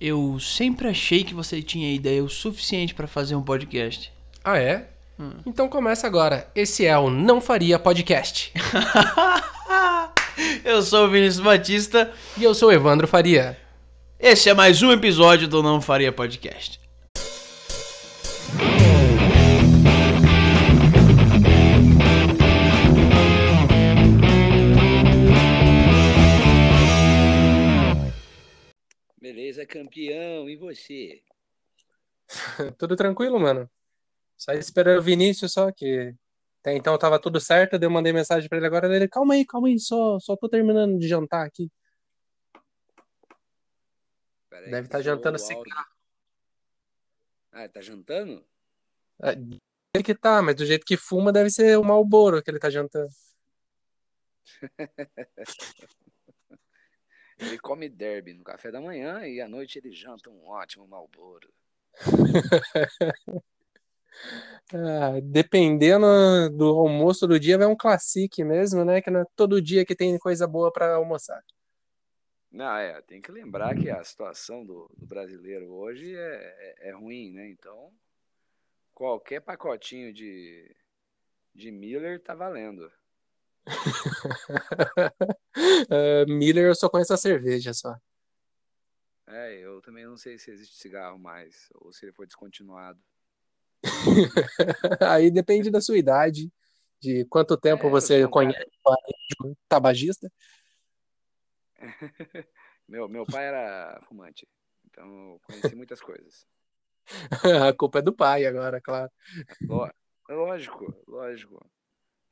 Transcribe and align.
Eu 0.00 0.38
sempre 0.38 0.88
achei 0.88 1.24
que 1.24 1.34
você 1.34 1.60
tinha 1.60 1.92
ideia 1.92 2.22
o 2.22 2.28
suficiente 2.28 2.94
pra 2.94 3.06
fazer 3.06 3.34
um 3.34 3.42
podcast. 3.42 4.12
Ah, 4.44 4.58
é? 4.58 4.88
Então 5.44 5.68
começa 5.68 6.06
agora. 6.06 6.48
Esse 6.54 6.86
é 6.86 6.96
o 6.96 7.10
Não 7.10 7.40
Faria 7.40 7.78
Podcast. 7.78 8.52
Eu 10.64 10.80
sou 10.82 11.06
o 11.06 11.10
Vinícius 11.10 11.44
Batista. 11.44 12.12
E 12.36 12.44
eu 12.44 12.54
sou 12.54 12.68
o 12.68 12.72
Evandro 12.72 13.08
Faria. 13.08 13.58
Esse 14.20 14.48
é 14.48 14.54
mais 14.54 14.80
um 14.82 14.92
episódio 14.92 15.48
do 15.48 15.64
Não 15.64 15.80
Faria 15.80 16.12
Podcast. 16.12 16.78
Campeão. 29.68 30.48
E 30.48 30.56
você? 30.56 31.22
Tudo 32.78 32.96
tranquilo, 32.96 33.38
mano? 33.38 33.70
Só 34.36 34.52
esperando 34.52 34.98
o 34.98 35.02
Vinícius, 35.02 35.52
só 35.52 35.70
que 35.72 36.14
até 36.60 36.76
então 36.76 36.96
tava 36.98 37.20
tudo 37.20 37.40
certo. 37.40 37.74
Eu 37.74 37.90
mandei 37.90 38.12
mensagem 38.12 38.48
pra 38.48 38.58
ele 38.58 38.66
agora. 38.66 38.94
Ele, 38.94 39.08
calma 39.08 39.34
aí, 39.34 39.44
calma 39.44 39.68
aí, 39.68 39.78
só, 39.78 40.18
só 40.20 40.36
tô 40.36 40.48
terminando 40.48 40.98
de 40.98 41.08
jantar 41.08 41.46
aqui. 41.46 41.70
Deve 44.50 44.86
estar 44.86 45.00
zoou 45.00 45.16
jantando 45.16 45.38
cigarro. 45.38 45.86
Ah, 47.52 47.68
tá 47.68 47.80
jantando? 47.80 48.44
É, 49.22 49.32
Ele 49.94 50.04
que 50.04 50.14
tá, 50.14 50.42
mas 50.42 50.54
do 50.54 50.66
jeito 50.66 50.84
que 50.84 50.96
fuma 50.96 51.32
deve 51.32 51.50
ser 51.50 51.78
o 51.78 51.84
Malboro 51.84 52.42
que 52.42 52.50
ele 52.50 52.58
tá 52.58 52.70
jantando. 52.70 53.10
Ele 57.38 57.58
come 57.58 57.88
derby 57.88 58.34
no 58.34 58.42
café 58.42 58.70
da 58.70 58.80
manhã 58.80 59.26
e 59.26 59.40
à 59.40 59.48
noite 59.48 59.78
ele 59.78 59.92
janta 59.92 60.28
um 60.30 60.48
ótimo 60.48 60.86
malboro. 60.86 61.52
Ah, 64.74 65.20
dependendo 65.22 66.06
do 66.50 66.66
almoço 66.66 67.26
do 67.26 67.38
dia, 67.38 67.56
vai 67.56 67.66
um 67.66 67.76
classique 67.76 68.44
mesmo, 68.44 68.84
né? 68.84 69.00
Que 69.00 69.10
não 69.10 69.20
é 69.20 69.24
todo 69.34 69.62
dia 69.62 69.84
que 69.84 69.94
tem 69.94 70.18
coisa 70.18 70.46
boa 70.46 70.72
pra 70.72 70.94
almoçar. 70.96 71.42
Não, 72.50 72.76
é, 72.76 73.00
tem 73.02 73.20
que 73.20 73.30
lembrar 73.30 73.74
que 73.76 73.90
a 73.90 74.02
situação 74.02 74.64
do, 74.64 74.90
do 74.96 75.06
brasileiro 75.06 75.70
hoje 75.70 76.14
é, 76.14 76.76
é, 76.80 76.88
é 76.88 76.92
ruim, 76.92 77.30
né? 77.32 77.48
Então, 77.48 77.92
qualquer 78.94 79.40
pacotinho 79.40 80.12
de, 80.12 80.74
de 81.54 81.70
Miller 81.70 82.20
tá 82.20 82.34
valendo. 82.34 82.90
Ah, 85.90 86.24
Miller 86.28 86.66
eu 86.66 86.74
só 86.74 86.88
conheço 86.88 87.12
a 87.12 87.16
cerveja 87.16 87.72
só. 87.74 87.96
É, 89.26 89.58
eu 89.58 89.80
também 89.82 90.04
não 90.06 90.16
sei 90.16 90.38
se 90.38 90.50
existe 90.50 90.76
cigarro 90.76 91.18
mais 91.18 91.68
ou 91.74 91.92
se 91.92 92.04
ele 92.04 92.12
foi 92.12 92.26
descontinuado. 92.26 93.00
Aí 95.00 95.30
depende 95.30 95.70
da 95.70 95.80
sua 95.80 95.98
idade, 95.98 96.50
de 97.00 97.24
quanto 97.26 97.56
tempo 97.56 97.86
É, 97.88 97.90
você 97.90 98.20
sou 98.20 98.28
um 98.28 98.30
conhece 98.30 98.70
o 99.42 99.54
tabagista. 99.68 100.30
Meu, 102.88 103.06
meu 103.06 103.26
pai 103.26 103.44
era 103.44 104.00
fumante, 104.08 104.48
então 104.86 105.32
eu 105.34 105.40
conheci 105.42 105.76
muitas 105.76 106.00
coisas. 106.00 106.46
A 107.68 107.72
culpa 107.74 107.98
é 107.98 108.02
do 108.02 108.14
pai 108.14 108.46
agora, 108.46 108.80
claro. 108.80 109.10
Ló- 109.68 109.90
Lógico, 110.28 110.94
lógico. 111.06 111.70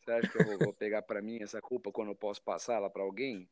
Você 0.07 0.12
acha 0.12 0.29
que 0.29 0.39
eu 0.39 0.45
vou, 0.45 0.57
vou 0.57 0.73
pegar 0.73 1.03
pra 1.03 1.21
mim 1.21 1.43
essa 1.43 1.61
culpa 1.61 1.91
quando 1.91 2.12
eu 2.12 2.15
posso 2.15 2.41
passar 2.41 2.75
ela 2.75 2.89
pra 2.89 3.03
alguém? 3.03 3.49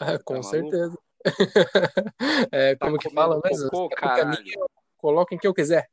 Ah, 0.00 0.18
Tá 0.18 0.24
com 0.24 0.42
maluco? 0.42 0.70
certeza. 0.70 0.98
É, 2.52 2.74
Tá 2.74 2.86
como 2.86 2.98
que 2.98 3.08
fala 3.10 3.40
mesmo? 3.44 3.68
cocô, 3.70 3.86
Se 3.88 3.94
a 3.94 3.96
culpa 4.00 4.20
é 4.20 4.24
minha, 4.24 4.40
caralho. 4.40 4.52
eu 4.52 4.68
coloco 4.96 5.32
em 5.32 5.38
que 5.38 5.46
eu 5.46 5.54
quiser. 5.54 5.88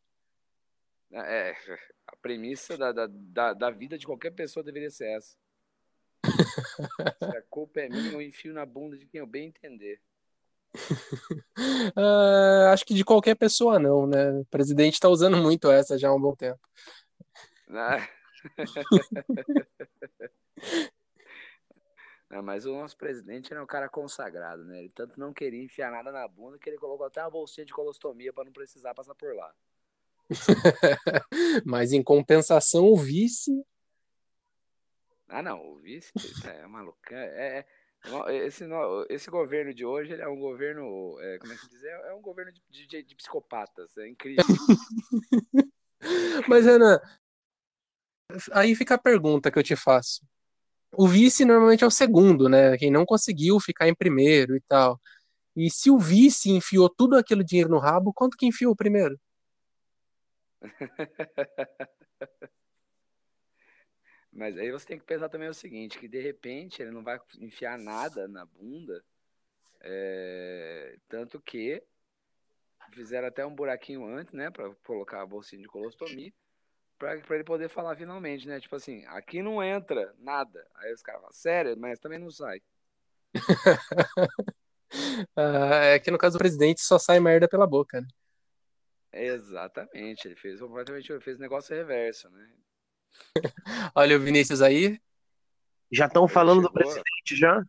É, 1.12 1.52
a 2.08 2.16
premissa 2.16 2.76
da, 2.76 2.92
da, 2.92 3.08
da, 3.08 3.54
da 3.54 3.70
vida 3.70 4.00
de 4.00 4.06
qualquer 4.08 4.32
pessoa 4.32 4.64
deveria 4.64 4.90
ser 4.90 5.16
essa. 5.16 5.38
Se 7.32 7.38
a 7.38 7.42
culpa 7.44 7.82
é 7.82 7.88
minha, 7.88 8.14
eu 8.14 8.22
enfio 8.22 8.52
na 8.52 8.66
bunda 8.66 8.98
de 8.98 9.06
quem 9.06 9.20
eu 9.20 9.28
bem 9.28 9.50
entender. 9.50 10.02
Ah, 11.96 12.72
acho 12.74 12.84
que 12.84 12.96
de 12.96 13.06
qualquer 13.06 13.36
pessoa 13.36 13.78
não, 13.78 14.08
né? 14.08 14.32
O 14.40 14.46
presidente 14.46 15.00
tá 15.00 15.08
usando 15.08 15.38
muito 15.38 15.70
essa 15.70 16.00
já 16.00 16.10
há 16.10 16.14
um 16.16 16.20
bom 16.20 16.36
tempo. 16.36 16.60
Ah. 17.70 18.08
Não, 22.30 22.42
mas 22.42 22.66
o 22.66 22.74
nosso 22.74 22.98
presidente 22.98 23.52
era 23.54 23.62
um 23.64 23.68
cara 23.68 23.88
consagrado, 23.88 24.64
né? 24.66 24.80
Ele 24.80 24.90
tanto 24.90 25.20
não 25.20 25.32
queria 25.32 25.64
enfiar 25.64 25.92
nada 25.92 26.12
na 26.12 26.28
bunda 26.28 26.58
que 26.58 26.68
ele 26.68 26.78
colocou 26.80 27.06
até 27.06 27.22
uma 27.22 27.30
bolsinha 27.30 27.64
de 27.66 27.72
colostomia 27.74 28.34
pra 28.34 28.44
não 28.44 28.52
precisar 28.52 28.94
passar 28.96 29.14
por 29.14 29.36
lá. 29.36 29.54
Mas 31.66 31.92
em 31.94 32.02
compensação, 32.02 32.86
o 32.86 32.98
vice. 32.98 33.52
Ah, 35.28 35.44
não, 35.44 35.64
o 35.64 35.80
vice 35.80 36.12
é 36.46 36.66
maluco. 36.66 36.98
É, 37.12 37.60
é- 37.60 37.60
é- 37.60 38.46
esse, 38.48 38.66
esse 39.10 39.30
governo 39.30 39.74
de 39.74 39.86
hoje 39.86 40.12
ele 40.14 40.22
é 40.22 40.28
um 40.28 40.40
governo, 40.40 41.18
é, 41.22 41.38
como 41.38 41.54
é 41.54 41.56
que 41.58 41.70
dizer? 41.70 41.90
É 41.90 42.14
um 42.14 42.22
governo 42.22 42.52
de, 42.52 42.88
de- 42.88 43.04
de 43.04 43.16
psicopatas. 43.16 43.96
É 43.98 44.08
incrível. 44.08 44.44
Mas, 46.50 46.66
Renan, 46.66 47.00
aí 48.52 48.76
fica 48.76 48.96
a 48.96 48.98
pergunta 48.98 49.52
que 49.52 49.58
eu 49.60 49.64
te 49.64 49.76
faço. 49.76 50.26
O 50.96 51.08
vice 51.08 51.44
normalmente 51.44 51.84
é 51.84 51.88
o 51.88 51.92
segundo, 51.92 52.48
né? 52.48 52.78
Quem 52.78 52.92
não 52.92 53.06
conseguiu 53.06 53.60
ficar 53.60 53.88
em 53.88 53.96
primeiro 53.96 54.56
e 54.56 54.62
tal. 54.62 55.00
E 55.56 55.70
se 55.70 55.90
o 55.92 55.98
vice 55.98 56.52
enfiou 56.52 56.90
tudo 56.90 57.16
aquele 57.16 57.44
dinheiro 57.44 57.70
no 57.70 57.80
rabo, 57.80 58.14
quanto 58.14 58.38
que 58.38 58.46
enfiou 58.46 58.74
o 58.74 58.76
primeiro? 58.76 59.20
Mas 64.32 64.58
aí 64.58 64.72
você 64.72 64.88
tem 64.88 64.98
que 64.98 65.06
pensar 65.06 65.30
também 65.30 65.48
o 65.48 65.54
seguinte, 65.54 66.00
que 66.00 66.08
de 66.08 66.20
repente 66.20 66.82
ele 66.82 66.90
não 66.90 67.04
vai 67.04 67.20
enfiar 67.40 67.78
nada 67.78 68.28
na 68.28 68.46
bunda, 68.46 69.04
é, 69.80 70.98
tanto 71.08 71.40
que 71.40 71.84
fizeram 72.92 73.28
até 73.28 73.46
um 73.46 73.54
buraquinho 73.54 74.06
antes, 74.06 74.34
né, 74.34 74.50
Pra 74.50 74.74
colocar 74.86 75.22
a 75.22 75.26
bolsinha 75.26 75.62
de 75.62 75.68
colostomia, 75.68 76.34
pra 77.04 77.18
pra 77.20 77.36
ele 77.36 77.44
poder 77.44 77.68
falar 77.70 77.96
finalmente, 77.98 78.48
né, 78.48 78.60
tipo 78.60 78.76
assim, 78.76 79.06
aqui 79.08 79.42
não 79.42 79.62
entra 79.62 80.14
nada. 80.20 80.66
Aí 80.76 80.94
os 80.94 81.02
caras 81.02 81.20
falam, 81.22 81.34
sério, 81.34 81.78
mas 81.78 82.00
também 82.00 82.20
não 82.20 82.32
sai. 82.32 82.62
Ah, 85.36 85.86
é 85.86 86.00
que 86.00 86.12
no 86.12 86.20
caso 86.20 86.38
do 86.38 86.40
presidente 86.40 86.82
só 86.82 87.00
sai 87.00 87.20
merda 87.20 87.48
pela 87.48 87.66
boca, 87.66 88.00
né? 88.00 88.08
Exatamente, 89.12 90.28
ele 90.28 90.36
fez 90.36 90.60
completamente, 90.60 91.12
ele 91.12 91.20
fez 91.20 91.40
negócio 91.40 91.76
reverso, 91.76 92.30
né? 92.30 92.48
Olha 93.96 94.16
o 94.16 94.20
Vinícius 94.20 94.62
aí. 94.62 95.02
Já 95.92 96.06
estão 96.06 96.28
falando 96.28 96.62
do 96.62 96.68
chegou. 96.68 96.84
presidente 96.84 97.36
já? 97.36 97.64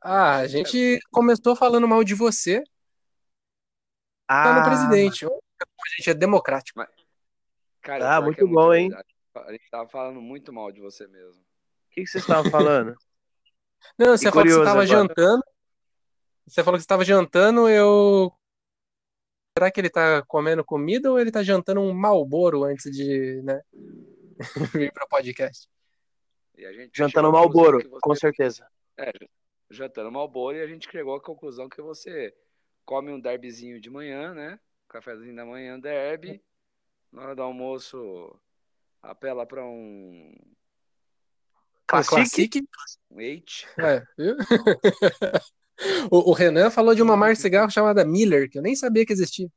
Ah, 0.00 0.38
a 0.38 0.48
gente 0.48 0.98
começou 1.12 1.54
falando 1.54 1.86
mal 1.86 2.02
de 2.02 2.16
você, 2.16 2.64
tá 4.26 4.52
no 4.54 4.60
Ah, 4.60 4.64
presidente. 4.64 5.24
A 5.24 5.96
gente 5.96 6.10
é 6.10 6.14
democrático. 6.14 6.80
Cara, 7.82 8.16
Ah, 8.16 8.20
muito 8.20 8.46
bom, 8.46 8.72
hein? 8.72 8.88
verdade. 8.88 9.08
A 9.34 9.52
gente 9.52 9.68
tava 9.70 9.88
falando 9.88 10.20
muito 10.20 10.52
mal 10.52 10.70
de 10.70 10.80
você 10.80 11.06
mesmo. 11.06 11.40
o 11.42 11.90
que, 11.90 12.02
que 12.02 12.06
vocês 12.06 12.22
estavam 12.22 12.50
falando? 12.50 12.94
Não, 13.98 14.16
você 14.16 14.30
falou 14.30 14.44
que 14.44 14.52
você 14.52 14.58
estava 14.60 14.86
jantando. 14.86 15.42
Você 16.46 16.62
falou 16.64 16.76
que 16.78 16.82
você 16.82 16.84
estava 16.84 17.04
jantando, 17.04 17.68
eu. 17.68 18.32
Será 19.58 19.70
que 19.70 19.80
ele 19.80 19.90
tá 19.90 20.22
comendo 20.26 20.64
comida 20.64 21.10
ou 21.10 21.18
ele 21.18 21.30
tá 21.30 21.42
jantando 21.42 21.80
um 21.80 21.92
Malboro 21.92 22.64
antes 22.64 22.90
de, 22.90 23.42
né, 23.42 23.60
vir 24.74 24.92
para 24.92 25.04
o 25.04 25.08
podcast? 25.08 25.68
E 26.56 26.64
a 26.64 26.72
gente 26.72 26.96
Jantando 26.96 27.30
Malboro, 27.32 27.78
você- 27.82 28.00
com 28.00 28.14
certeza. 28.14 28.66
É, 28.96 29.10
jantando 29.70 30.10
Malboro 30.10 30.56
e 30.56 30.62
a 30.62 30.66
gente 30.66 30.90
chegou 30.90 31.14
à 31.14 31.20
conclusão 31.20 31.68
que 31.68 31.82
você 31.82 32.34
come 32.84 33.10
um 33.10 33.20
derbyzinho 33.20 33.80
de 33.80 33.90
manhã, 33.90 34.32
né? 34.34 34.58
Cafézinho 34.88 35.34
da 35.34 35.44
manhã, 35.44 35.78
derby. 35.78 36.42
Na 37.12 37.22
hora 37.22 37.36
do 37.36 37.42
almoço, 37.42 38.34
apela 39.02 39.44
pra 39.44 39.64
um, 39.64 40.34
Classique? 41.86 42.62
um 43.10 43.20
eight. 43.20 43.68
É, 43.78 44.02
viu? 44.16 44.36
o, 46.10 46.30
o 46.30 46.32
Renan 46.32 46.70
falou 46.70 46.94
de 46.94 47.02
uma 47.02 47.16
marca 47.16 47.34
de 47.34 47.42
cigarro 47.42 47.70
chamada 47.70 48.04
Miller, 48.04 48.48
que 48.48 48.58
eu 48.58 48.62
nem 48.62 48.74
sabia 48.74 49.04
que 49.04 49.12
existia. 49.12 49.48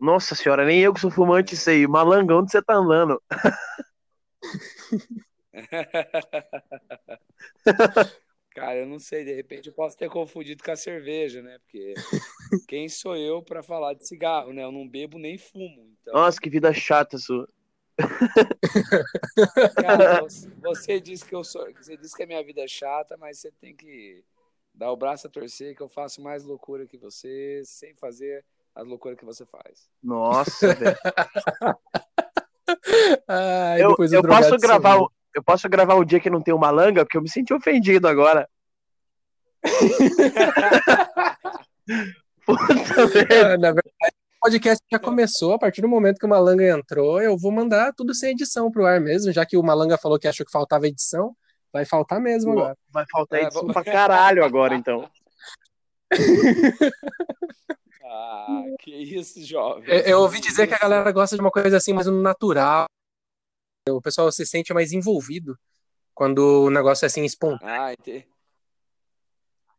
Nossa 0.00 0.34
senhora, 0.34 0.64
nem 0.64 0.80
eu 0.80 0.94
que 0.94 1.00
sou 1.00 1.10
fumante 1.10 1.54
sei. 1.54 1.86
Malangão, 1.86 2.38
onde 2.38 2.50
você 2.50 2.62
tá 2.62 2.74
andando? 2.74 3.22
Cara, 8.50 8.80
eu 8.80 8.86
não 8.86 8.98
sei, 8.98 9.24
de 9.24 9.34
repente 9.34 9.68
eu 9.68 9.74
posso 9.74 9.96
ter 9.96 10.10
confundido 10.10 10.64
com 10.64 10.70
a 10.70 10.76
cerveja, 10.76 11.42
né? 11.42 11.58
Porque 11.60 11.94
quem 12.68 12.88
sou 12.88 13.16
eu 13.16 13.42
pra 13.42 13.62
falar 13.62 13.94
de 13.94 14.06
cigarro, 14.06 14.52
né? 14.52 14.64
Eu 14.64 14.72
não 14.72 14.88
bebo 14.88 15.18
nem 15.18 15.38
fumo. 15.38 15.94
Então, 16.00 16.14
Nossa, 16.14 16.40
que 16.40 16.50
vida 16.50 16.72
chata 16.72 17.18
sua. 17.18 17.46
cara, 19.76 20.16
você, 20.22 20.48
você 20.60 21.00
disse 21.00 21.24
que 21.24 21.34
eu 21.34 21.44
sou, 21.44 21.72
você 21.74 21.96
disse 21.96 22.16
que 22.16 22.22
a 22.22 22.26
minha 22.26 22.42
vida 22.42 22.62
é 22.62 22.68
chata, 22.68 23.16
mas 23.16 23.38
você 23.38 23.52
tem 23.52 23.76
que 23.76 24.24
Dá 24.78 24.92
o 24.92 24.96
braço 24.96 25.26
a 25.26 25.30
torcer 25.30 25.74
que 25.74 25.82
eu 25.82 25.88
faço 25.88 26.22
mais 26.22 26.44
loucura 26.44 26.86
que 26.86 26.96
você, 26.96 27.62
sem 27.64 27.96
fazer 27.96 28.44
as 28.72 28.86
loucuras 28.86 29.18
que 29.18 29.24
você 29.24 29.44
faz. 29.44 29.90
Nossa, 30.00 30.72
velho. 30.72 30.96
Ai, 33.26 33.82
Eu, 33.82 33.96
eu 34.12 34.22
posso 34.22 34.56
gravar, 34.58 35.00
o- 35.00 35.10
eu 35.38 35.42
posso 35.42 35.68
gravar 35.68 35.94
um 35.94 36.04
dia 36.04 36.20
que 36.20 36.28
não 36.30 36.40
tem 36.42 36.52
uma 36.54 36.70
langa, 36.70 37.04
porque 37.04 37.16
eu 37.16 37.22
me 37.22 37.28
senti 37.30 37.52
ofendido 37.54 38.06
agora. 38.08 38.48
Puta 42.44 43.06
merda. 43.06 43.54
Ah, 43.54 43.58
Na 43.58 43.68
verdade, 43.72 44.14
o 44.36 44.40
podcast 44.42 44.84
já 44.90 44.98
começou. 44.98 45.54
A 45.54 45.58
partir 45.58 45.80
do 45.80 45.88
momento 45.88 46.18
que 46.18 46.26
o 46.26 46.28
Malanga 46.28 46.64
entrou, 46.68 47.20
eu 47.20 47.36
vou 47.36 47.50
mandar 47.52 47.92
tudo 47.94 48.14
sem 48.14 48.32
edição 48.32 48.70
pro 48.70 48.86
ar 48.86 49.00
mesmo, 49.00 49.32
já 49.32 49.44
que 49.46 49.56
o 49.56 49.62
Malanga 49.62 49.98
falou 49.98 50.18
que 50.18 50.28
achou 50.28 50.44
que 50.46 50.52
faltava 50.52 50.86
edição. 50.86 51.34
Vai 51.72 51.84
faltar 51.84 52.20
mesmo 52.20 52.52
agora. 52.52 52.76
Vai 52.90 53.04
faltar 53.10 53.40
É, 53.40 53.42
edição 53.44 53.62
vou- 53.62 53.72
pra 53.72 53.84
caralho 53.84 54.44
agora, 54.44 54.74
então. 54.74 55.08
Ah, 58.10 58.62
que 58.80 58.90
isso, 58.90 59.44
jovem. 59.44 59.84
Eu, 59.86 59.98
eu 60.00 60.20
ouvi 60.20 60.40
dizer 60.40 60.66
que 60.66 60.72
a 60.72 60.78
galera 60.78 61.12
gosta 61.12 61.36
de 61.36 61.42
uma 61.42 61.50
coisa 61.50 61.76
assim, 61.76 61.92
mais 61.92 62.06
no 62.06 62.22
natural. 62.22 62.86
O 63.90 64.02
pessoal 64.02 64.30
se 64.32 64.44
sente 64.46 64.72
mais 64.72 64.92
envolvido 64.92 65.58
quando 66.14 66.64
o 66.64 66.70
negócio 66.70 67.04
é 67.04 67.06
assim 67.06 67.24
espontâneo. 67.24 67.72
Ah, 67.72 67.92
entendi. 67.92 68.26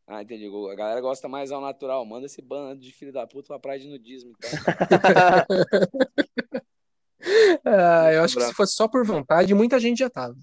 Ah, 0.08 0.24
entendi. 0.24 0.48
A 0.48 0.76
galera 0.76 1.02
gosta 1.02 1.28
mais 1.28 1.52
ao 1.52 1.62
natural. 1.62 2.04
Manda 2.06 2.26
esse 2.26 2.42
bando 2.42 2.82
de 2.82 2.92
filho 2.92 3.14
da 3.14 3.28
puta 3.28 3.48
pra 3.50 3.60
praia 3.60 3.80
de 3.80 3.88
nudismo, 3.88 4.34
então. 4.38 4.50
Ah, 7.66 8.14
eu 8.14 8.24
acho 8.24 8.38
que 8.38 8.42
se 8.44 8.54
fosse 8.54 8.74
só 8.74 8.88
por 8.88 9.06
vontade, 9.06 9.54
muita 9.54 9.78
gente 9.78 10.00
já 10.00 10.10
tava. 10.10 10.38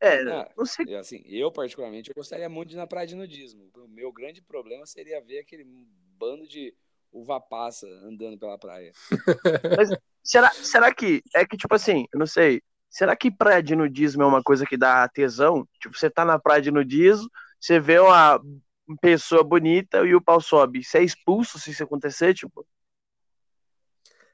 É, 0.00 0.22
Ah, 0.30 0.50
não 0.56 0.64
sei. 0.64 0.94
Assim, 0.96 1.22
eu, 1.26 1.50
particularmente, 1.50 2.10
eu 2.10 2.14
gostaria 2.14 2.48
muito 2.48 2.70
de 2.70 2.74
ir 2.74 2.78
na 2.78 2.86
praia 2.86 3.06
de 3.06 3.14
nudismo. 3.14 3.70
O 3.76 3.88
meu 3.88 4.12
grande 4.12 4.42
problema 4.42 4.86
seria 4.86 5.20
ver 5.20 5.38
aquele 5.40 5.64
bando 6.18 6.46
de 6.46 6.74
uva 7.12 7.40
passa 7.40 7.86
andando 8.04 8.38
pela 8.38 8.58
praia. 8.58 8.92
Será, 10.22 10.50
será 10.50 10.94
que 10.94 11.22
é 11.34 11.46
que, 11.46 11.56
tipo 11.56 11.74
assim, 11.74 12.04
eu 12.12 12.18
não 12.18 12.26
sei. 12.26 12.60
Será 12.90 13.16
que 13.16 13.30
praia 13.30 13.62
de 13.62 13.74
nudismo 13.74 14.22
é 14.22 14.26
uma 14.26 14.42
coisa 14.42 14.66
que 14.66 14.76
dá 14.76 15.08
tesão? 15.08 15.66
Tipo, 15.80 15.96
você 15.96 16.10
tá 16.10 16.22
na 16.24 16.38
praia 16.38 16.60
de 16.60 16.70
nudismo, 16.70 17.30
você 17.58 17.80
vê 17.80 17.98
uma 17.98 18.38
pessoa 19.00 19.42
bonita 19.42 20.04
e 20.06 20.14
o 20.14 20.20
pau 20.20 20.40
sobe. 20.40 20.84
Você 20.84 20.98
é 20.98 21.02
expulso 21.02 21.58
se 21.58 21.70
isso 21.70 21.82
acontecer, 21.82 22.34
tipo? 22.34 22.66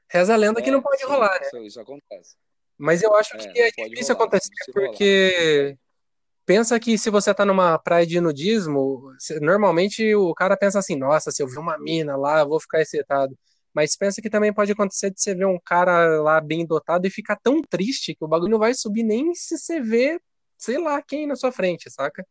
Reza 0.09 0.33
a 0.33 0.37
lenda 0.37 0.61
que 0.61 0.69
É, 0.69 0.71
não 0.71 0.81
pode 0.81 0.99
sim, 0.99 1.07
rolar, 1.07 1.39
né? 1.39 1.47
Isso, 1.47 1.57
isso 1.59 1.79
acontece. 1.79 2.35
Mas 2.77 3.01
eu 3.01 3.15
acho 3.15 3.35
É, 3.35 3.71
que 3.71 3.81
é 3.81 3.89
difícil 3.89 4.15
rolar, 4.15 4.27
acontecer 4.27 4.71
porque 4.73 5.77
pensa 6.45 6.79
que 6.79 6.97
se 6.97 7.09
você 7.09 7.33
tá 7.33 7.45
numa 7.45 7.77
praia 7.79 8.05
de 8.05 8.21
nudismo, 8.21 9.11
normalmente 9.41 10.13
o 10.15 10.33
cara 10.33 10.55
pensa 10.55 10.79
assim, 10.79 10.95
nossa, 10.95 11.31
se 11.31 11.41
eu 11.41 11.47
ver 11.47 11.59
uma 11.59 11.77
mina 11.77 12.15
lá, 12.15 12.41
eu 12.41 12.49
vou 12.49 12.59
ficar 12.59 12.81
excitado. 12.81 13.37
Mas 13.73 13.97
pensa 13.97 14.21
que 14.21 14.29
também 14.29 14.53
pode 14.53 14.71
acontecer 14.71 15.11
de 15.11 15.21
você 15.21 15.35
ver 15.35 15.45
um 15.45 15.59
cara 15.59 16.21
lá 16.21 16.39
bem 16.39 16.65
dotado 16.65 17.05
e 17.05 17.09
ficar 17.09 17.35
tão 17.35 17.61
triste 17.61 18.15
que 18.15 18.23
o 18.23 18.27
bagulho 18.27 18.51
não 18.51 18.59
vai 18.59 18.73
subir 18.73 19.03
nem 19.03 19.33
se 19.33 19.57
você 19.57 19.81
vê, 19.81 20.19
sei 20.57 20.77
lá, 20.77 21.01
quem 21.01 21.27
na 21.27 21.35
sua 21.35 21.51
frente, 21.51 21.89
saca? 21.89 22.25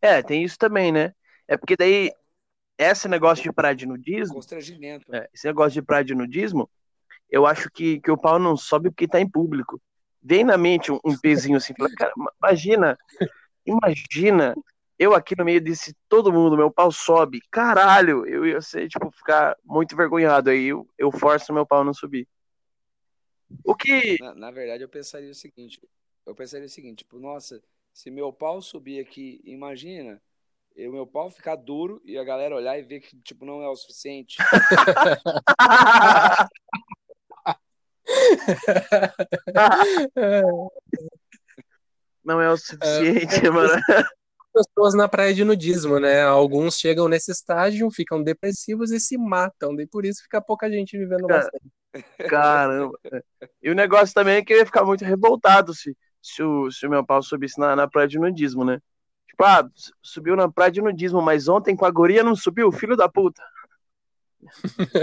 É, 0.00 0.22
tem 0.22 0.42
isso 0.42 0.56
também, 0.56 0.90
né? 0.90 1.12
É 1.46 1.56
porque 1.56 1.76
daí, 1.76 2.10
esse 2.78 3.08
negócio 3.08 3.42
de 3.44 3.52
praia 3.52 3.74
de 3.74 3.84
nudismo, 3.84 4.36
Constrangimento. 4.36 5.14
é, 5.14 5.28
esse 5.34 5.46
negócio 5.46 5.72
de 5.72 5.82
praia 5.82 6.04
de 6.04 6.14
nudismo, 6.14 6.70
eu 7.30 7.46
acho 7.46 7.68
que, 7.70 8.00
que 8.00 8.10
o 8.10 8.16
pau 8.16 8.38
não 8.38 8.56
sobe 8.56 8.90
porque 8.90 9.08
tá 9.08 9.20
em 9.20 9.28
público. 9.28 9.80
Vem 10.24 10.42
na 10.42 10.56
mente 10.56 10.90
um, 10.90 10.98
um 11.04 11.16
pezinho 11.18 11.58
assim, 11.58 11.74
fala, 11.76 11.90
cara, 11.94 12.12
imagina, 12.40 12.98
imagina, 13.66 14.54
eu 14.98 15.14
aqui 15.14 15.36
no 15.36 15.44
meio 15.44 15.60
desse 15.60 15.94
todo 16.08 16.32
mundo, 16.32 16.56
meu 16.56 16.70
pau 16.70 16.90
sobe, 16.90 17.40
caralho, 17.50 18.26
eu 18.26 18.46
ia 18.46 18.62
ser, 18.62 18.88
tipo, 18.88 19.10
ficar 19.10 19.54
muito 19.62 19.92
envergonhado, 19.92 20.48
aí 20.48 20.66
eu, 20.66 20.88
eu 20.96 21.12
forço 21.12 21.52
meu 21.52 21.66
pau 21.66 21.84
não 21.84 21.92
subir. 21.92 22.26
O 23.62 23.74
que, 23.74 24.16
Na, 24.18 24.34
na 24.34 24.50
verdade, 24.50 24.82
eu 24.82 24.88
pensaria 24.88 25.30
o 25.30 25.34
seguinte: 25.34 25.78
eu 26.24 26.34
pensaria 26.34 26.66
o 26.66 26.70
seguinte, 26.70 26.98
tipo, 26.98 27.18
nossa, 27.18 27.62
se 27.92 28.10
meu 28.10 28.32
pau 28.32 28.62
subir 28.62 29.00
aqui, 29.00 29.40
imagina, 29.44 30.20
o 30.76 30.92
meu 30.92 31.06
pau 31.06 31.30
ficar 31.30 31.56
duro 31.56 32.00
e 32.04 32.16
a 32.16 32.24
galera 32.24 32.56
olhar 32.56 32.78
e 32.78 32.82
ver 32.82 33.00
que, 33.00 33.20
tipo, 33.20 33.44
não 33.44 33.62
é 33.62 33.68
o 33.68 33.76
suficiente. 33.76 34.38
não 42.24 42.40
é 42.40 42.50
o 42.50 42.56
suficiente, 42.56 43.48
mano. 43.50 43.74
Pessoas 44.52 44.94
na 44.94 45.08
praia 45.08 45.34
de 45.34 45.44
nudismo, 45.44 45.98
né? 45.98 46.22
Alguns 46.22 46.76
chegam 46.76 47.08
nesse 47.08 47.32
estágio, 47.32 47.90
ficam 47.90 48.22
depressivos 48.22 48.92
e 48.92 49.00
se 49.00 49.18
matam, 49.18 49.74
daí 49.74 49.86
por 49.86 50.04
isso 50.04 50.22
fica 50.22 50.40
pouca 50.40 50.70
gente 50.70 50.96
vivendo 50.96 51.26
Cara, 51.26 51.42
bastante. 51.42 52.28
Caramba. 52.28 52.98
E 53.62 53.70
o 53.70 53.74
negócio 53.74 54.14
também 54.14 54.36
é 54.36 54.44
que 54.44 54.52
eu 54.52 54.58
ia 54.58 54.66
ficar 54.66 54.84
muito 54.84 55.04
revoltado 55.04 55.74
se, 55.74 55.96
se, 56.22 56.42
o, 56.42 56.70
se 56.70 56.86
o 56.86 56.90
meu 56.90 57.04
pau 57.04 57.22
subisse 57.22 57.58
na, 57.58 57.74
na 57.74 57.88
praia 57.88 58.06
de 58.06 58.18
nudismo, 58.18 58.64
né? 58.64 58.78
Tipo, 59.26 59.44
ah, 59.44 59.68
subiu 60.00 60.36
na 60.36 60.48
praia 60.48 60.70
de 60.70 60.80
nudismo, 60.80 61.20
mas 61.20 61.48
ontem 61.48 61.74
com 61.74 61.84
a 61.84 61.90
guria 61.90 62.22
não 62.22 62.36
subiu, 62.36 62.70
filho 62.70 62.96
da 62.96 63.08
puta. 63.08 63.42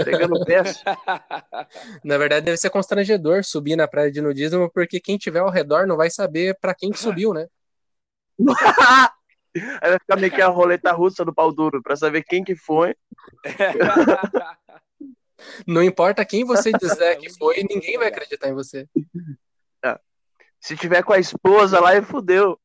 Pegando 0.04 0.44
peça. 0.44 0.82
Na 2.04 2.18
verdade, 2.18 2.46
deve 2.46 2.56
ser 2.56 2.70
constrangedor 2.70 3.44
subir 3.44 3.76
na 3.76 3.88
praia 3.88 4.10
de 4.10 4.20
nudismo, 4.20 4.70
porque 4.70 5.00
quem 5.00 5.18
tiver 5.18 5.40
ao 5.40 5.50
redor 5.50 5.86
não 5.86 5.96
vai 5.96 6.10
saber 6.10 6.56
pra 6.60 6.74
quem 6.74 6.90
que 6.90 6.98
subiu, 6.98 7.32
né? 7.32 7.46
Aí 9.82 9.90
vai 9.90 9.98
ficar 9.98 10.16
meio 10.16 10.32
que 10.32 10.40
a 10.40 10.48
roleta 10.48 10.92
russa 10.92 11.24
do 11.24 11.34
pau 11.34 11.52
duro, 11.52 11.82
pra 11.82 11.94
saber 11.94 12.22
quem 12.22 12.42
que 12.42 12.56
foi. 12.56 12.94
Não 15.66 15.82
importa 15.82 16.24
quem 16.24 16.44
você 16.44 16.72
disser 16.72 17.18
que 17.18 17.28
foi, 17.36 17.66
ninguém 17.68 17.98
vai 17.98 18.08
acreditar 18.08 18.48
em 18.48 18.54
você. 18.54 18.88
Se 20.62 20.76
tiver 20.76 21.02
com 21.02 21.12
a 21.12 21.18
esposa 21.18 21.80
lá, 21.80 21.96
e 21.96 22.02
fudeu. 22.02 22.56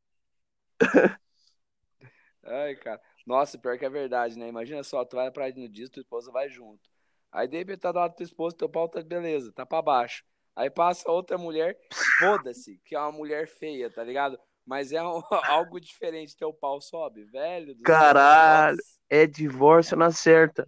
Ai, 2.44 2.76
cara. 2.76 3.02
Nossa, 3.28 3.58
pior 3.58 3.78
que 3.78 3.84
é 3.84 3.90
verdade, 3.90 4.40
né? 4.40 4.48
Imagina 4.48 4.82
só, 4.84 5.04
tu 5.04 5.18
vai 5.18 5.26
na 5.26 5.32
praia 5.32 5.52
de 5.52 5.60
nudismo, 5.60 5.92
tua 5.92 6.02
esposa 6.02 6.32
vai 6.32 6.48
junto. 6.48 6.90
Aí 7.30 7.46
de 7.46 7.58
repente 7.58 7.82
tá 7.82 7.92
do 7.92 8.00
lado 8.00 8.12
da 8.12 8.16
tua 8.16 8.24
esposa, 8.24 8.56
teu 8.56 8.70
pau 8.70 8.88
tá 8.88 9.02
beleza, 9.02 9.52
tá 9.52 9.66
pra 9.66 9.82
baixo. 9.82 10.24
Aí 10.56 10.70
passa 10.70 11.12
outra 11.12 11.38
mulher, 11.38 11.78
foda-se, 12.18 12.80
que 12.86 12.96
é 12.96 13.00
uma 13.00 13.12
mulher 13.12 13.46
feia, 13.46 13.92
tá 13.92 14.02
ligado? 14.02 14.40
Mas 14.66 14.94
é 14.94 15.04
um- 15.04 15.22
algo 15.44 15.78
diferente, 15.78 16.38
teu 16.38 16.54
pau 16.54 16.80
sobe, 16.80 17.26
velho. 17.26 17.76
do 17.76 17.84
Caralho. 17.84 18.78
É 19.10 19.28
divórcio 19.28 19.98
na 19.98 20.10
certa. 20.10 20.66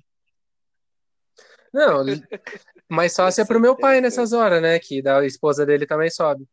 Não, 1.74 2.04
mais 2.90 3.16
fácil 3.16 3.44
é 3.44 3.46
pro 3.46 3.60
meu 3.60 3.78
pai 3.78 4.02
nessas 4.02 4.34
horas, 4.34 4.62
né? 4.62 4.80
Que 4.80 5.02
da 5.02 5.26
esposa 5.26 5.66
dele 5.66 5.88
também 5.88 6.10
sobe. 6.10 6.46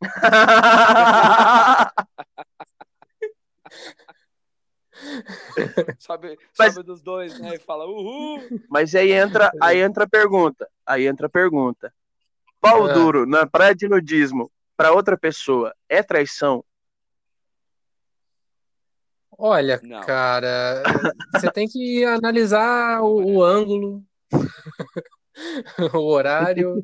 Sobe, 5.98 6.38
Mas- 6.58 6.74
sobe 6.74 6.86
dos 6.86 7.02
dois, 7.02 7.38
né? 7.38 7.54
E 7.54 7.58
fala, 7.58 7.86
uhul! 7.86 8.40
Mas 8.68 8.94
aí 8.94 9.12
entra, 9.12 9.50
aí 9.60 9.78
entra 9.80 10.04
a 10.04 10.08
pergunta. 10.08 10.68
Aí 10.84 11.06
entra 11.06 11.26
a 11.26 11.30
pergunta. 11.30 11.92
Pau 12.60 12.86
Ah. 12.86 12.92
duro 12.92 13.26
na 13.26 13.46
praia 13.46 13.74
de 13.74 13.88
nudismo 13.88 14.50
pra 14.76 14.92
outra 14.92 15.16
pessoa 15.16 15.74
é 15.88 16.02
traição? 16.02 16.64
Olha, 19.38 19.78
Não. 19.82 20.00
cara, 20.00 20.82
você 21.34 21.50
tem 21.52 21.68
que 21.68 22.02
analisar 22.06 23.02
o, 23.02 23.22
o 23.36 23.42
ângulo, 23.44 24.02
o 25.94 25.98
horário. 26.06 26.82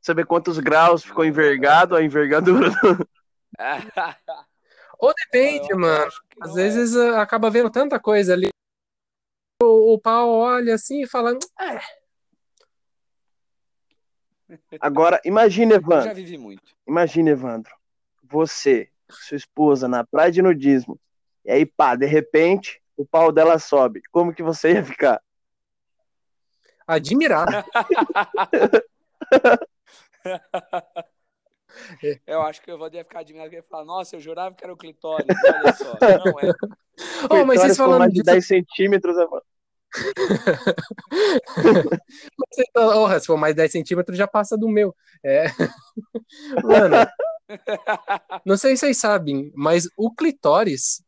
Saber 0.00 0.24
quantos 0.24 0.58
graus 0.58 1.04
ficou 1.04 1.22
envergado, 1.24 1.94
a 1.94 2.02
envergadura. 2.02 2.70
Ou 4.98 5.12
depende, 5.14 5.68
Eu 5.70 5.78
mano. 5.78 6.10
Às 6.40 6.50
é. 6.50 6.54
vezes 6.54 6.96
ah, 6.96 7.22
acaba 7.22 7.50
vendo 7.50 7.70
tanta 7.70 7.98
coisa 7.98 8.32
ali. 8.32 8.48
O, 9.62 9.94
o 9.94 9.98
pau 9.98 10.30
olha 10.30 10.74
assim 10.74 11.02
e 11.02 11.06
fala: 11.06 11.36
"É, 11.60 11.80
Agora, 14.80 15.20
imagine, 15.24 15.74
Eu 15.74 15.80
já 15.80 15.86
Evandro. 15.86 16.14
vivi 16.14 16.38
muito. 16.38 16.62
Imagine, 16.86 17.30
Evandro. 17.30 17.74
Você, 18.22 18.88
sua 19.10 19.36
esposa, 19.36 19.88
na 19.88 20.04
praia 20.04 20.30
de 20.30 20.42
nudismo. 20.42 20.98
E 21.44 21.50
aí, 21.50 21.66
pá, 21.66 21.94
de 21.94 22.06
repente, 22.06 22.80
o 22.96 23.04
pau 23.04 23.32
dela 23.32 23.58
sobe. 23.58 24.02
Como 24.10 24.34
que 24.34 24.42
você 24.42 24.74
ia 24.74 24.84
ficar? 24.84 25.20
admirado. 26.86 27.52
Eu 32.26 32.42
acho 32.42 32.62
que 32.62 32.70
eu 32.70 32.78
vou 32.78 32.90
ficar 32.90 33.20
admirado 33.20 33.50
que 33.50 33.56
ele 33.56 33.62
falar, 33.62 33.84
nossa, 33.84 34.16
eu 34.16 34.20
jurava 34.20 34.54
que 34.54 34.64
era 34.64 34.72
o 34.72 34.76
clitóris, 34.76 35.26
olha 35.44 35.72
só. 35.74 35.96
Não 36.24 36.40
é. 36.40 36.52
Oh, 37.28 37.44
mas 37.44 37.60
vocês 37.60 37.76
falando 37.76 37.98
mais 37.98 38.12
de 38.12 38.20
disso, 38.20 38.32
10 38.32 38.46
centímetros, 38.46 39.16
Evandro. 39.16 39.42
Porra, 42.72 43.18
se 43.18 43.26
for 43.26 43.36
mais 43.36 43.52
10 43.56 43.72
centímetros, 43.72 44.16
já 44.16 44.28
passa 44.28 44.56
do 44.56 44.68
meu. 44.68 44.94
É. 45.24 45.46
Mano, 46.62 46.96
Não 48.46 48.56
sei 48.56 48.76
se 48.76 48.86
vocês 48.86 48.98
sabem, 48.98 49.50
mas 49.56 49.88
o 49.96 50.14
clitóris 50.14 51.02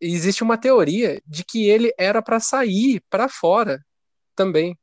existe 0.00 0.42
uma 0.42 0.56
teoria 0.56 1.20
de 1.26 1.44
que 1.44 1.68
ele 1.68 1.92
era 1.98 2.22
pra 2.22 2.40
sair 2.40 3.02
pra 3.10 3.28
fora 3.28 3.84
também. 4.34 4.78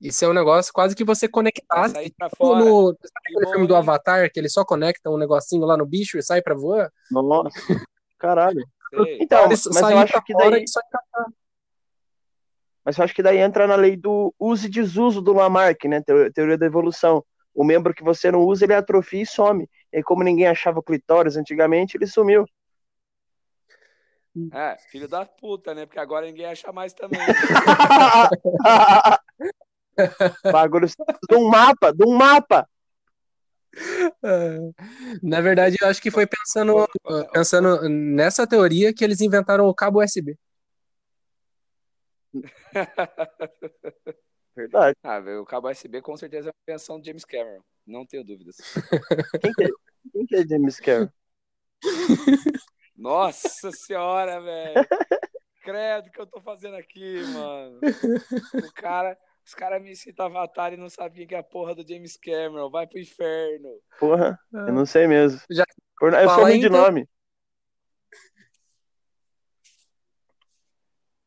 Isso 0.00 0.24
é 0.24 0.28
um 0.28 0.32
negócio 0.34 0.72
quase 0.72 0.94
que 0.94 1.04
você 1.04 1.26
Pra 1.28 1.32
conectasse. 1.32 1.94
sair 1.94 2.12
pra 2.16 2.28
Tipo 2.28 2.36
fora. 2.46 2.64
no, 2.64 2.88
sabe 2.88 3.36
aquele 3.36 3.50
filme 3.52 3.66
do? 3.66 3.74
Avatar, 3.76 4.30
que 4.30 4.38
ele 4.38 4.48
só 4.48 4.64
conecta 4.64 5.08
um 5.10 5.16
negocinho 5.16 5.64
lá 5.64 5.76
no 5.76 5.86
bicho 5.86 6.18
e 6.18 6.22
sai 6.22 6.42
pra 6.42 6.54
voar? 6.54 6.92
Nossa, 7.10 7.58
caralho. 8.18 8.64
Sei. 8.94 9.18
Então, 9.20 9.48
mas 9.48 9.64
eu 9.66 9.98
acho 9.98 10.22
que 10.24 10.34
daí, 10.34 10.64
mas 12.84 12.98
eu 12.98 13.04
acho 13.04 13.14
que 13.14 13.22
daí 13.22 13.38
entra 13.38 13.66
na 13.66 13.76
lei 13.76 13.96
do 13.96 14.34
uso 14.38 14.66
e 14.66 14.70
desuso 14.70 15.22
do 15.22 15.32
Lamarck, 15.32 15.84
né? 15.86 16.02
Teo- 16.02 16.30
Teoria 16.32 16.58
da 16.58 16.66
evolução. 16.66 17.24
O 17.54 17.64
membro 17.64 17.94
que 17.94 18.04
você 18.04 18.30
não 18.30 18.40
usa, 18.40 18.64
ele 18.66 18.74
atrofia 18.74 19.22
e 19.22 19.26
some. 19.26 19.68
E 19.92 20.02
como 20.02 20.22
ninguém 20.22 20.46
achava 20.48 20.80
o 20.80 20.82
clitóris 20.82 21.36
antigamente, 21.36 21.96
ele 21.96 22.06
sumiu. 22.06 22.44
É, 24.52 24.76
filho 24.90 25.08
da 25.08 25.24
puta, 25.24 25.72
né? 25.74 25.86
Porque 25.86 25.98
agora 26.00 26.26
ninguém 26.26 26.46
acha 26.46 26.70
mais 26.72 26.92
também. 26.92 27.20
Bagulho 30.52 30.86
de 30.86 31.36
um 31.36 31.48
mapa, 31.48 31.92
de 31.92 32.04
um 32.06 32.16
mapa. 32.16 32.68
É. 34.22 34.58
Na 35.22 35.40
verdade, 35.40 35.76
eu 35.80 35.88
acho 35.88 36.00
que 36.00 36.10
foi 36.10 36.26
pensando, 36.26 36.86
pensando 37.32 37.88
nessa 37.88 38.46
teoria 38.46 38.94
que 38.94 39.02
eles 39.04 39.20
inventaram 39.20 39.66
o 39.66 39.74
cabo 39.74 40.02
USB. 40.02 40.38
Verdade. 44.56 44.96
ah, 45.02 45.18
velho, 45.18 45.42
o 45.42 45.44
cabo 45.44 45.68
USB 45.68 46.00
com 46.00 46.16
certeza 46.16 46.48
é 46.48 46.52
uma 46.52 46.62
invenção 46.68 47.00
de 47.00 47.06
James 47.06 47.24
Cameron. 47.24 47.60
Não 47.84 48.06
tenho 48.06 48.24
dúvidas. 48.24 48.56
Quem 49.40 49.52
que 49.52 49.64
é, 49.64 49.68
quem 50.12 50.26
que 50.26 50.36
é 50.36 50.46
James 50.46 50.78
Cameron? 50.78 51.10
Nossa 52.96 53.72
senhora, 53.72 54.40
velho. 54.40 54.86
Credo, 55.62 56.10
que 56.10 56.20
eu 56.20 56.26
tô 56.26 56.40
fazendo 56.40 56.76
aqui, 56.76 57.22
mano? 57.32 57.80
O 58.54 58.72
cara, 58.74 59.18
os 59.44 59.54
caras 59.54 59.82
me 59.82 59.94
citam 59.94 60.26
Avatar 60.26 60.72
e 60.72 60.76
não 60.76 60.88
sabem 60.88 61.18
quem 61.18 61.26
que 61.26 61.34
é 61.34 61.38
a 61.38 61.42
porra 61.42 61.74
do 61.74 61.86
James 61.86 62.16
Cameron. 62.16 62.70
Vai 62.70 62.86
pro 62.86 62.98
inferno. 62.98 63.70
Porra, 63.98 64.38
eu 64.52 64.72
não 64.72 64.86
sei 64.86 65.06
mesmo. 65.06 65.40
Já 65.50 65.64
Por- 65.98 66.14
Eu 66.14 66.28
sou 66.28 66.44
ruim 66.44 66.60
de 66.60 66.66
então. 66.66 66.80
nome. 66.80 67.08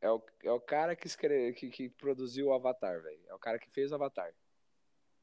É 0.02 0.12
o, 0.12 0.22
é 0.44 0.52
o 0.52 0.60
cara 0.60 0.96
que, 0.96 1.08
escreve, 1.08 1.54
que, 1.54 1.70
que 1.70 1.90
produziu 1.90 2.48
o 2.48 2.54
Avatar, 2.54 3.02
velho. 3.02 3.20
É 3.28 3.34
o 3.34 3.40
cara 3.40 3.58
que 3.58 3.70
fez 3.72 3.92
o 3.92 3.96
Avatar. 3.96 4.32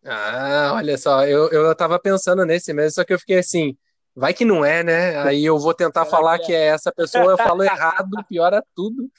Ah, 0.05 0.73
olha 0.75 0.99
só, 0.99 1.25
eu, 1.27 1.49
eu 1.51 1.75
tava 1.75 1.99
pensando 1.99 2.45
nesse 2.45 2.75
mesmo, 2.75 2.91
só 2.91 3.05
que 3.05 3.15
eu 3.15 3.19
fiquei 3.19 3.39
assim, 3.39 3.75
vai 4.15 4.35
que 4.35 4.45
não 4.45 4.63
é, 4.63 4.83
né? 4.83 5.17
Aí 5.23 5.43
eu 5.45 5.59
vou 5.59 5.73
tentar 5.73 6.05
falar 6.05 6.39
que 6.39 6.47
que 6.47 6.53
é 6.53 6.67
essa 6.67 6.93
pessoa, 6.93 7.33
eu 7.33 7.39
falo 7.39 7.63
errado, 7.65 8.11
piora 8.29 8.63
tudo. 8.75 9.11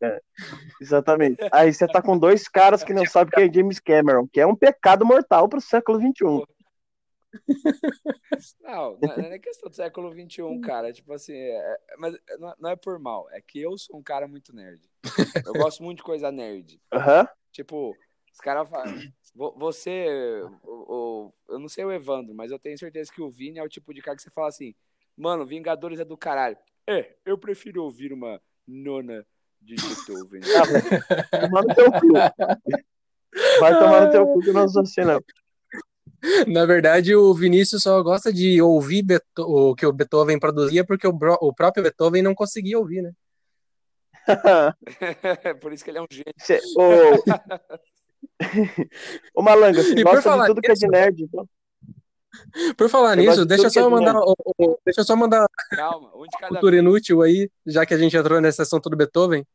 Exatamente. 0.80 1.38
Aí 1.52 1.72
você 1.72 1.86
tá 1.86 2.00
com 2.02 2.18
dois 2.18 2.48
caras 2.48 2.82
que 2.82 2.92
não 2.94 3.04
sabem 3.06 3.32
quem 3.34 3.48
é 3.48 3.52
James 3.52 3.78
Cameron, 3.80 4.26
que 4.26 4.40
é 4.40 4.46
um 4.46 4.56
pecado 4.56 5.04
mortal 5.04 5.48
pro 5.48 5.60
século 5.60 5.98
XXI. 6.00 6.44
Não, 8.62 8.98
não 9.00 9.16
não 9.16 9.24
é 9.24 9.38
questão 9.38 9.68
do 9.68 9.76
século 9.76 10.12
XXI, 10.12 10.60
cara. 10.60 10.92
Tipo 10.92 11.12
assim, 11.12 11.34
é- 11.34 11.78
é- 11.90 11.96
mas 11.98 12.16
não, 12.38 12.54
não 12.58 12.70
é 12.70 12.76
por 12.76 12.98
mal. 12.98 13.28
É 13.30 13.40
que 13.40 13.60
eu 13.60 13.76
sou 13.76 13.96
um 13.98 14.02
cara 14.02 14.26
muito 14.26 14.54
nerd. 14.54 14.80
Eu 15.44 15.54
gosto 15.54 15.82
muito 15.82 15.98
de 15.98 16.02
coisa 16.04 16.30
nerd. 16.30 16.80
Aham. 16.92 17.28
Tipo, 17.52 17.96
os 18.32 18.38
caras 18.40 18.68
falam. 18.68 18.98
vo- 19.34 19.54
Você, 19.58 20.06
o, 20.64 20.94
o- 21.28 21.34
eu 21.48 21.58
não 21.58 21.68
sei 21.68 21.84
o 21.84 21.92
Evandro, 21.92 22.34
mas 22.34 22.50
eu 22.50 22.58
tenho 22.58 22.78
certeza 22.78 23.12
que 23.12 23.20
o 23.22 23.30
Vini 23.30 23.58
é 23.58 23.62
o 23.62 23.68
tipo 23.68 23.92
de 23.92 24.00
cara 24.00 24.16
que 24.16 24.22
você 24.22 24.30
fala 24.30 24.48
assim: 24.48 24.74
Mano, 25.16 25.44
Vingadores 25.46 26.00
é 26.00 26.04
do 26.04 26.16
caralho. 26.16 26.56
É, 26.86 27.14
eu 27.24 27.36
prefiro 27.38 27.84
ouvir 27.84 28.12
uma 28.12 28.40
nona 28.66 29.26
de 29.60 29.74
Beethoven. 29.76 30.40
Tomar 31.40 31.62
no 31.62 31.74
teu 31.74 31.92
cu. 31.92 32.12
Vai 33.60 33.78
tomar 33.78 34.06
no 34.06 34.10
teu 34.10 34.26
cu 34.26 34.40
que 34.40 34.48
eu 34.50 34.54
não 34.54 34.68
sou 34.68 34.82
assim, 34.82 35.02
não. 35.02 35.20
Na 36.48 36.66
verdade, 36.66 37.14
o 37.14 37.32
Vinícius 37.32 37.82
só 37.82 38.02
gosta 38.02 38.32
de 38.32 38.60
ouvir 38.60 39.02
Beto- 39.02 39.24
o 39.38 39.74
que 39.74 39.86
o 39.86 39.92
Beethoven 39.92 40.38
produzia 40.38 40.84
porque 40.84 41.06
o, 41.06 41.12
bro- 41.12 41.38
o 41.40 41.54
próprio 41.54 41.82
Beethoven 41.82 42.22
não 42.22 42.34
conseguia 42.34 42.78
ouvir, 42.78 43.02
né? 43.02 43.12
Por 45.60 45.72
isso 45.72 45.82
que 45.82 45.90
ele 45.90 45.98
é 45.98 46.02
um 46.02 46.06
gênio. 46.10 46.34
Cê, 46.38 46.60
ô... 46.76 46.90
ô 49.34 49.42
Malanga, 49.42 49.82
você 49.82 49.94
E 49.98 50.02
gosta 50.02 50.22
falar 50.22 50.42
de 50.42 50.48
tudo 50.50 50.60
que 50.60 50.70
é 50.70 50.74
de 50.74 50.86
nerd, 50.88 51.22
então. 51.22 51.48
Por 52.76 52.88
falar 52.88 53.18
Eu 53.18 53.24
nisso, 53.24 53.44
deixa 53.44 53.64
que 53.64 53.70
só 53.70 53.80
é 53.80 53.82
eu 53.84 53.90
mandar, 53.90 54.16
o- 54.16 54.34
o- 54.58 54.78
deixa 54.84 55.00
eu 55.00 55.04
só 55.04 55.16
mandar 55.16 55.46
Calma, 55.70 56.10
um 56.16 56.22
de 56.22 56.30
cada 56.38 56.48
cultura 56.48 56.72
vez. 56.72 56.82
inútil 56.82 57.22
aí, 57.22 57.50
já 57.66 57.84
que 57.84 57.94
a 57.94 57.98
gente 57.98 58.16
entrou 58.16 58.40
nesse 58.40 58.62
assunto 58.62 58.88
do 58.88 58.96
Beethoven. 58.96 59.46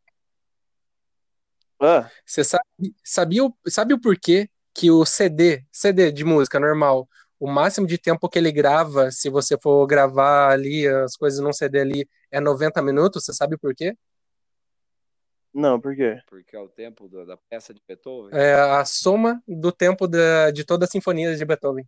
Ah, 1.79 2.09
Você 2.25 2.43
sabe, 2.43 2.63
sabia, 3.03 3.43
o- 3.45 3.53
sabe 3.67 3.93
o 3.93 3.99
porquê 3.99 4.49
que 4.73 4.89
o 4.91 5.05
CD, 5.05 5.63
CD 5.71 6.11
de 6.11 6.23
música 6.23 6.59
normal, 6.59 7.07
o 7.39 7.47
máximo 7.47 7.85
de 7.85 7.97
tempo 7.97 8.29
que 8.29 8.39
ele 8.39 8.51
grava, 8.51 9.11
se 9.11 9.29
você 9.29 9.57
for 9.61 9.85
gravar 9.85 10.51
ali 10.51 10.87
as 10.87 11.15
coisas 11.15 11.39
num 11.39 11.53
CD 11.53 11.79
ali, 11.79 12.09
é 12.31 12.39
90 12.39 12.81
minutos? 12.81 13.23
Você 13.25 13.33
sabe 13.33 13.57
por 13.57 13.73
quê? 13.75 13.95
não, 15.53 15.79
por 15.79 15.95
quê? 15.95 16.19
Porque 16.27 16.53
é 16.55 16.59
o 16.59 16.67
tempo 16.67 17.07
do- 17.07 17.25
da 17.25 17.37
peça 17.37 17.73
de 17.73 17.81
Beethoven. 17.87 18.37
É 18.37 18.53
a 18.55 18.83
soma 18.83 19.41
do 19.47 19.71
tempo 19.71 20.05
da- 20.07 20.51
de 20.51 20.65
todas 20.65 20.87
as 20.87 20.91
sinfonias 20.91 21.37
de 21.37 21.45
Beethoven. 21.45 21.87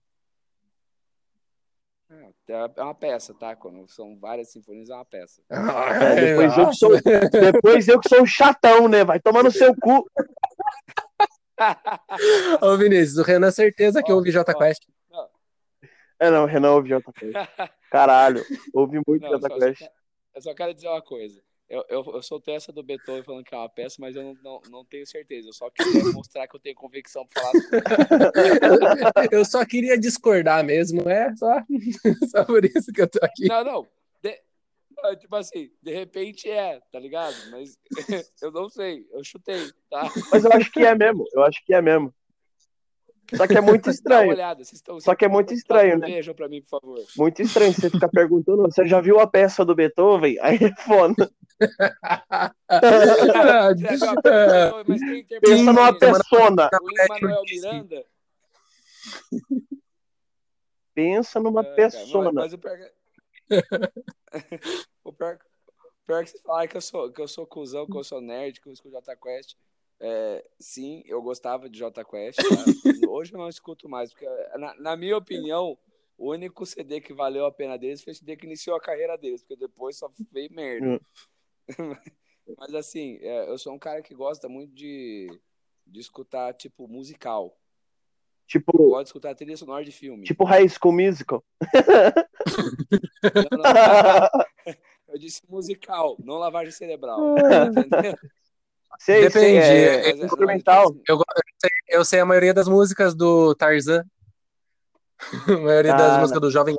É, 2.09 2.53
é 2.77 2.83
uma 2.83 2.95
peça, 2.95 3.33
tá? 3.33 3.55
Quando 3.55 3.87
são 3.87 4.17
várias 4.17 4.49
sinfonias, 4.51 4.89
é 4.89 4.93
uma 4.95 5.05
peça. 5.05 5.41
É, 6.01 6.15
depois, 6.15 6.57
eu 6.57 6.69
que 6.69 6.75
sou, 6.75 6.91
depois 7.31 7.87
eu 7.87 7.99
que 7.99 8.09
sou 8.09 8.21
o 8.21 8.27
chatão, 8.27 8.87
né? 8.87 9.03
Vai 9.03 9.19
tomar 9.19 9.43
no 9.43 9.51
seu 9.51 9.75
cu. 9.75 10.09
Ô 12.61 12.77
Vinícius, 12.77 13.17
o 13.17 13.23
Renan 13.23 13.51
certeza 13.51 14.01
que 14.01 14.11
ouve 14.11 14.31
Jota. 14.31 14.53
Quest. 14.53 14.83
É, 16.19 16.29
não, 16.31 16.45
Renan 16.45 16.71
ouve 16.71 16.89
Jota 16.89 17.11
Quest. 17.11 17.33
Caralho, 17.91 18.43
ouvi 18.73 19.01
muito 19.05 19.27
Jota 19.27 19.49
Quest. 19.49 19.81
eu 20.35 20.41
só 20.41 20.53
quero 20.53 20.73
dizer 20.73 20.87
uma 20.87 21.01
coisa. 21.01 21.41
Eu, 21.69 21.83
eu, 21.89 22.03
eu 22.13 22.23
soltei 22.23 22.55
essa 22.55 22.71
do 22.71 22.81
Beethoven 22.81 23.23
falando 23.23 23.43
que 23.43 23.53
é 23.53 23.57
uma 23.57 23.67
peça, 23.67 23.97
mas 23.99 24.15
eu 24.15 24.23
não, 24.23 24.37
não, 24.41 24.61
não 24.71 24.85
tenho 24.85 25.05
certeza. 25.05 25.49
Eu 25.49 25.53
só 25.53 25.69
queria 25.69 26.01
mostrar 26.13 26.47
que 26.47 26.55
eu 26.55 26.59
tenho 26.59 26.75
convicção 26.75 27.27
pra 27.27 27.41
falar. 27.41 27.53
Eu 29.31 29.43
só 29.43 29.65
queria 29.65 29.97
discordar 29.97 30.63
mesmo, 30.63 31.09
é 31.09 31.35
só, 31.35 31.55
só 32.31 32.45
por 32.45 32.63
isso 32.63 32.91
que 32.93 33.01
eu 33.01 33.09
tô 33.09 33.19
aqui. 33.21 33.47
Não, 33.47 33.63
não. 33.63 33.87
De- 34.21 34.41
não, 35.03 35.15
Tipo 35.15 35.35
assim, 35.35 35.69
de 35.81 35.93
repente 35.93 36.49
é, 36.49 36.79
tá 36.91 36.99
ligado? 36.99 37.35
Mas 37.51 37.77
eu 38.41 38.51
não 38.51 38.69
sei. 38.69 39.05
Eu 39.11 39.23
chutei, 39.23 39.69
tá? 39.89 40.09
Mas 40.31 40.45
eu 40.45 40.53
acho 40.53 40.71
que 40.71 40.85
é 40.85 40.95
mesmo, 40.95 41.25
eu 41.33 41.43
acho 41.43 41.63
que 41.65 41.73
é 41.73 41.81
mesmo. 41.81 42.13
Só 43.35 43.45
que 43.47 43.57
é 43.57 43.61
muito 43.61 43.83
Dá 43.85 43.89
uma 43.89 43.93
estranho. 43.93 44.29
olhada. 44.31 44.63
Vocês 44.63 44.73
estão, 44.73 44.99
Só 44.99 45.15
que 45.15 45.25
é 45.25 45.27
muito 45.27 45.53
estranho, 45.53 45.97
né? 45.97 46.07
Vejam 46.07 46.33
pra 46.33 46.47
mim, 46.47 46.61
por 46.61 46.69
favor. 46.79 47.03
Muito 47.17 47.41
estranho 47.41 47.73
você 47.73 47.89
ficar 47.89 48.09
perguntando, 48.09 48.61
você 48.63 48.87
já 48.87 49.01
viu 49.01 49.19
a 49.19 49.27
peça 49.27 49.65
do 49.65 49.75
Beethoven? 49.75 50.37
Aí 50.41 50.57
é 50.61 50.73
foda. 50.81 51.29
Quem 54.85 55.19
interpretou 55.19 55.39
Pensa 55.41 55.63
numa 55.73 55.97
persona. 55.97 56.69
O 56.81 56.89
Lin-Manuel 56.89 57.41
Miranda? 57.43 58.05
Pensa 60.93 61.39
numa 61.39 61.61
É, 61.61 61.75
persona. 61.75 62.31
Mas, 62.31 62.51
mas 62.51 62.53
o 62.53 62.57
pior 62.57 62.77
que... 62.77 62.91
o 65.03 65.13
pior, 65.13 65.37
o 65.37 66.05
pior 66.07 66.23
que 66.23 66.31
você 66.31 66.39
falar 66.39 66.67
que 66.67 66.77
eu 66.77 66.81
sou, 66.81 67.11
que 67.11 67.21
eu 67.21 67.27
sou 67.27 67.45
cuzão, 67.45 67.85
que 67.85 67.97
eu 67.97 68.03
sou 68.03 68.19
nerd, 68.21 68.59
que 68.61 68.67
eu 68.67 68.73
escuto 68.73 68.95
Jota 68.95 69.15
Quest. 69.15 69.55
É, 69.99 70.45
sim, 70.59 71.01
eu 71.05 71.21
gostava 71.21 71.69
de 71.69 71.79
Jota 71.79 72.03
Quest. 72.05 72.37
tá? 72.37 72.45
Hoje 73.09 73.33
eu 73.33 73.37
não 73.39 73.49
escuto 73.49 73.89
mais, 73.89 74.11
porque, 74.11 74.27
na, 74.57 74.73
na 74.75 74.95
minha 74.95 75.17
opinião, 75.17 75.77
o 76.17 76.31
único 76.31 76.65
CD 76.65 77.01
que 77.01 77.13
valeu 77.13 77.45
a 77.45 77.51
pena 77.51 77.77
deles 77.77 78.03
foi 78.03 78.13
o 78.13 78.15
CD 78.15 78.35
que 78.37 78.45
iniciou 78.45 78.75
a 78.75 78.81
carreira 78.81 79.17
deles, 79.17 79.41
porque 79.41 79.55
depois 79.55 79.97
só 79.97 80.09
veio 80.31 80.51
merda. 80.53 81.01
Mas 82.57 82.73
assim, 82.75 83.17
é, 83.21 83.49
eu 83.49 83.57
sou 83.57 83.73
um 83.73 83.79
cara 83.79 84.01
que 84.01 84.13
gosta 84.15 84.47
muito 84.47 84.73
de, 84.73 85.27
de 85.85 85.99
escutar, 85.99 86.53
tipo, 86.53 86.87
musical. 86.87 87.45
Eu 87.47 88.47
Tipo, 88.47 88.71
gosto 88.77 89.03
de 89.03 89.09
escutar 89.09 89.35
trilha 89.35 89.57
sonora 89.57 89.83
de 89.83 89.91
filme. 89.91 90.23
tipo 90.23 90.45
High 90.45 90.69
School 90.69 90.93
Musical. 90.93 91.43
Não, 93.51 93.57
não. 93.61 94.73
Eu 95.09 95.17
disse 95.17 95.41
musical, 95.49 96.15
não 96.19 96.35
lavagem 96.37 96.71
cerebral. 96.71 97.19
Entendeu? 97.37 98.15
Sei, 98.99 99.21
Depende, 99.21 99.65
sei, 99.65 99.85
é, 99.85 100.09
é- 100.09 100.09
é 100.09 100.25
instrumental. 100.25 100.95
Eu, 101.07 101.17
eu 101.17 101.23
sei, 101.59 101.69
eu 101.89 102.05
sei 102.05 102.19
a 102.19 102.25
maioria 102.25 102.53
das 102.53 102.67
músicas 102.67 103.13
do 103.15 103.53
Tarzan. 103.55 104.03
A 105.47 105.57
maioria 105.57 105.93
das 105.95 106.15
Ah, 106.15 106.19
músicas 106.19 106.41
do 106.41 106.51
Jovem. 106.51 106.75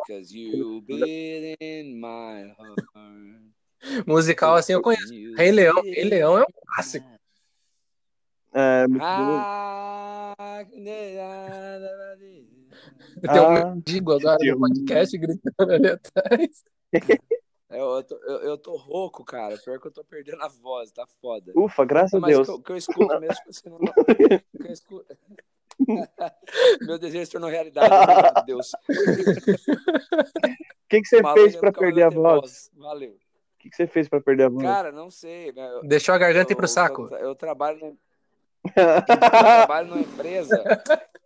Musical, 4.07 4.55
assim, 4.57 4.73
eu 4.73 4.83
conheço. 4.83 5.12
Rei 5.37 5.50
Leão, 5.50 5.75
Rei 5.83 6.05
Leão 6.05 6.38
é 6.38 6.43
um 6.43 6.47
clássico. 6.75 7.07
É, 8.53 8.87
muito 8.88 9.00
bom. 9.03 9.38
Ah, 9.45 10.35
Tem 13.33 13.41
um 13.41 13.57
Ah, 13.57 13.75
mendigo 13.75 14.12
agora 14.12 14.38
no 14.41 14.59
podcast 14.59 15.19
gritando 15.19 15.73
ali 15.73 15.88
atrás. 15.88 16.65
É, 17.70 17.78
Eu, 17.78 17.96
eu, 17.96 18.02
tô, 18.02 18.16
eu, 18.25 18.38
eu 18.40 18.58
tô 18.58 18.76
rouco, 18.76 19.25
cara. 19.25 19.56
Pior 19.58 19.78
que 19.80 19.87
eu 19.87 19.90
tô 19.92 20.02
perdendo 20.04 20.42
a 20.42 20.48
voz, 20.48 20.90
tá 20.90 21.06
foda. 21.20 21.52
ufa, 21.54 21.84
graças 21.84 22.14
a 22.14 22.20
Mas 22.20 22.34
Deus. 22.34 22.46
que, 22.46 22.52
eu- 22.52 22.56
o 22.56 22.62
que 22.62 22.72
eu 22.72 22.76
escuto 22.76 23.20
mesmo, 23.20 23.34
tipo 23.34 23.50
assim, 23.50 23.68
não, 23.70 23.78
eu 24.66 24.72
escuto... 24.72 25.16
Meu 26.82 26.98
desejo 26.98 27.26
se 27.26 27.32
tornou 27.32 27.48
realidade, 27.48 27.88
meu 28.34 28.44
Deus. 28.44 28.72
O 28.72 28.78
que, 30.88 31.00
que 31.02 31.06
você 31.08 31.22
fez 31.34 31.56
pra 31.56 31.70
perder 31.72 32.02
a 32.04 32.08
de 32.08 32.16
voz? 32.16 32.70
Valeu. 32.75 33.12
O 33.12 33.18
que, 33.58 33.70
que 33.70 33.76
você 33.76 33.87
fez 33.87 34.08
pra 34.08 34.20
perder 34.20 34.44
a 34.44 34.48
voz? 34.48 34.62
Cara, 34.64 34.90
não 34.90 35.10
sei. 35.10 35.52
né? 35.52 35.70
Eu, 35.75 35.82
Deixou 35.84 36.14
a 36.14 36.18
garganta 36.18 36.52
ir 36.52 36.56
pro 36.56 36.64
eu- 36.64 36.68
saco. 36.68 37.08
Eu, 37.12 37.18
eu 37.18 37.34
trabalho, 37.34 37.78
na- 37.80 37.92
eu 38.66 38.72
trabalho 39.06 39.88
numa 39.88 40.00
empresa. 40.00 40.64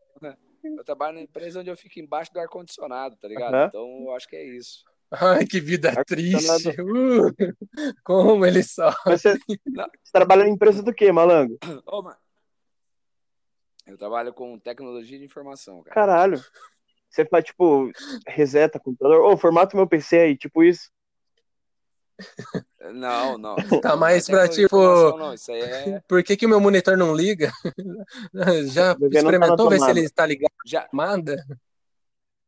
Eu 0.64 0.84
trabalho 0.84 1.14
numa 1.14 1.24
empresa 1.24 1.58
onde 1.58 1.70
eu 1.70 1.76
fico 1.76 1.98
embaixo 1.98 2.32
do 2.32 2.38
ar-condicionado, 2.38 3.16
tá 3.16 3.26
ligado? 3.26 3.52
Aham. 3.52 3.66
Então 3.66 4.02
eu 4.04 4.14
acho 4.14 4.28
que 4.28 4.36
é 4.36 4.44
isso. 4.44 4.84
Ai, 5.12 5.44
que 5.44 5.60
vida 5.60 5.90
Ar-condicionado. 5.90 6.62
triste. 6.62 6.80
Uh, 6.80 7.94
como 8.02 8.46
ele 8.46 8.62
só. 8.62 8.94
Mas 9.04 9.20
você, 9.20 9.38
você 9.38 10.12
trabalha 10.12 10.44
na 10.44 10.50
empresa 10.50 10.82
do 10.82 10.94
quê, 10.94 11.12
malandro? 11.12 11.58
Mano. 11.86 12.16
Eu 13.86 13.98
trabalho 13.98 14.32
com 14.32 14.58
tecnologia 14.58 15.18
de 15.18 15.24
informação, 15.24 15.82
cara. 15.82 15.94
Caralho. 15.94 16.42
Você 17.10 17.26
faz, 17.26 17.44
tipo, 17.44 17.90
reseta 18.26 18.80
computador. 18.80 19.20
Ô, 19.20 19.36
formata 19.36 19.76
meu 19.76 19.86
PC 19.86 20.18
aí, 20.18 20.36
tipo 20.36 20.64
isso. 20.64 20.90
Não, 22.80 23.36
não. 23.36 23.56
Tá 23.80 23.96
mais 23.96 24.26
pra, 24.26 24.48
tipo, 24.48 24.76
Não, 25.16 25.34
isso 25.34 25.50
aí 25.52 25.60
é. 25.60 26.00
Por 26.08 26.22
que, 26.22 26.36
que 26.36 26.46
o 26.46 26.48
meu 26.48 26.60
monitor 26.60 26.96
não 26.96 27.14
liga? 27.14 27.52
Já 28.72 28.94
tá 28.94 29.06
experimentou 29.10 29.68
ver 29.68 29.80
se 29.80 29.90
ele 29.90 30.00
está 30.00 30.24
ligado 30.24 30.52
Já, 30.64 30.82
tomada? 30.82 31.36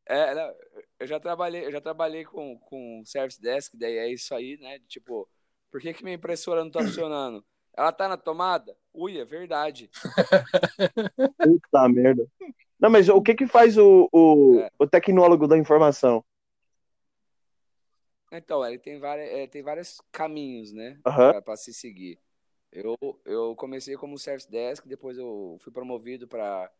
é, 0.06 0.35
não, 0.35 0.54
eu 0.98 1.06
já 1.06 1.18
trabalhei, 1.20 1.64
eu 1.66 1.72
já 1.72 1.80
trabalhei 1.80 2.24
com, 2.24 2.58
com 2.58 3.02
service 3.04 3.40
desk, 3.40 3.76
daí 3.76 3.96
é 3.96 4.08
isso 4.08 4.34
aí, 4.34 4.56
né? 4.58 4.78
Tipo, 4.88 5.28
por 5.70 5.80
que, 5.80 5.92
que 5.92 6.04
minha 6.04 6.16
impressora 6.16 6.62
não 6.62 6.70
tá 6.70 6.80
funcionando? 6.84 7.44
Ela 7.76 7.92
tá 7.92 8.08
na 8.08 8.16
tomada? 8.16 8.76
Ui, 8.92 9.18
é 9.18 9.24
verdade. 9.24 9.90
Puta 11.38 11.88
merda. 11.88 12.26
Não, 12.78 12.90
mas 12.90 13.08
o 13.08 13.20
que 13.22 13.34
que 13.34 13.46
faz 13.46 13.76
o, 13.76 14.08
o, 14.12 14.60
É. 14.60 14.70
o 14.78 14.86
tecnólogo 14.86 15.48
da 15.48 15.58
informação? 15.58 16.24
Então, 18.32 18.64
ele 18.66 18.78
tem, 18.78 18.98
várias, 18.98 19.28
é, 19.30 19.46
tem 19.46 19.62
vários 19.62 20.00
caminhos, 20.10 20.72
né? 20.72 20.98
Aham. 21.06 21.30
Pra, 21.32 21.42
pra 21.42 21.56
se 21.56 21.72
seguir. 21.72 22.18
Eu, 22.72 22.96
eu 23.24 23.54
comecei 23.54 23.96
como 23.96 24.18
service 24.18 24.50
desk, 24.50 24.86
depois 24.88 25.16
eu 25.16 25.56
fui 25.60 25.72
promovido 25.72 26.26
para 26.26 26.70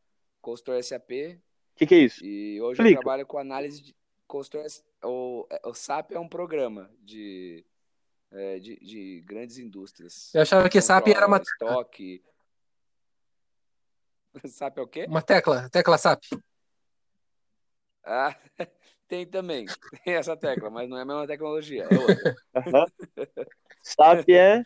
consultor 0.40 0.83
SAP 0.83 1.11
O 1.11 1.76
que 1.76 1.87
que 1.87 1.94
é 1.94 1.99
isso? 1.99 2.25
e 2.25 2.61
hoje 2.61 2.80
eu 2.80 2.85
Explica. 2.85 3.00
trabalho 3.00 3.25
com 3.25 3.38
análise 3.38 3.80
de 3.80 3.94
O, 5.03 5.47
o 5.64 5.75
SAP 5.75 6.12
é 6.12 6.19
um 6.19 6.29
programa 6.29 6.91
de, 7.00 7.64
é, 8.33 8.59
de, 8.59 8.76
de 8.76 9.21
grandes 9.21 9.59
indústrias. 9.59 10.35
Eu 10.35 10.43
achava 10.43 10.69
que 10.69 10.81
SAP 10.81 11.09
era 11.09 11.26
uma, 11.26 11.38
Estoque. 11.38 12.25
SAP 14.45 14.79
é 14.79 14.81
o 14.83 14.88
quê? 14.88 15.07
uma 15.09 15.23
tecla, 15.23 15.69
tecla 15.71 15.97
SAP. 15.97 16.25
Ah, 18.05 18.37
tem 19.07 19.26
também. 19.26 19.67
Tem 20.05 20.14
essa 20.14 20.37
tecla, 20.37 20.69
mas 20.69 20.88
não 20.88 20.99
é 20.99 21.03
a 21.03 21.05
mesma 21.05 21.26
tecnologia. 21.26 21.85
É 21.85 21.99
outra. 21.99 22.37
SAP 23.83 24.29
é. 24.31 24.62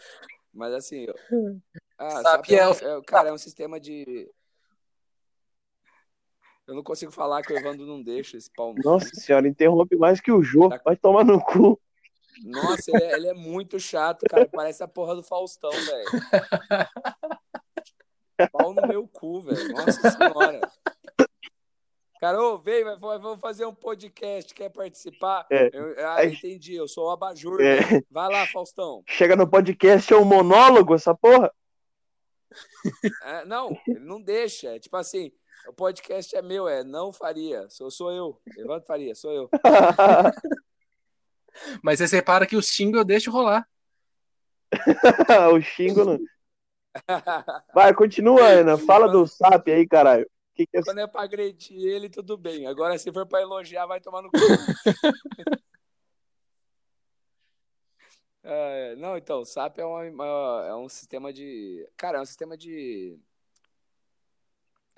Mas 0.52 0.72
assim, 0.72 1.04
eu- 1.04 1.60
ah, 1.98 2.22
SAP 2.22 2.46
SAP 2.46 2.50
é, 2.50 2.56
é 2.56 2.68
o- 2.96 2.98
é- 3.00 3.02
cara, 3.04 3.28
é 3.28 3.32
um 3.32 3.38
sistema 3.38 3.78
de. 3.78 4.30
Eu 6.68 6.74
não 6.74 6.82
consigo 6.82 7.10
falar 7.10 7.40
que 7.42 7.50
o 7.52 7.58
Evandro 7.58 7.86
não 7.86 8.02
deixa 8.02 8.36
esse 8.36 8.50
pau. 8.54 8.74
no. 8.74 8.82
Nossa 8.84 9.08
senhora, 9.14 9.48
interrompe 9.48 9.96
mais 9.96 10.20
que 10.20 10.30
o 10.30 10.42
Jô. 10.42 10.68
Tá- 10.68 10.80
Vai 10.84 10.96
tomar 10.96 11.24
no 11.24 11.40
cu. 11.42 11.80
Nossa, 12.44 12.90
ele 12.94 13.04
é, 13.04 13.12
ele 13.14 13.26
é 13.28 13.34
muito 13.34 13.80
chato, 13.80 14.24
cara. 14.28 14.46
Parece 14.46 14.82
a 14.84 14.86
porra 14.88 15.14
do 15.16 15.22
Faustão, 15.22 15.70
velho. 15.70 16.06
Pau 18.52 18.72
no 18.74 18.86
meu 18.86 19.08
cu, 19.08 19.40
velho. 19.40 19.68
Nossa 19.72 20.10
senhora. 20.10 20.60
Cara, 22.20 22.40
ô, 22.42 22.58
vem, 22.58 22.84
vamos 22.98 23.40
fazer 23.40 23.64
um 23.64 23.74
podcast. 23.74 24.52
Quer 24.54 24.68
participar? 24.70 25.46
É. 25.50 25.70
Eu- 25.72 25.94
ah, 26.06 26.16
Aí- 26.16 26.34
entendi. 26.34 26.74
Eu 26.74 26.86
sou 26.86 27.06
o 27.06 27.10
abajur. 27.10 27.60
É. 27.60 27.80
né? 27.94 28.02
Vai 28.10 28.28
lá, 28.30 28.46
Faustão. 28.46 29.02
Chega 29.08 29.34
no 29.34 29.48
podcast, 29.48 30.12
é 30.12 30.16
um 30.16 30.24
monólogo 30.24 30.94
essa 30.94 31.14
porra? 31.14 31.52
É, 33.24 33.44
não, 33.44 33.76
ele 33.86 34.00
não 34.00 34.20
deixa. 34.20 34.76
É 34.76 34.78
tipo 34.78 34.96
assim, 34.96 35.32
o 35.68 35.72
podcast 35.72 36.34
é 36.36 36.42
meu, 36.42 36.68
é 36.68 36.82
não 36.82 37.12
faria. 37.12 37.68
Sou, 37.68 37.90
sou 37.90 38.10
eu. 38.12 38.40
Evandro 38.56 38.86
Faria, 38.86 39.14
sou 39.14 39.32
eu. 39.32 39.50
Mas 41.82 41.98
você 41.98 42.16
repara 42.16 42.46
que 42.46 42.56
o 42.56 42.62
xingo 42.62 42.96
eu 42.98 43.04
deixo 43.04 43.30
rolar. 43.30 43.66
o 45.54 45.60
xingo 45.60 46.04
não. 46.04 46.18
Vai, 47.74 47.94
continua, 47.94 48.42
Ana. 48.42 48.78
Fala 48.78 49.08
do 49.08 49.26
SAP 49.26 49.68
aí, 49.68 49.86
caralho. 49.86 50.28
Que 50.54 50.66
que 50.66 50.76
é 50.78 50.82
Quando 50.82 50.98
é 50.98 51.06
pra 51.06 51.22
agredir 51.22 51.80
ele, 51.80 52.08
tudo 52.08 52.36
bem. 52.36 52.66
Agora, 52.66 52.98
se 52.98 53.12
for 53.12 53.26
pra 53.26 53.40
elogiar, 53.40 53.86
vai 53.86 54.00
tomar 54.00 54.22
no 54.22 54.30
cu. 54.30 54.38
É, 58.42 58.94
não, 58.96 59.16
então, 59.16 59.40
o 59.40 59.44
SAP 59.44 59.78
é, 59.78 59.84
uma- 59.84 60.02
uma- 60.04 60.64
é 60.68 60.74
um 60.74 60.88
sistema 60.88 61.32
de. 61.32 61.86
Cara, 61.96 62.18
é 62.18 62.20
um 62.20 62.24
sistema 62.24 62.56
de. 62.56 63.18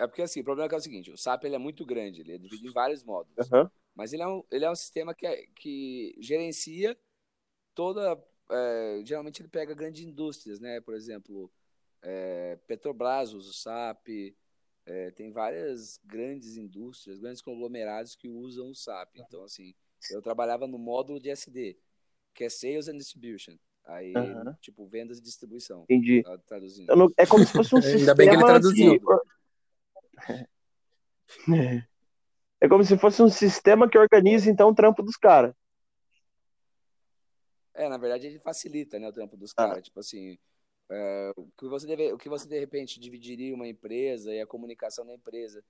É 0.01 0.07
porque 0.07 0.23
assim, 0.23 0.41
o 0.41 0.43
problema 0.43 0.65
é, 0.65 0.69
que 0.69 0.73
é 0.75 0.77
o 0.79 0.81
seguinte: 0.81 1.11
o 1.11 1.17
SAP 1.17 1.43
ele 1.45 1.55
é 1.55 1.59
muito 1.59 1.85
grande, 1.85 2.21
ele 2.21 2.33
é 2.33 2.37
dividido 2.39 2.69
em 2.69 2.73
vários 2.73 3.03
módulos. 3.03 3.51
Aham. 3.51 3.69
Mas 3.93 4.13
ele 4.13 4.23
é 4.23 4.27
um, 4.27 4.43
ele 4.49 4.65
é 4.65 4.71
um 4.71 4.75
sistema 4.75 5.13
que, 5.13 5.27
é- 5.27 5.45
que 5.55 6.15
gerencia 6.19 6.97
toda. 7.75 8.17
é, 8.49 9.01
geralmente 9.05 9.41
ele 9.41 9.47
pega 9.49 9.73
grandes 9.75 10.01
indústrias, 10.03 10.59
né? 10.59 10.81
Por 10.81 10.95
exemplo, 10.95 11.51
é, 12.01 12.57
Petrobras 12.67 13.31
usa 13.33 13.49
o 13.49 13.53
SAP, 13.53 14.35
é, 14.85 15.11
tem 15.11 15.31
várias 15.31 15.99
grandes 16.03 16.57
indústrias, 16.57 17.19
grandes 17.19 17.41
conglomerados 17.41 18.15
que 18.15 18.27
usam 18.27 18.69
o 18.71 18.75
SAP. 18.75 19.17
Então, 19.19 19.43
assim, 19.43 19.73
eu 20.09 20.21
trabalhava 20.21 20.65
no 20.67 20.77
módulo 20.79 21.19
de 21.19 21.29
SD, 21.29 21.77
que 22.33 22.43
é 22.43 22.49
Sales 22.49 22.87
and 22.87 22.97
Distribution. 22.97 23.55
Aí, 23.85 24.15
Aham. 24.15 24.57
tipo, 24.61 24.85
vendas 24.87 25.19
e 25.19 25.21
distribuição, 25.21 25.83
Entendi. 25.83 26.23
tá 26.23 26.37
traduzindo. 26.39 26.89
Eu 26.89 26.95
não- 26.97 27.13
É 27.17 27.25
como 27.25 27.45
se 27.45 27.53
fosse 27.53 27.73
um 27.75 27.77
Ainda 27.77 28.13
bem 28.15 28.27
que 28.27 28.35
ele 28.35 28.39
sistema 28.39 28.45
traduziu. 28.47 28.99
que- 28.99 29.05
É 32.61 32.67
como 32.69 32.83
se 32.83 32.97
fosse 32.97 33.21
um 33.23 33.29
sistema 33.29 33.89
que 33.89 33.97
organiza, 33.97 34.49
então, 34.49 34.69
o 34.69 34.75
trampo 34.75 35.01
dos 35.01 35.17
caras. 35.17 35.53
É, 37.73 37.87
na 37.89 37.97
verdade 37.97 38.27
ele 38.27 38.39
facilita, 38.39 38.99
né, 38.99 39.07
o 39.07 39.13
trampo 39.13 39.35
dos 39.37 39.51
Ah. 39.57 39.67
caras. 39.67 39.83
Tipo 39.83 39.99
assim, 39.99 40.37
é, 40.89 41.31
o 41.35 41.47
que 41.57 41.67
você 41.67 41.87
deve, 41.87 42.13
o 42.13 42.17
que 42.17 42.29
você 42.29 42.47
de 42.47 42.59
repente 42.59 42.99
dividiria 42.99 43.55
uma 43.55 43.67
empresa 43.67 44.33
e 44.33 44.41
a 44.41 44.45
comunicação 44.47 45.05
da 45.05 45.13
empresa 45.13 45.63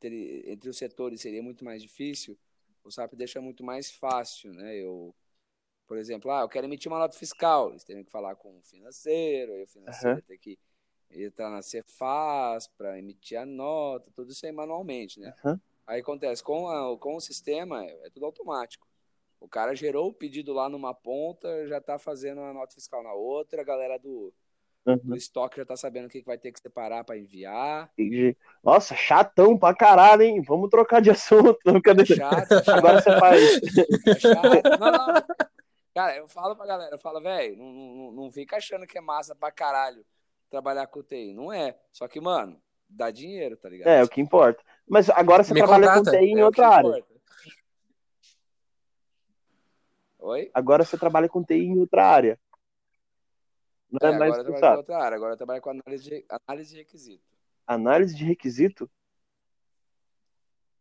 ter- 0.00 0.48
entre 0.50 0.68
os 0.68 0.76
setores 0.76 1.20
seria 1.20 1.42
muito 1.42 1.64
mais 1.64 1.82
difícil, 1.82 2.38
o 2.84 2.90
SAP 2.90 3.14
deixa 3.14 3.40
muito 3.40 3.64
mais 3.64 3.90
fácil, 3.90 4.52
né? 4.52 4.76
Eu, 4.76 5.14
por 5.86 5.96
exemplo, 5.98 6.30
ah, 6.30 6.42
eu 6.42 6.48
quero 6.48 6.66
emitir 6.66 6.90
uma 6.90 6.98
nota 6.98 7.16
fiscal, 7.16 7.70
eles 7.70 7.84
têm 7.84 8.04
que 8.04 8.10
falar 8.10 8.36
com 8.36 8.58
o 8.58 8.62
financeiro, 8.62 9.52
aí 9.54 9.62
o 9.62 9.66
financeiro 9.68 10.16
Aham. 10.16 10.22
tem 10.26 10.38
que 10.38 10.58
entrar 11.10 11.50
na 11.50 11.62
Cefaz 11.62 12.66
para 12.68 12.98
emitir 12.98 13.38
a 13.38 13.46
nota, 13.46 14.10
tudo 14.14 14.32
isso 14.32 14.44
aí 14.46 14.52
manualmente, 14.52 15.20
né? 15.20 15.34
Aham. 15.44 15.60
Aí 15.86 16.00
acontece, 16.00 16.42
com, 16.42 16.68
a- 16.68 16.98
com 16.98 17.16
o 17.16 17.20
sistema 17.20 17.84
é, 17.84 18.06
é 18.06 18.10
tudo 18.10 18.26
automático. 18.26 18.86
O 19.38 19.48
cara 19.48 19.74
gerou 19.74 20.08
o 20.08 20.12
pedido 20.14 20.52
lá 20.52 20.68
numa 20.68 20.94
ponta, 20.94 21.66
já 21.68 21.80
tá 21.80 21.98
fazendo 21.98 22.40
a 22.40 22.52
nota 22.52 22.74
fiscal 22.74 23.02
na 23.02 23.12
outra, 23.12 23.60
a 23.60 23.64
galera 23.64 23.98
do, 23.98 24.32
Aham. 24.86 25.00
do 25.04 25.16
estoque 25.16 25.58
já 25.58 25.64
tá 25.64 25.76
sabendo 25.76 26.06
o 26.06 26.08
que 26.08 26.20
que 26.20 26.26
vai 26.26 26.38
ter 26.38 26.52
que 26.52 26.60
separar 26.60 27.04
para 27.04 27.18
enviar. 27.18 27.90
Nossa, 28.64 28.94
chatão 28.96 29.56
pra 29.58 29.74
caralho, 29.74 30.22
hein? 30.22 30.42
Vamos 30.42 30.70
trocar 30.70 31.00
de 31.00 31.10
assunto. 31.10 31.58
Não, 31.64 31.74
É 31.76 31.80
cadê? 31.80 32.04
chato, 32.04 32.52
é 32.52 32.62
chato, 32.62 32.78
Agora 32.78 33.00
você 33.00 33.10
faz. 33.18 33.42
é 34.06 34.18
chato. 34.18 34.78
Não, 34.78 34.90
não. 34.92 35.26
Cara, 35.94 36.16
eu 36.16 36.28
falo 36.28 36.54
pra 36.56 36.66
galera, 36.66 36.94
eu 36.94 36.98
falo, 36.98 37.20
velho, 37.22 37.56
não, 37.56 37.72
não, 37.72 38.12
não 38.12 38.30
fica 38.30 38.56
achando 38.56 38.86
que 38.86 38.98
é 38.98 39.00
massa 39.00 39.34
pra 39.34 39.50
caralho 39.50 40.04
trabalhar 40.50 40.86
com 40.86 41.02
TI. 41.02 41.34
Não 41.34 41.52
é. 41.52 41.78
Só 41.92 42.06
que, 42.08 42.20
mano, 42.20 42.60
dá 42.88 43.10
dinheiro, 43.10 43.56
tá 43.56 43.68
ligado? 43.68 43.88
É, 43.88 44.02
o 44.02 44.08
que 44.08 44.20
importa. 44.20 44.62
Mas 44.86 45.10
agora 45.10 45.42
você 45.42 45.54
Me 45.54 45.60
trabalha 45.60 45.88
com 45.88 45.94
contrata. 45.98 46.18
TI 46.18 46.24
em 46.24 46.38
É 46.40 46.44
outra 46.44 46.68
área. 46.68 46.88
importa. 46.88 47.16
Oi? 50.18 50.50
Agora 50.52 50.84
você 50.84 50.98
trabalha 50.98 51.28
com 51.28 51.44
TI 51.44 51.54
em 51.54 51.78
outra 51.78 52.06
área. 52.06 52.40
Não 53.90 54.08
É, 54.08 54.12
é, 54.14 54.18
mais 54.18 54.32
agora 54.34 54.48
eu 54.48 54.52
trabalho 54.52 54.72
com 54.72 54.78
outra 54.78 54.98
área, 54.98 55.16
agora 55.16 55.32
eu 55.32 55.36
trabalho 55.36 55.62
com 55.62 55.70
análise 55.70 56.04
de, 56.04 56.26
análise 56.28 56.70
de 56.70 56.76
requisito. 56.78 57.24
Análise 57.66 58.14
de 58.14 58.24
requisito? 58.24 58.90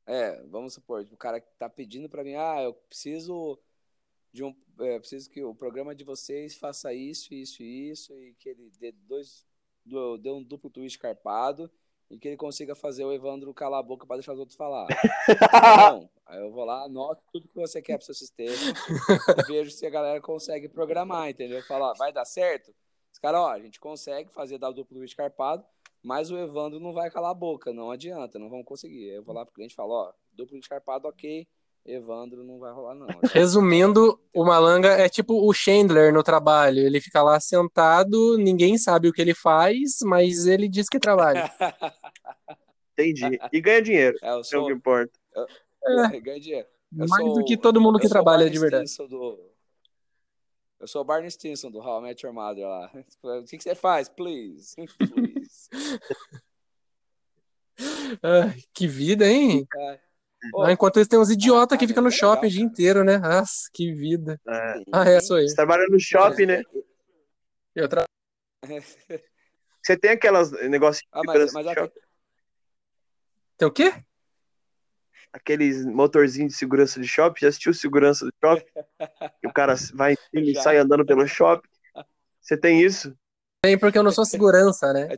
É, 0.08 0.41
vamos 0.43 0.73
supor, 0.73 1.01
o 1.12 1.17
cara 1.17 1.39
que 1.39 1.47
tá 1.58 1.67
pedindo 1.67 2.08
para 2.08 2.23
mim, 2.23 2.36
ah, 2.36 2.62
eu 2.62 2.73
preciso 2.73 3.60
de 4.32 4.43
um, 4.43 4.56
é, 4.80 4.99
preciso 4.99 5.30
que 5.30 5.43
o 5.43 5.56
programa 5.56 5.95
de 5.95 6.04
vocês 6.04 6.56
faça 6.56 6.93
isso, 6.93 7.34
isso 7.34 7.63
e 7.63 7.89
isso, 7.89 8.19
e 8.19 8.34
que 8.36 8.49
ele 8.49 8.71
dê 8.80 8.91
dois, 8.91 9.45
do- 9.86 10.17
dê 10.17 10.32
um 10.32 10.43
duplo 10.43 10.69
twist 10.69 10.98
carpado 10.98 11.69
e 12.10 12.17
que 12.17 12.28
ele 12.28 12.38
consiga 12.38 12.76
fazer 12.76 13.04
o 13.04 13.12
Evandro 13.12 13.54
calar 13.54 13.80
a 13.80 13.84
boca 13.84 14.06
para 14.06 14.17
deixar 14.17 14.34
os 14.34 14.39
outros 14.39 14.58
falar. 14.58 14.88
Bom, 15.91 16.10
aí 16.26 16.39
eu 16.39 16.52
vou 16.52 16.65
lá, 16.65 16.84
anoto 16.84 17.24
tudo 17.32 17.48
que 17.48 17.56
você 17.56 17.82
quer 17.82 17.98
pro 17.98 18.06
seu 18.06 18.15
sistema 18.15 18.56
e 19.39 19.43
vejo 19.48 19.71
se 19.71 19.86
a 19.86 19.89
galera 19.89 20.21
consegue 20.21 20.69
programar, 20.69 21.30
entendeu? 21.30 21.62
Falar, 21.63 21.93
vai 21.93 22.12
dar 22.12 22.26
certo? 22.26 22.74
Os 23.12 23.19
caras, 23.19 23.41
ó, 23.41 23.50
a 23.50 23.60
gente 23.60 23.80
consegue 23.80 24.32
fazer 24.32 24.58
dar 24.58 24.69
o 24.69 24.74
duplo 24.74 25.04
escarpado, 25.04 25.65
mas 26.04 26.30
o 26.30 26.38
Evandro 26.38 26.80
não 26.80 26.93
vai 26.93 27.10
calar 27.10 27.32
a 27.32 27.36
boca, 27.36 27.74
não 27.74 27.89
adianta, 27.89 28.38
não 28.38 28.50
vamos 28.50 28.65
conseguir. 28.65 29.10
Aí 29.10 29.15
eu 29.15 29.24
vou 29.24 29.34
lá 29.34 29.45
pro 29.45 29.54
cliente 29.54 29.74
e 29.74 29.76
falo, 29.76 29.93
ó, 29.93 30.13
duplo 30.32 30.58
escarpado, 30.58 31.08
ok, 31.08 31.48
Evandro 31.86 32.43
não 32.43 32.58
vai 32.58 32.71
rolar, 32.74 32.95
não. 32.95 33.08
Resumindo, 33.32 34.19
o 34.34 34.43
Malanga 34.43 34.89
é 34.89 35.08
tipo 35.08 35.48
o 35.48 35.54
Chandler 35.54 36.12
no 36.13 36.24
trabalho. 36.24 36.80
Ele 36.80 37.00
fica 37.00 37.21
lá 37.21 37.39
sentado, 37.39 38.38
ninguém 38.38 38.78
sabe 38.78 39.08
o 39.08 39.13
que 39.13 39.21
ele 39.21 39.36
faz, 39.36 39.98
mas 40.04 40.48
ele 40.48 40.67
diz 40.67 40.89
que 40.89 41.00
trabalha. 41.00 41.52
Entendi. 42.98 43.39
E 43.54 43.62
ganha 43.62 43.82
dinheiro. 43.82 44.17
É, 44.21 44.30
eu 44.30 44.34
É 44.34 44.36
o 44.38 44.43
sou, 44.43 44.65
que 44.67 44.74
importa. 44.74 45.12
é. 45.86 46.19
ganha 46.19 46.39
dinheiro. 46.39 46.67
Eu 46.98 47.08
Mais 47.08 47.24
sou- 47.24 47.34
do 47.36 47.43
que 47.45 47.58
todo 47.58 47.80
mundo 47.82 47.98
eu 47.98 48.00
que 48.02 48.08
sou 48.08 48.13
trabalha 48.15 48.50
de 48.50 48.58
verdade. 48.58 48.89
Do- 49.10 49.52
Eu 50.80 50.88
sou 50.88 51.02
o 51.02 51.06
Barney 51.06 51.30
Stinson 51.30 51.69
do 51.69 51.80
How 51.80 52.00
I 52.00 52.04
Met 52.04 52.26
Your 52.26 52.34
Mother 52.34 52.65
lá. 52.67 52.91
O 53.21 53.43
que, 53.43 53.58
que 53.58 53.63
você 53.63 53.76
faz? 53.76 54.08
Please. 54.10 54.76
Please. 54.98 55.69
Ai, 58.24 58.63
que 58.74 58.88
vida, 58.88 59.28
hein? 59.28 59.67
É. 59.78 60.00
Ah, 60.58 60.71
Enquanto 60.71 61.00
isso, 61.00 61.10
tem 61.10 61.19
uns 61.19 61.30
idiotas 61.30 61.76
ah, 61.76 61.80
que 61.80 61.88
ficam 61.88 62.04
no 62.04 62.08
mas 62.10 62.15
é 62.15 62.17
shopping 62.17 62.48
o 62.48 62.50
dia 62.50 62.63
inteiro, 62.63 63.04
né? 63.04 63.17
Nossa, 63.17 63.69
que 63.74 63.91
vida. 63.93 64.39
É. 64.48 64.84
Ah, 64.91 65.10
é, 65.10 65.19
sou 65.19 65.39
eu. 65.39 65.48
Você 65.48 65.56
trabalha 65.56 65.88
no 65.89 66.00
shopping, 66.00 66.45
né? 66.45 66.62
Eu 67.74 67.89
tra... 67.89 68.04
Você 69.82 69.98
tem 69.98 70.12
aquelas 70.12 70.52
negócios 70.52 71.02
de 71.02 71.08
Ah, 71.12 71.21
mas, 71.26 71.54
mas 71.54 71.67
aqui- 71.67 71.80
shopping? 71.80 72.00
Tem 73.58 73.67
o 73.67 73.71
quê? 73.71 73.93
Aqueles 75.32 75.86
motorzinhos 75.86 76.54
de 76.54 76.58
segurança 76.58 77.00
de 77.00 77.08
shopping? 77.08 77.41
Já 77.41 77.50
assistiu 77.50 77.74
segurança 77.74 78.26
do 78.26 78.34
shopping? 78.43 78.65
O 79.45 79.54
cara 79.54 79.76
vai 79.93 80.13
em 80.13 80.17
cima 80.32 80.52
e 80.52 80.56
sai 80.56 80.78
andando 80.78 81.06
pelo 81.06 81.28
shopping? 81.28 81.67
Você 82.41 82.58
tem 82.58 82.82
isso? 82.82 83.15
Tem 83.62 83.78
porque 83.78 83.98
eu 83.98 84.04
não 84.04 84.12
sou 84.12 84.26
segurança, 84.26 84.91
né? 84.91 85.10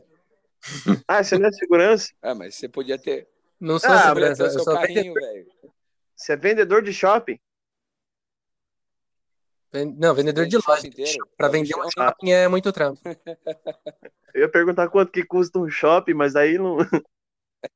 Ah, 1.06 1.22
você 1.22 1.38
não 1.38 1.48
é 1.48 1.52
segurança? 1.52 2.10
É, 2.22 2.34
mas 2.34 2.54
você 2.56 2.68
podia 2.68 2.98
ter, 2.98 3.26
Não 3.60 3.78
sou 3.78 3.90
Ah, 3.90 4.08
segurança, 4.08 4.44
o 4.44 4.46
eu 4.46 4.60
sou 4.60 4.74
carrinho, 4.74 5.14
velho. 5.14 5.46
Você 6.14 6.32
é 6.32 6.36
vendedor 6.36 6.82
de 6.82 6.92
shopping? 6.92 7.38
Não, 9.96 10.14
vendedor 10.14 10.46
de 10.46 10.56
loja. 10.56 10.88
Ô, 11.40 11.50
vender 11.50 11.76
um 11.76 11.90
shopping 11.90 12.30
é 12.30 12.48
muito 12.48 12.72
trampo. 12.72 13.00
Eu 14.34 14.42
ia 14.42 14.48
perguntar 14.48 14.88
quanto 14.88 15.10
que 15.10 15.24
custa 15.24 15.58
um 15.58 15.68
shopping, 15.68 16.14
mas 16.14 16.36
aí 16.36 16.58
não. 16.58 16.76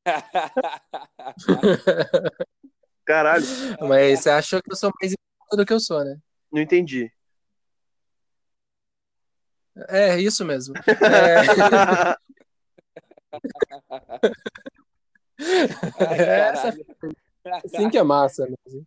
Caralho, 3.05 3.45
Mas 3.81 4.21
você 4.21 4.31
acha 4.31 4.63
que 4.63 4.71
eu 4.71 4.77
sou 4.77 4.93
mais 5.01 5.13
do 5.53 5.67
que 5.67 5.73
eu 5.73 5.81
sou, 5.81 6.05
né? 6.05 6.17
não 6.53 6.63
entendi. 6.63 7.11
É, 9.89 10.21
isso 10.21 10.45
mesmo. 10.45 10.75
É, 11.03 11.43
Ai, 15.99 16.21
Essa- 16.21 16.27
caralho. 16.27 16.87
assim 17.65 17.91
que 17.91 17.99
é 17.99 18.03
massa 18.03 18.47
mesmo. 18.67 18.87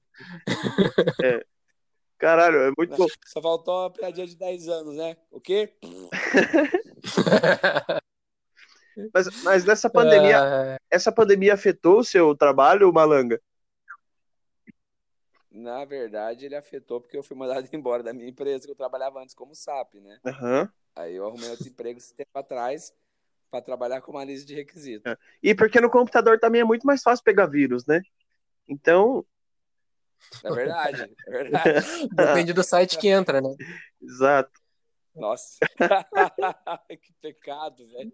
Caralho, 2.18 2.60
é 2.60 2.72
muito 2.78 2.96
bom. 2.96 3.08
Só 3.26 3.42
faltou 3.42 3.82
uma 3.84 3.92
piadinha 3.92 4.26
de 4.26 4.36
10 4.36 4.68
anos, 4.68 4.96
né? 4.96 5.18
O 5.32 5.42
quê? 5.42 5.76
Mas, 9.14 9.30
mas 9.44 9.66
nessa 9.66 9.90
pandemia, 9.90 10.40
Ah, 10.40 10.78
essa 10.90 11.12
pandemia 11.12 11.54
afetou 11.54 12.00
o 12.00 12.04
seu 12.04 12.36
trabalho, 12.36 12.92
Malanga? 12.94 13.42
Na 15.52 15.84
verdade, 15.86 16.46
ele 16.46 16.56
afetou 16.56 17.02
porque 17.02 17.18
eu 17.18 17.24
fui 17.24 17.36
mandado 17.36 17.68
embora 17.76 18.04
da 18.04 18.14
minha 18.14 18.30
empresa 18.30 18.66
que 18.66 18.72
eu 18.72 18.76
trabalhava 18.76 19.22
antes 19.22 19.36
como 19.36 19.54
SAP, 19.54 19.96
né? 19.96 20.20
Aham. 20.26 20.70
Aí 20.96 21.16
eu 21.16 21.26
arrumei 21.26 21.50
outro 21.50 21.68
emprego 21.68 21.98
esse 21.98 22.14
tempo 22.14 22.32
atrás 22.36 22.94
para 23.50 23.62
trabalhar 23.62 24.02
com 24.02 24.12
análise 24.18 24.46
de 24.46 24.54
requisito. 24.56 25.18
E 25.42 25.54
porque 25.56 25.80
no 25.80 25.90
computador 25.90 26.40
também 26.40 26.62
é 26.62 26.66
muito 26.66 26.86
mais 26.86 27.02
fácil 27.02 27.24
pegar 27.24 27.46
vírus, 27.48 27.86
né? 27.86 28.02
Então, 28.68 29.26
É 30.44 30.52
verdade, 30.52 31.14
é 31.28 31.32
verdade. 31.32 31.74
depende 32.14 32.54
do 32.54 32.64
site 32.64 32.98
que 32.98 33.08
entra, 33.08 33.42
né? 33.42 33.56
exato. 34.02 34.52
Nossa. 35.16 35.58
que 37.02 37.14
pecado, 37.22 37.88
velho. 37.88 38.14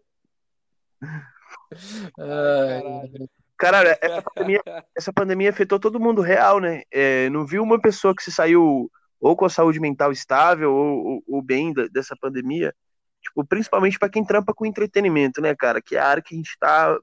Ai, 2.20 2.82
caralho. 2.82 3.30
Caralho, 3.58 3.90
essa 4.02 4.22
pandemia, 4.24 4.62
essa 4.96 5.14
pandemia 5.14 5.50
afetou 5.52 5.80
todo 5.80 6.00
mundo 6.00 6.22
real, 6.22 6.60
né? 6.60 6.82
É, 6.92 7.30
não 7.30 7.46
vi 7.46 7.60
uma 7.60 7.80
pessoa 7.80 8.16
que 8.16 8.24
se 8.24 8.32
saiu 8.32 8.92
ou 9.20 9.36
com 9.36 9.46
a 9.46 9.50
saúde 9.50 9.80
mental 9.80 10.12
estável 10.12 10.74
ou, 10.74 11.06
ou, 11.06 11.24
ou 11.28 11.42
bem 11.44 11.72
da- 11.72 11.88
dessa 11.88 12.16
pandemia. 12.20 12.74
Tipo, 13.22 13.46
principalmente 13.46 14.00
pra 14.00 14.10
quem 14.10 14.26
trampa 14.26 14.54
com 14.54 14.66
entretenimento, 14.66 15.42
né, 15.42 15.56
cara? 15.56 15.82
Que 15.82 15.96
é 15.96 16.00
a 16.00 16.08
área 16.08 16.24
que 16.24 16.34
a 16.34 16.38
gente 16.38 16.58
tá 16.60 16.98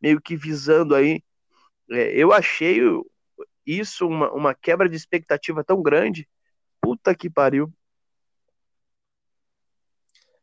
meio 0.00 0.20
que 0.20 0.36
visando 0.36 0.94
aí. 0.94 1.22
É, 1.90 2.12
eu 2.16 2.32
achei 2.32 2.80
isso 3.66 4.06
uma, 4.06 4.30
uma 4.32 4.54
quebra 4.54 4.88
de 4.88 4.96
expectativa 4.96 5.64
tão 5.64 5.82
grande. 5.82 6.28
Puta 6.80 7.14
que 7.14 7.28
pariu. 7.28 7.72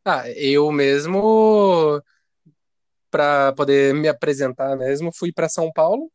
Ah, 0.05 0.29
eu 0.31 0.69
mesmo, 0.69 2.01
para 3.09 3.53
poder 3.53 3.93
me 3.93 4.09
apresentar 4.09 4.75
mesmo, 4.75 5.13
fui 5.15 5.31
para 5.31 5.47
São 5.47 5.71
Paulo 5.71 6.11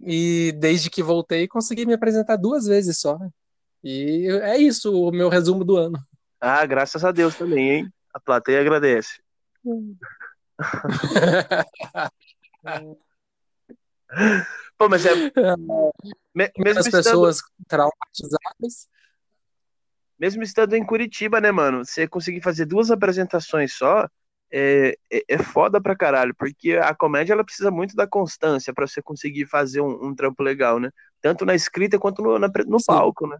e 0.00 0.52
desde 0.58 0.90
que 0.90 1.00
voltei 1.00 1.46
consegui 1.46 1.86
me 1.86 1.94
apresentar 1.94 2.36
duas 2.36 2.66
vezes 2.66 2.98
só. 2.98 3.16
E 3.84 4.26
é 4.42 4.58
isso 4.58 4.92
o 4.92 5.12
meu 5.12 5.28
resumo 5.28 5.64
do 5.64 5.76
ano. 5.76 5.98
Ah, 6.44 6.66
graças 6.66 7.04
a 7.04 7.12
Deus 7.12 7.36
também, 7.36 7.70
hein? 7.70 7.92
A 8.12 8.18
plateia 8.18 8.60
agradece. 8.60 9.22
Pô, 14.76 14.88
mas 14.88 15.06
é. 15.06 15.14
me- 16.34 16.50
Mesmo 16.58 16.80
As 16.80 16.86
estando, 16.86 17.04
pessoas 17.04 17.40
traumatizadas. 17.68 18.88
mesmo 20.18 20.42
estando 20.42 20.74
em 20.74 20.84
Curitiba, 20.84 21.40
né, 21.40 21.52
mano? 21.52 21.84
Você 21.84 22.08
conseguir 22.08 22.42
fazer 22.42 22.66
duas 22.66 22.90
apresentações 22.90 23.72
só 23.72 24.08
é, 24.50 24.96
é, 25.12 25.22
é 25.28 25.38
foda 25.38 25.80
pra 25.80 25.94
caralho, 25.96 26.34
porque 26.36 26.72
a 26.72 26.92
comédia 26.92 27.34
ela 27.34 27.44
precisa 27.44 27.70
muito 27.70 27.94
da 27.94 28.06
constância 28.06 28.74
pra 28.74 28.88
você 28.88 29.00
conseguir 29.00 29.46
fazer 29.46 29.80
um, 29.80 30.08
um 30.08 30.14
trampo 30.14 30.42
legal, 30.42 30.80
né? 30.80 30.90
Tanto 31.20 31.44
na 31.46 31.54
escrita 31.54 32.00
quanto 32.00 32.20
no, 32.20 32.36
na 32.36 32.50
no 32.66 32.78
palco, 32.84 33.28
né? 33.28 33.38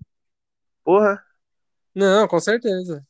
Porra. 0.85 1.21
Não, 1.95 2.27
com 2.29 2.41
certeza. 2.41 3.05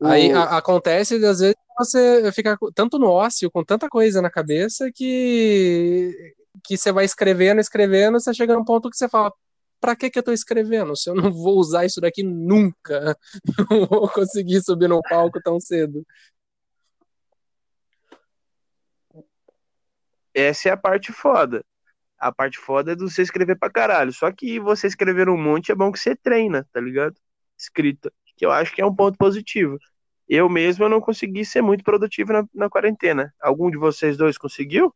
o- 0.00 0.06
Aí 0.06 0.32
a- 0.32 0.56
acontece, 0.58 1.14
às 1.24 1.40
vezes, 1.40 1.54
você 1.78 2.30
fica 2.32 2.56
tanto 2.74 2.98
no 2.98 3.08
ócio, 3.08 3.50
com 3.50 3.64
tanta 3.64 3.88
coisa 3.88 4.20
na 4.22 4.30
cabeça, 4.30 4.90
que, 4.94 6.34
que 6.64 6.76
você 6.76 6.92
vai 6.92 7.04
escrevendo, 7.04 7.60
escrevendo, 7.60 8.18
você 8.20 8.32
chega 8.34 8.54
num 8.54 8.64
ponto 8.64 8.90
que 8.90 8.96
você 8.96 9.08
fala, 9.08 9.32
pra 9.80 9.94
que 9.96 10.10
que 10.10 10.18
eu 10.18 10.22
tô 10.22 10.32
escrevendo? 10.32 10.96
Se 10.96 11.10
eu 11.10 11.14
não 11.14 11.32
vou 11.32 11.58
usar 11.58 11.84
isso 11.84 12.00
daqui 12.00 12.22
nunca, 12.22 13.16
não 13.70 13.86
vou 13.86 14.08
conseguir 14.08 14.62
subir 14.62 14.88
no 14.88 15.00
palco 15.02 15.40
tão 15.42 15.60
cedo. 15.60 16.04
essa 20.34 20.68
é 20.68 20.72
a 20.72 20.76
parte 20.76 21.12
foda. 21.12 21.64
A 22.24 22.32
parte 22.32 22.56
foda 22.56 22.92
é 22.92 22.94
de 22.94 23.02
você 23.02 23.20
escrever 23.20 23.58
pra 23.58 23.68
caralho. 23.68 24.10
Só 24.10 24.32
que 24.32 24.58
você 24.58 24.86
escrever 24.86 25.28
um 25.28 25.36
monte 25.36 25.70
é 25.70 25.74
bom 25.74 25.92
que 25.92 25.98
você 25.98 26.16
treina, 26.16 26.66
tá 26.72 26.80
ligado? 26.80 27.14
Escrita. 27.54 28.10
Que 28.34 28.46
eu 28.46 28.50
acho 28.50 28.74
que 28.74 28.80
é 28.80 28.86
um 28.86 28.94
ponto 28.96 29.18
positivo. 29.18 29.78
Eu 30.26 30.48
mesmo 30.48 30.86
eu 30.86 30.88
não 30.88 31.02
consegui 31.02 31.44
ser 31.44 31.60
muito 31.60 31.84
produtivo 31.84 32.32
na, 32.32 32.48
na 32.54 32.70
quarentena. 32.70 33.34
Algum 33.38 33.70
de 33.70 33.76
vocês 33.76 34.16
dois 34.16 34.38
conseguiu? 34.38 34.90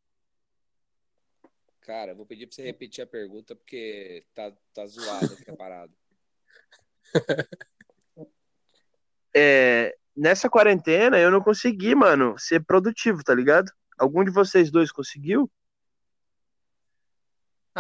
Cara, 1.83 2.13
eu 2.13 2.17
vou 2.17 2.25
pedir 2.25 2.47
pra 2.47 2.55
você 2.55 2.63
repetir 2.63 3.05
a 3.05 3.07
pergunta 3.07 3.55
porque 3.55 4.25
tá, 4.35 4.51
tá 4.73 4.87
zoado 4.87 5.35
aqui 5.35 5.51
a 5.51 5.57
parada. 5.57 5.93
É, 9.37 9.95
nessa 10.17 10.49
quarentena 10.49 11.19
eu 11.19 11.31
não 11.31 11.43
consegui, 11.43 11.95
mano, 11.95 12.37
ser 12.39 12.65
produtivo, 12.65 13.23
tá 13.23 13.35
ligado? 13.35 13.71
Algum 13.99 14.25
de 14.25 14.31
vocês 14.31 14.71
dois 14.71 14.91
conseguiu? 14.91 15.49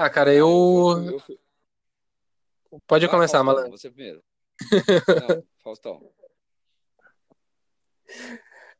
Ah, 0.00 0.08
cara, 0.08 0.32
Eu 0.32 0.46
eu. 0.96 1.12
eu 1.14 1.18
fui- 1.18 1.36
Pode 2.86 3.04
Vai, 3.06 3.14
começar, 3.16 3.38
Faustão, 3.38 3.44
malandro. 3.44 3.70
Você 3.76 3.90
primeiro. 3.90 4.22
Não, 5.08 5.44
Faustão. 5.64 6.12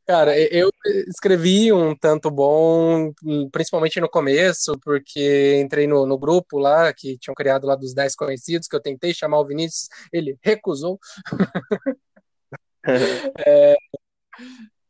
Cara, 0.07 0.39
eu 0.39 0.69
escrevi 1.09 1.73
um 1.73 1.93
tanto 1.93 2.31
bom, 2.31 3.11
principalmente 3.51 3.99
no 3.99 4.09
começo, 4.09 4.79
porque 4.81 5.59
entrei 5.59 5.87
no, 5.87 6.05
no 6.05 6.17
grupo 6.17 6.57
lá, 6.57 6.93
que 6.93 7.17
tinham 7.17 7.35
criado 7.35 7.67
lá 7.67 7.75
dos 7.75 7.93
10 7.93 8.15
conhecidos, 8.15 8.69
que 8.69 8.75
eu 8.77 8.81
tentei 8.81 9.13
chamar 9.13 9.41
o 9.41 9.45
Vinícius, 9.45 9.89
ele 10.13 10.37
recusou. 10.41 10.97
É, 13.45 13.75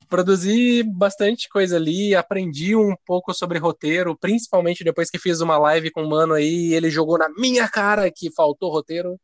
produzi 0.10 0.84
bastante 0.84 1.48
coisa 1.48 1.78
ali, 1.78 2.16
aprendi 2.16 2.76
um 2.76 2.96
pouco 3.06 3.34
sobre 3.34 3.60
roteiro, 3.60 4.18
principalmente 4.18 4.84
depois 4.84 5.10
que 5.10 5.20
fiz 5.20 5.40
uma 5.40 5.58
live 5.58 5.92
com 5.92 6.04
o 6.04 6.10
mano 6.10 6.34
aí, 6.34 6.70
e 6.70 6.74
ele 6.74 6.90
jogou 6.90 7.18
na 7.18 7.30
minha 7.30 7.70
cara 7.70 8.12
que 8.12 8.34
faltou 8.34 8.72
roteiro. 8.72 9.20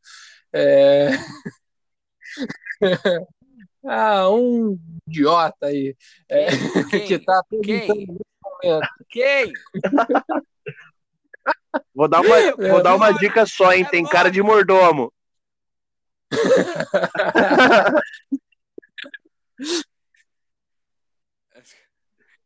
É... 0.53 1.09
ah, 3.85 4.29
um 4.29 4.79
idiota 5.07 5.65
aí. 5.65 5.95
É, 6.29 6.47
Quem? 6.89 7.07
que 7.07 7.19
tá 7.19 7.41
Quem? 7.63 7.87
nesse 7.87 8.05
momento. 8.07 8.87
Quem? 9.09 9.51
Vou 11.93 12.07
dar 12.07 12.21
uma, 12.21 12.37
É, 12.37 12.51
vou 12.71 12.81
dar 12.81 12.95
uma 12.95 13.11
dica 13.11 13.45
só, 13.45 13.73
hein? 13.73 13.85
Tem 13.85 14.03
cara 14.03 14.31
de 14.31 14.41
mordomo. 14.41 15.11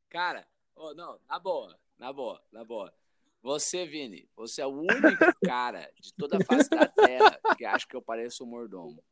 Cara, 0.09 0.47
ô, 0.75 0.93
não, 0.93 1.19
na 1.29 1.37
boa, 1.39 1.79
na 1.97 2.11
boa, 2.11 2.41
na 2.51 2.63
boa. 2.63 2.93
Você, 3.41 3.85
Vini, 3.85 4.27
você 4.35 4.61
é 4.61 4.65
o 4.65 4.69
único 4.69 5.35
cara 5.45 5.89
de 5.99 6.13
toda 6.13 6.37
a 6.37 6.43
face 6.43 6.69
da 6.69 6.87
terra 6.87 7.39
que 7.57 7.63
acha 7.63 7.87
que 7.87 7.95
eu 7.95 8.01
pareço 8.01 8.43
um 8.43 8.47
mordomo. 8.47 9.03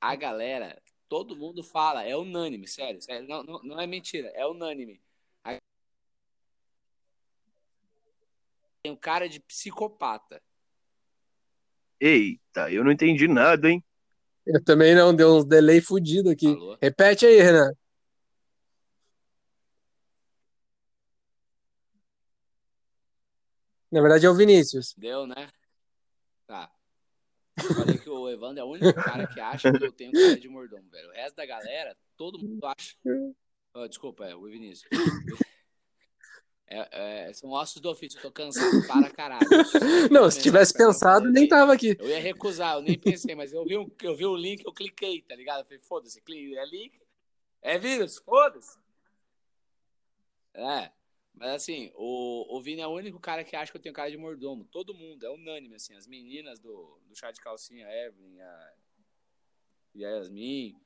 A 0.00 0.14
galera, 0.16 0.82
todo 1.08 1.36
mundo 1.36 1.62
fala, 1.62 2.02
é 2.04 2.16
unânime, 2.16 2.66
sério, 2.66 3.00
sério 3.00 3.26
não, 3.28 3.42
não, 3.44 3.62
não 3.62 3.80
é 3.80 3.86
mentira, 3.86 4.28
é 4.34 4.44
unânime. 4.46 5.00
A- 5.44 5.56
Tem 8.82 8.92
um 8.92 8.96
cara 8.96 9.28
de 9.28 9.38
psicopata. 9.40 10.42
Eita, 12.00 12.68
eu 12.70 12.82
não 12.82 12.90
entendi 12.90 13.28
nada, 13.28 13.70
hein? 13.70 13.82
Eu 14.44 14.62
também 14.62 14.92
não, 14.92 15.14
deu 15.14 15.36
uns 15.36 15.44
delay 15.44 15.80
fudido 15.80 16.30
aqui. 16.30 16.48
Alô? 16.48 16.76
Repete 16.82 17.24
aí, 17.24 17.40
Renan. 17.40 17.72
Na 23.92 24.00
verdade 24.00 24.24
é 24.24 24.30
o 24.30 24.34
Vinícius. 24.34 24.94
Deu, 24.96 25.26
né? 25.26 25.50
Tá. 26.46 26.72
Eu 27.62 27.74
falei 27.74 27.98
que 27.98 28.08
o 28.08 28.30
Evandro 28.30 28.60
é 28.60 28.64
o 28.64 28.70
único 28.70 28.94
cara 28.94 29.26
que 29.26 29.38
acha 29.38 29.70
que 29.70 29.84
eu 29.84 29.92
tenho 29.92 30.10
cara 30.12 30.40
de 30.40 30.48
mordomo, 30.48 30.88
velho. 30.90 31.10
O 31.10 31.12
resto 31.12 31.36
da 31.36 31.44
galera, 31.44 31.94
todo 32.16 32.38
mundo 32.38 32.64
acha. 32.64 32.96
Ó, 33.74 33.86
desculpa, 33.86 34.24
é 34.24 34.34
o 34.34 34.44
Vinícius. 34.44 34.88
É, 36.66 37.26
é, 37.28 37.32
são 37.34 37.50
ossos 37.50 37.82
do 37.82 37.90
ofício, 37.90 38.16
eu 38.16 38.22
tô 38.22 38.32
cansado 38.32 38.86
para 38.86 39.10
caralho. 39.10 39.46
Não, 40.10 40.30
se 40.30 40.40
tivesse 40.40 40.72
pensado, 40.72 41.30
nem 41.30 41.46
tava 41.46 41.74
aqui. 41.74 41.94
Eu 41.98 42.08
ia 42.08 42.18
recusar, 42.18 42.76
eu 42.76 42.82
nem 42.82 42.98
pensei, 42.98 43.34
mas 43.34 43.52
eu 43.52 43.62
vi, 43.66 43.76
um, 43.76 43.90
eu 44.00 44.16
vi 44.16 44.24
o 44.24 44.34
link, 44.34 44.64
eu 44.64 44.72
cliquei, 44.72 45.20
tá 45.20 45.36
ligado? 45.36 45.60
Eu 45.60 45.64
falei, 45.66 45.80
foda-se, 45.80 46.22
clique, 46.22 46.56
é 46.56 46.64
link, 46.64 46.98
é 47.60 47.78
vírus, 47.78 48.16
foda-se. 48.16 48.78
É, 50.54 50.90
mas 51.34 51.50
assim, 51.50 51.90
o, 51.94 52.56
o 52.56 52.60
Vini 52.60 52.80
é 52.82 52.86
o 52.86 52.90
único 52.90 53.18
cara 53.18 53.42
que 53.44 53.56
acha 53.56 53.70
que 53.72 53.76
eu 53.78 53.82
tenho 53.82 53.94
cara 53.94 54.10
de 54.10 54.16
mordomo. 54.16 54.64
Todo 54.70 54.94
mundo, 54.94 55.24
é 55.24 55.30
unânime, 55.30 55.74
assim, 55.76 55.94
as 55.94 56.06
meninas 56.06 56.58
do, 56.58 57.00
do 57.06 57.16
chá 57.16 57.30
de 57.30 57.40
calcinha, 57.40 57.86
a 57.86 58.06
Evelyn, 58.06 58.40
a, 58.40 58.72
e 59.94 60.04
a 60.04 60.10
Yasmin, 60.10 60.76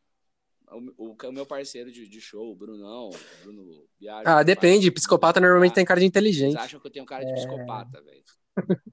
o, 0.68 1.10
o, 1.10 1.16
o 1.28 1.32
meu 1.32 1.46
parceiro 1.46 1.90
de, 1.92 2.08
de 2.08 2.20
show, 2.20 2.50
o 2.50 2.54
Brunão, 2.56 3.10
o 3.10 3.42
Bruno 3.42 3.88
Biagio. 3.98 4.28
Ah, 4.28 4.42
depende. 4.42 4.86
faz- 4.86 4.94
Psicopata 4.94 5.40
normalmente 5.40 5.74
tem 5.74 5.84
cara 5.84 6.00
de 6.00 6.06
inteligente. 6.06 6.56
acham 6.58 6.80
que 6.80 6.86
eu 6.86 6.90
tenho 6.90 7.06
cara 7.06 7.24
de 7.24 7.32
psicopata, 7.34 8.00
velho. 8.02 8.24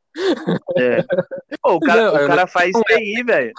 É. 0.78 1.02
Pô, 1.62 1.76
o 1.76 1.80
cara, 1.80 2.12
Não, 2.12 2.24
o 2.26 2.28
cara 2.28 2.48
faz 2.48 2.70
isso 2.70 2.84
aí, 2.90 3.24
velho. 3.26 3.54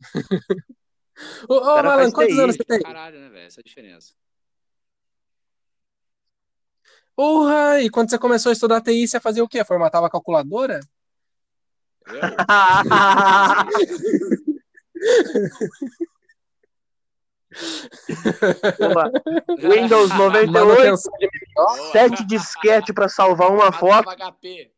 Ô, 1.48 1.60
Malan, 1.60 1.96
faz 1.96 2.12
quantos 2.14 2.34
TI. 2.34 2.40
anos 2.42 2.56
você 2.56 2.64
tem? 2.64 2.80
Caralho, 2.80 3.20
né, 3.20 3.28
velho? 3.28 3.46
Essa 3.46 3.60
é 3.60 3.62
a 3.62 3.64
diferença. 3.64 4.14
Porra, 7.16 7.80
e 7.80 7.88
quando 7.90 8.10
você 8.10 8.18
começou 8.18 8.50
a 8.50 8.52
estudar 8.52 8.80
TI, 8.80 9.06
você 9.06 9.20
fazia 9.20 9.44
o 9.44 9.48
quê? 9.48 9.64
Formatava 9.64 10.06
a 10.06 10.10
calculadora? 10.10 10.80
Eu? 12.06 12.20
Porra, 18.76 19.10
Windows 19.58 20.10
98, 20.10 20.52
Manutenção 20.52 21.12
de 21.18 21.30
Boa. 21.54 21.92
sete 21.92 22.24
disquete 22.24 22.92
pra 22.92 23.08
salvar 23.08 23.50
uma 23.50 23.70
foto. 23.70 24.10
HP. 24.10 24.72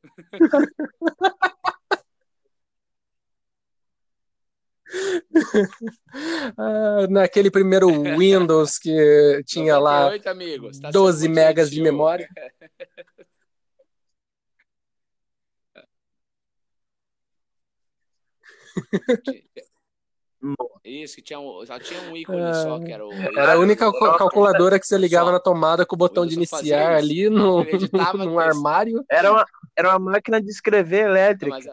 Ah, 6.57 7.07
naquele 7.11 7.51
primeiro 7.51 7.88
Windows 8.16 8.79
que 8.79 9.42
tinha 9.44 9.77
lá 9.79 10.05
98, 10.05 10.29
amigos. 10.29 10.79
Tá 10.79 10.90
12 10.90 11.18
sendo 11.18 11.29
muito 11.29 11.35
megas 11.44 11.68
de 11.70 11.77
gentil. 11.77 11.92
memória. 11.92 12.29
Isso, 20.85 21.16
que 21.16 21.22
tinha 21.22 21.40
um, 21.40 21.64
só 21.66 21.79
tinha 21.79 22.01
um 22.03 22.16
ícone 22.16 22.55
só, 22.55 22.79
que 22.79 22.92
era 22.92 23.05
o. 23.05 23.11
Ah, 23.11 23.40
Era 23.42 23.53
a 23.55 23.59
única 23.59 23.90
cal- 23.90 24.16
calculadora 24.18 24.79
que 24.79 24.87
você 24.87 24.96
ligava 24.96 25.27
Só. 25.27 25.33
na 25.33 25.40
tomada 25.40 25.85
com 25.85 25.96
o 25.96 25.99
botão 25.99 26.22
O 26.22 26.27
de 26.27 26.35
iniciar 26.37 26.92
ali 26.94 27.29
no, 27.29 27.64
num 28.25 28.38
armário. 28.38 29.05
Era 29.11 29.33
uma, 29.33 29.46
era 29.75 29.88
uma 29.90 29.99
máquina 30.12 30.40
de 30.40 30.49
escrever 30.51 31.05
Não, 31.05 31.11
elétrica. 31.11 31.57
mas- 31.57 31.66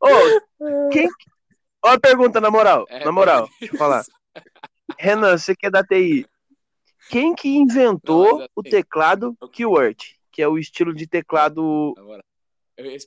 Ô, 0.00 0.90
quem. 0.90 1.08
Ó 1.82 1.90
a 1.90 2.00
pergunta, 2.00 2.40
na 2.40 2.50
moral. 2.50 2.84
É, 2.88 3.04
na 3.04 3.12
moral, 3.12 3.48
deixa 3.60 3.74
eu 3.74 3.78
falar. 3.78 4.04
Renan, 4.98 5.36
você 5.36 5.54
que 5.54 5.66
é 5.66 5.70
da 5.70 5.84
TI. 5.84 6.26
Quem 7.08 7.34
que 7.34 7.48
inventou 7.48 8.24
Não, 8.24 8.38
mas 8.38 8.48
o 8.56 8.62
teclado 8.62 9.36
QWERTY, 9.52 10.16
que 10.32 10.42
é 10.42 10.48
o 10.48 10.58
estilo 10.58 10.92
de 10.92 11.06
teclado 11.06 11.94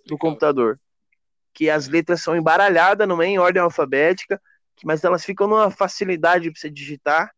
do 0.05 0.17
computador? 0.17 0.79
Que 1.53 1.69
as 1.69 1.87
letras 1.87 2.21
são 2.21 2.35
embaralhadas, 2.35 3.07
não 3.07 3.21
é 3.21 3.27
em 3.27 3.37
ordem 3.37 3.61
alfabética, 3.61 4.41
mas 4.83 5.03
elas 5.03 5.25
ficam 5.25 5.47
numa 5.47 5.69
facilidade 5.69 6.49
pra 6.49 6.59
você 6.59 6.69
digitar. 6.69 7.35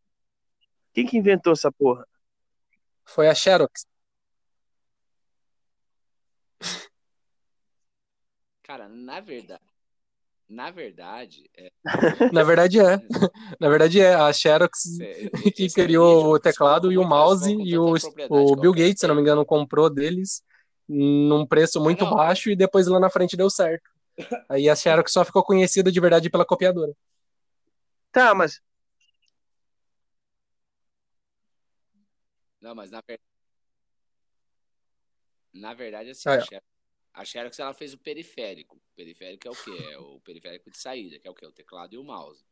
Quem 0.93 1.05
que 1.05 1.17
inventou 1.17 1.53
essa 1.53 1.71
porra? 1.71 2.07
Foi 3.03 3.27
a 3.27 3.33
Xerox. 3.33 3.85
Cara, 8.63 8.87
na 8.87 9.19
verdade. 9.19 9.61
Na 10.47 10.69
verdade, 10.69 11.49
é, 11.57 11.71
Na 12.33 12.43
verdade 12.43 12.79
é. 12.79 12.97
Na 13.59 13.69
verdade 13.69 13.99
é. 13.99 14.13
A 14.13 14.31
Xerox 14.31 14.79
cê- 14.83 15.29
que 15.55 15.65
é 15.65 15.69
criou 15.69 16.33
o 16.33 16.39
teclado 16.39 16.91
e 16.91 16.97
o 16.97 17.03
mouse 17.03 17.51
e 17.51 17.77
o, 17.77 17.93
o 18.29 18.55
Bill. 18.55 18.73
Gates, 18.73 18.99
se 18.99 19.07
não 19.07 19.15
me 19.15 19.21
engano, 19.21 19.45
comprou 19.45 19.89
deles 19.89 20.43
num 20.87 21.45
preço 21.45 21.79
muito 21.79 22.03
não. 22.05 22.15
baixo 22.15 22.49
e 22.49 22.55
depois 22.55 22.87
lá 22.87 22.99
na 22.99 23.09
frente 23.09 23.37
deu 23.37 23.49
certo. 23.49 23.89
Aí 24.49 24.69
a 24.69 24.75
Xerox 24.75 25.11
só 25.11 25.23
ficou 25.23 25.43
conhecida 25.43 25.91
de 25.91 25.99
verdade 25.99 26.29
pela 26.29 26.45
copiadora. 26.45 26.91
Tá, 28.11 28.35
mas 28.35 28.59
Não, 32.59 32.75
mas 32.75 32.91
na 32.91 33.01
verdade. 33.01 33.23
Na 35.53 35.73
verdade, 35.73 36.09
assim, 36.11 36.29
Ah, 36.29 36.33
é. 36.33 36.37
a, 36.37 36.41
Xerox, 36.41 36.65
a 37.13 37.25
Xerox 37.25 37.59
ela 37.59 37.73
fez 37.73 37.93
o 37.93 37.97
periférico. 37.97 38.77
O 38.77 38.95
periférico 38.95 39.47
é 39.47 39.51
o 39.51 39.55
quê? 39.55 39.71
É 39.91 39.97
o 39.97 40.19
periférico 40.25 40.69
de 40.71 40.77
saída, 40.77 41.19
que 41.19 41.27
é 41.27 41.31
o 41.31 41.35
quê? 41.35 41.45
O 41.45 41.51
teclado 41.51 41.93
e 41.93 41.97
o 41.97 42.03
mouse. 42.03 42.43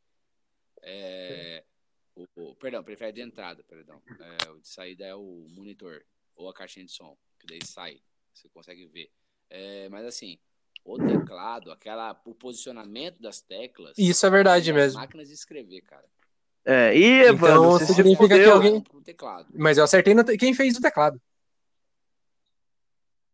É, 0.82 1.64
o, 2.16 2.26
o- 2.36 2.56
perdão, 2.56 2.84
periférico 2.84 3.16
de 3.16 3.22
entrada, 3.22 3.64
perdão. 3.64 4.02
É, 4.20 4.50
o 4.52 4.60
de 4.60 4.68
saída 4.68 5.06
é 5.06 5.16
o 5.16 5.46
monitor 5.50 6.04
ou 6.36 6.50
a 6.50 6.54
caixinha 6.54 6.86
de 6.86 6.92
som, 6.92 7.18
que 7.40 7.48
daí 7.48 7.60
sai, 7.66 8.02
você 8.34 8.48
consegue 8.50 8.86
ver. 8.88 9.12
É, 9.50 9.90
mas 9.90 10.06
assim, 10.06 10.40
o 10.86 10.98
teclado, 10.98 11.72
aquela, 11.72 12.20
o 12.26 12.34
posicionamento 12.34 13.20
das 13.22 13.42
teclas. 13.42 13.98
Isso 13.98 14.26
é 14.26 14.30
verdade 14.30 14.72
das 14.72 14.76
mesmo. 14.76 15.00
máquinas 15.00 15.28
de 15.28 15.34
escrever, 15.34 15.82
cara. 15.82 16.08
É, 16.66 16.96
e 16.96 17.22
Evandro, 17.24 17.48
Então, 17.50 17.72
você 17.72 17.86
se 17.86 17.94
significa 17.96 18.36
que 18.38 18.46
alguém-. 18.46 18.84
Mas 19.54 19.78
eu 19.78 19.84
acertei 19.84 20.14
no 20.14 20.24
te- 20.24 20.38
quem 20.38 20.54
fez 20.54 20.78
o 20.78 20.82
teclado. 20.82 21.20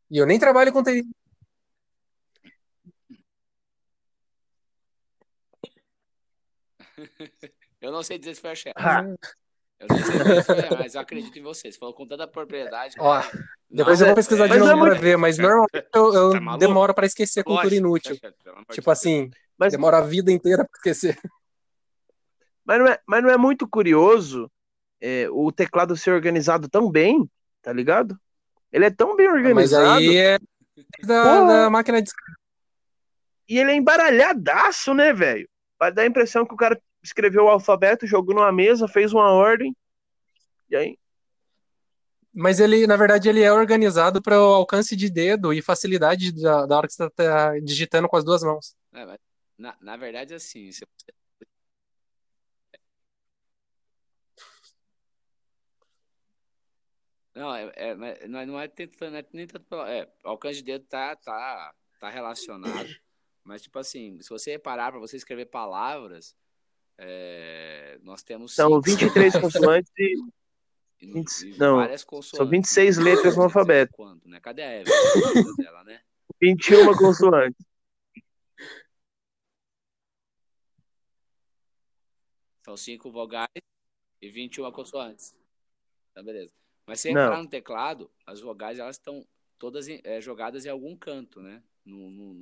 E 0.10 0.18
eu 0.18 0.26
nem 0.26 0.40
trabalho 0.40 0.72
com 0.72 0.84
TI. 0.84 1.04
Eu 7.82 7.92
não 7.92 8.02
sei 8.02 8.18
dizer 8.18 8.36
se 8.36 8.42
foi 8.42 8.52
a 8.52 8.56
Xerox. 8.56 8.82
Ah. 8.84 9.04
Eu 9.80 9.88
não 9.90 9.98
sei 9.98 10.18
dizer 10.18 10.42
se 10.42 10.46
foi 10.46 10.68
a 10.68 10.78
mas 10.78 10.96
eu 10.96 11.02
acredito 11.02 11.38
em 11.38 11.42
você. 11.42 11.72
Você 11.72 11.78
falou 11.78 11.94
com 11.94 12.08
tanta 12.08 12.28
propriedade. 12.28 12.96
Ó, 12.98 13.22
cara. 13.22 13.32
Depois 13.70 14.00
Não, 14.00 14.06
eu 14.08 14.10
vou 14.10 14.16
pesquisar 14.16 14.48
de 14.48 14.50
mas 14.58 14.60
novo 14.60 14.86
é 14.86 14.90
pra 14.90 15.00
ver, 15.00 15.18
mas 15.18 15.38
normalmente 15.38 15.88
eu, 15.94 16.14
eu 16.14 16.32
Tá 16.32 16.58
demoro 16.58 16.94
pra 16.94 17.06
esquecer 17.06 17.44
cultura 17.44 17.66
Lógico. 17.66 17.80
inútil. 17.80 18.20
Pelo 18.20 18.56
amor 18.56 18.66
de 18.70 18.76
Tipo 18.76 18.90
assim, 18.90 19.30
Mas, 19.58 19.72
demora 19.74 19.98
a 19.98 20.02
vida 20.02 20.32
inteira 20.32 20.64
pra 20.64 20.78
esquecer. 20.78 21.20
mas, 22.64 22.80
não 22.80 22.88
é, 22.88 23.00
mas 23.06 23.24
não 23.24 23.30
é 23.30 23.38
muito 23.38 23.68
curioso 23.68 24.50
é, 25.02 25.30
o 25.30 25.52
teclado 25.52 25.96
ser 25.98 26.12
organizado 26.12 26.70
tão 26.70 26.90
bem, 26.90 27.30
tá 27.62 27.74
ligado? 27.74 28.18
Ele 28.76 28.84
é 28.84 28.90
tão 28.90 29.16
bem 29.16 29.28
Mas 29.28 29.38
organizado 29.38 29.98
aí 30.00 30.18
é 30.18 30.38
da, 31.02 31.46
da 31.46 31.70
máquina 31.70 32.02
de 32.02 32.12
e 33.48 33.58
ele 33.58 33.72
é 33.72 33.76
embaralhadaço, 33.76 34.94
né, 34.94 35.14
velho? 35.14 35.48
Vai 35.80 35.94
dar 35.94 36.02
a 36.02 36.08
impressão 36.08 36.46
que 36.46 36.54
o 36.54 36.58
cara 36.58 36.78
escreveu 37.02 37.46
o 37.46 37.48
alfabeto, 37.48 38.06
jogou 38.06 38.36
numa 38.36 38.52
mesa, 38.52 38.88
fez 38.88 39.14
uma 39.14 39.32
ordem. 39.32 39.74
E 40.70 40.76
aí? 40.76 40.98
Mas 42.34 42.60
ele, 42.60 42.86
na 42.86 42.98
verdade, 42.98 43.30
ele 43.30 43.42
é 43.42 43.54
organizado 43.54 44.22
para 44.22 44.38
o 44.42 44.54
alcance 44.54 44.94
de 44.94 45.10
dedo 45.10 45.54
e 45.54 45.62
facilidade 45.62 46.34
da, 46.34 46.66
da 46.66 46.78
hora 46.78 46.88
que 46.88 46.94
você 46.94 47.06
está 47.06 47.58
digitando 47.60 48.10
com 48.10 48.18
as 48.18 48.26
duas 48.26 48.44
mãos. 48.44 48.76
É, 48.94 49.06
mas 49.06 49.20
na, 49.58 49.76
na 49.80 49.96
verdade, 49.96 50.34
assim, 50.34 50.70
se 50.72 50.80
você 50.80 51.14
Não, 57.36 57.54
é, 57.54 57.72
é, 57.76 57.96
não 57.96 58.40
é, 58.40 58.46
não 58.46 58.60
é 58.60 58.68
tentando, 58.70 59.18
é 59.18 59.26
nem 59.34 59.46
tanto 59.46 59.66
pela, 59.66 59.92
é, 59.92 60.10
o 60.24 60.30
alcance 60.30 60.60
de 60.60 60.64
dedo 60.64 60.86
tá, 60.86 61.18
tá, 61.18 61.76
tá 62.00 62.10
relacionado, 62.10 62.90
mas 63.44 63.62
tipo 63.62 63.78
assim, 63.78 64.18
se 64.22 64.30
você 64.30 64.52
reparar 64.52 64.92
para 64.92 65.02
você 65.02 65.18
escrever 65.18 65.48
palavras, 65.48 66.34
é, 66.98 68.00
nós 68.02 68.24
temos 68.24 68.56
São 68.56 68.82
cinco, 68.82 68.84
23 68.84 69.34
consoantes 69.42 69.92
e, 69.98 70.16
e, 71.02 71.12
vinte- 71.12 71.46
e 71.46 71.58
não, 71.58 71.76
várias 71.76 72.06
consoantes. 72.06 72.38
são 72.38 72.50
26 72.50 72.98
letras 73.00 73.34
no 73.36 73.40
Não 73.40 73.44
alfabeto. 73.48 73.92
Quanto, 73.94 74.26
né? 74.30 74.40
Cadê 74.40 74.62
a 74.62 74.80
Evelyn? 74.80 75.56
dela, 75.58 75.84
né? 75.84 76.02
21 76.42 76.96
consoantes. 76.96 77.66
São 82.64 82.78
cinco 82.78 83.12
vogais 83.12 83.50
e 84.22 84.30
21 84.30 84.72
consoantes. 84.72 85.38
Tá, 86.14 86.24
beleza. 86.24 86.65
Mas 86.86 87.00
se 87.02 87.10
reparar 87.10 87.42
no 87.44 87.50
teclado, 87.50 88.12
as 88.26 88.42
vogais 88.42 88.78
elas 88.80 88.96
estão 88.98 89.28
todas 89.58 89.88
eh, 89.88 90.22
jogadas 90.22 90.66
em 90.66 90.70
algum 90.70 90.96
canto, 90.96 91.42
né? 91.42 91.64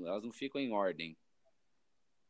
Elas 0.06 0.24
não 0.24 0.32
ficam 0.32 0.60
em 0.60 0.72
ordem. 0.72 1.18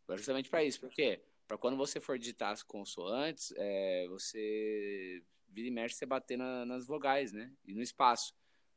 É 0.09 0.17
justamente 0.17 0.49
para 0.49 0.63
isso. 0.63 0.79
Por 0.79 0.89
quê? 0.89 1.21
Para 1.47 1.57
quando 1.57 1.77
você 1.77 1.99
for 1.99 2.17
digitar 2.19 2.51
as 2.51 2.63
consoantes, 2.63 3.53
eh, 3.55 4.05
você 4.09 5.23
vira 5.49 5.67
e 5.67 5.71
mexe 5.71 5.95
você 5.95 6.05
bater 6.05 6.37
na- 6.37 6.65
nas 6.65 6.85
vogais, 6.85 7.31
né? 7.31 7.51
E 7.65 7.73
no 7.73 7.81
espaço. 7.81 8.33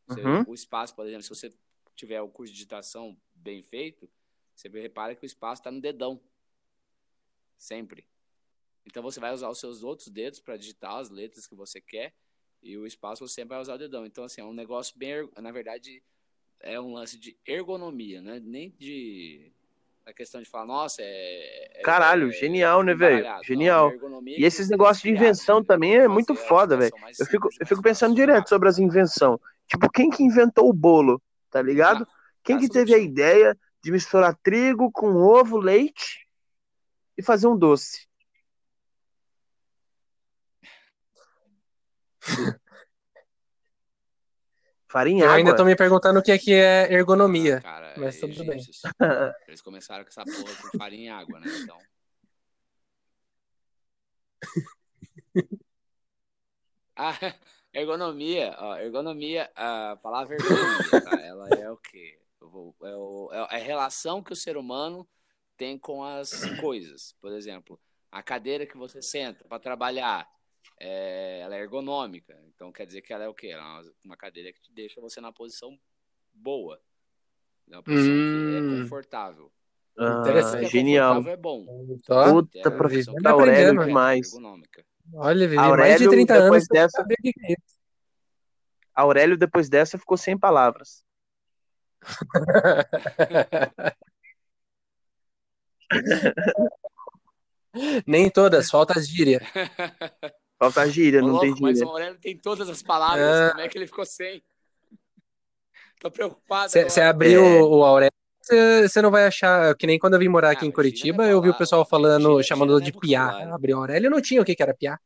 Você- 0.07 0.23
Uhum. 0.23 0.45
O 0.47 0.55
espaço, 0.55 0.95
por 0.95 1.07
exemplo, 1.07 1.23
se 1.23 1.29
você 1.29 1.53
tiver 1.95 2.21
o 2.21 2.29
curso 2.29 2.53
de 2.53 2.59
digitação 2.59 3.21
bem 3.35 3.63
feito, 3.63 4.11
você 4.55 4.69
repara 4.69 5.15
que 5.15 5.25
o 5.25 5.27
espaço 5.27 5.61
está 5.61 5.71
no 5.71 5.81
dedão. 5.81 6.21
Sempre. 7.59 8.07
Então 8.85 9.03
você 9.03 9.19
vai 9.19 9.33
usar 9.33 9.49
os 9.49 9.59
seus 9.59 9.83
outros 9.83 10.09
dedos 10.09 10.41
para 10.41 10.57
digitar 10.57 10.97
as 10.97 11.11
letras 11.11 11.47
que 11.47 11.55
você 11.55 11.81
quer 11.81 12.15
e 12.67 12.77
o 12.77 12.87
espaço 12.87 13.27
você 13.27 13.45
vai 13.45 13.61
usar 13.61 13.75
o 13.75 13.79
dedão. 13.79 14.05
Então 14.05 14.25
assim, 14.25 14.41
é 14.41 14.45
um 14.45 14.53
negócio 14.53 14.99
bem, 14.99 15.29
na 15.39 15.53
verdade, 15.53 16.03
é 16.61 16.81
um 16.81 16.93
lance 16.95 17.19
de 17.19 17.37
ergonomia, 17.47 18.21
né? 18.21 18.41
Nem 18.43 18.71
de 18.79 19.53
a 20.07 20.13
questão 20.13 20.41
de 20.41 20.49
falar, 20.49 20.67
nossa, 20.67 21.03
é, 21.03 21.81
é- 21.81 21.83
Caralho, 21.83 22.29
é 22.29 22.33
genial, 22.33 22.85
né, 22.85 22.95
velho? 22.95 23.25
Não, 23.25 23.43
Genial. 23.43 23.91
é 23.91 23.95
ergonomia 23.95 24.39
E 24.39 24.45
esses 24.45 24.69
negócios 24.69 25.03
de 25.03 25.11
invenção 25.11 25.65
também 25.65 25.97
é 25.97 26.07
muito 26.07 26.35
foda, 26.37 26.77
velho. 26.77 26.95
Eu 27.19 27.27
fico, 27.27 27.49
eu 27.59 27.67
fico 27.67 27.83
pensando 27.83 28.11
fácil, 28.11 28.27
direto 28.27 28.49
sobre 28.49 28.69
as 28.69 28.79
invenções. 28.79 29.41
Tipo, 29.67 29.91
quem 29.91 30.09
que 30.09 30.23
inventou 30.23 30.69
o 30.69 30.73
bolo, 30.73 31.21
tá 31.51 31.61
ligado? 31.61 32.07
Quem 32.45 32.57
Graças 32.57 32.69
que 32.69 32.73
teve 32.73 32.95
a 32.95 32.99
ideia 32.99 33.59
de 33.83 33.91
misturar 33.91 34.37
trigo 34.37 34.93
com 34.93 35.17
ovo, 35.17 35.59
leite 35.59 36.29
e 37.19 37.23
fazer 37.23 37.49
um 37.49 37.59
doce? 37.59 38.07
Farinha 44.89 45.25
Eu 45.25 45.31
e 45.31 45.35
ainda 45.35 45.51
água? 45.51 45.57
tô 45.57 45.65
me 45.65 45.77
perguntando 45.77 46.21
o 46.21 46.23
que 46.23 46.31
é, 46.33 46.39
que 46.39 46.53
é 46.55 46.93
ergonomia. 46.93 47.59
Ah, 47.59 47.63
cara, 47.63 47.95
mas 47.97 48.19
tudo 48.21 48.45
bem. 48.45 48.57
egípcios. 48.57 48.83
Eles 49.49 49.61
começaram 49.61 50.05
com 50.05 50.11
essa 50.11 50.25
porra 50.25 50.55
com 50.57 50.71
farinha 50.79 51.07
e 51.07 51.15
água, 51.15 51.41
né? 51.41 51.47
Então. 51.63 51.79
Ah, 56.99 57.13
ergonomia, 57.75 58.57
ó, 58.59 58.77
ergonomia, 58.79 59.51
a 59.55 59.97
palavra 60.03 60.35
ergonomia, 60.37 60.99
tá? 61.05 61.21
Ela 61.21 61.51
é 61.53 61.71
o 61.71 61.77
quê? 61.77 62.19
Vou- 62.41 62.75
é, 62.83 62.97
o- 62.97 63.29
é 63.33 63.57
a 63.57 63.59
relação 63.59 64.23
que 64.23 64.33
o 64.33 64.37
ser 64.37 64.57
humano 64.57 65.07
tem 65.59 65.79
com 65.79 66.03
as 66.03 66.49
coisas. 66.59 67.13
Por 67.21 67.33
exemplo, 67.33 67.79
a 68.11 68.23
cadeira 68.23 68.65
que 68.67 68.79
você 68.79 69.03
senta 69.03 69.45
para 69.45 69.59
trabalhar, 69.59 70.27
é, 70.79 71.41
ela 71.41 71.57
é 71.57 71.61
ergonômica. 71.61 72.39
Então 72.55 72.71
quer 72.73 72.87
dizer 72.87 73.03
que 73.03 73.13
ela 73.13 73.25
é 73.25 73.29
o 73.29 73.35
quê? 73.35 73.49
Ela 73.49 73.63
é 73.83 73.91
uma- 74.05 74.17
cadeira 74.17 74.53
que 74.53 74.61
te 74.61 74.73
deixa 74.73 75.01
você 75.01 75.21
na 75.21 75.33
posição 75.33 75.79
boa. 76.33 76.81
É 77.71 77.77
uma 77.77 77.83
posição 77.83 78.13
que 78.15 78.55
é 78.55 78.61
Hum. 78.61 78.83
confortável. 78.83 79.53
Ah, 79.99 80.19
Interessante. 80.21 80.61
Que 80.61 80.67
é 80.67 80.69
genial. 80.69 81.27
é 81.27 81.37
bom. 81.37 81.65
Ó, 82.11 82.33
Puta, 82.33 82.59
É 82.59 82.71
professor 82.71 83.15
que 83.21 83.27
é 83.27 83.31
Aurélio 83.31 83.85
demais. 83.87 84.27
ergonômica. 84.29 84.85
olha, 85.15 85.47
vivi 85.49 85.57
mais 85.57 85.67
de 85.67 85.71
Aurélio, 85.71 86.11
30 86.11 86.35
anos 86.35 86.67
dessa, 86.69 86.99
saber 87.01 87.15
o 87.19 87.23
que 87.23 87.33
que 87.33 87.47
é 87.47 87.53
isso. 87.53 87.77
Aurélio, 88.95 89.37
depois 89.39 89.69
dessa, 89.69 89.99
ficou 89.99 90.17
sem 90.17 90.39
palavras. 90.39 91.05
Nem 98.07 98.31
todas, 98.31 98.71
falta 98.71 98.99
as 98.99 99.07
gíria. 99.09 99.41
Falta 100.59 100.89
gíria, 100.89 101.23
Ô, 101.23 101.27
não 101.27 101.39
tem 101.39 101.51
louco, 101.51 101.63
mas 101.63 101.79
gíria. 101.79 101.87
o 101.87 101.91
Aurélio 101.93 102.19
tem 102.19 102.37
todas 102.37 102.69
as 102.69 102.83
palavras. 102.83 103.27
Ah. 103.27 103.51
Como 103.51 103.61
é 103.61 103.69
que 103.69 103.79
ele 103.79 103.87
ficou 103.87 104.05
sem? 104.07 104.43
Tô 106.01 106.11
preocupado. 106.11 106.71
Você 106.73 107.01
abriu 107.01 107.45
É. 107.45 107.63
o 107.63 107.85
Aurélio, 107.85 108.13
você 108.43 109.03
não 109.03 109.11
vai 109.11 109.27
achar, 109.27 109.75
que 109.77 109.87
nem 109.87 109.99
quando 109.99 110.15
eu 110.15 110.21
vim 110.21 110.29
morar 110.29 110.51
aqui 110.51 110.65
Ah, 110.65 110.67
em 110.67 110.69
mas 110.69 110.75
Curitiba, 110.75 111.27
eu 111.27 111.41
vi 111.43 111.51
o 111.51 111.55
pessoal 111.59 111.85
falando, 111.85 112.31
gira- 112.33 112.43
chamando 112.43 112.79
gira 112.79 112.91
de 112.91 112.97
é 112.97 113.01
piá. 113.01 113.55
Abriu 113.55 113.77
o 113.77 113.81
Aurélio, 113.81 114.07
eu 114.07 114.11
não 114.11 114.21
tinha 114.21 114.41
o 114.41 114.45
que 114.45 114.55
que 114.55 114.63
era 114.63 114.75
piá. 114.75 114.99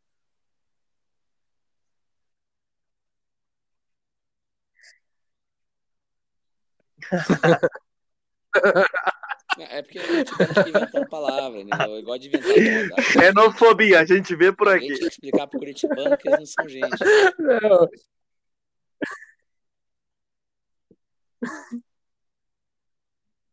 É 9.58 9.82
porque 9.82 9.98
eu 9.98 10.02
tive 10.24 10.54
que 10.54 10.68
inventar 10.70 11.08
palavra, 11.08 11.64
né? 11.64 11.70
Eu 11.86 12.02
gosto 12.02 12.20
de 12.22 12.28
inventar. 12.28 13.02
Xenofobia, 13.02 14.00
a 14.00 14.04
gente 14.04 14.34
vê 14.36 14.52
por 14.52 14.68
aqui. 14.68 14.86
tinha 14.86 14.98
que 14.98 15.04
explicar 15.06 15.46
pro 15.46 15.58
Curitibano 15.58 16.16
que 16.16 16.28
eles 16.28 16.38
não 16.40 16.46
são 16.46 16.68
gente. 16.68 16.98
Não. 17.38 17.88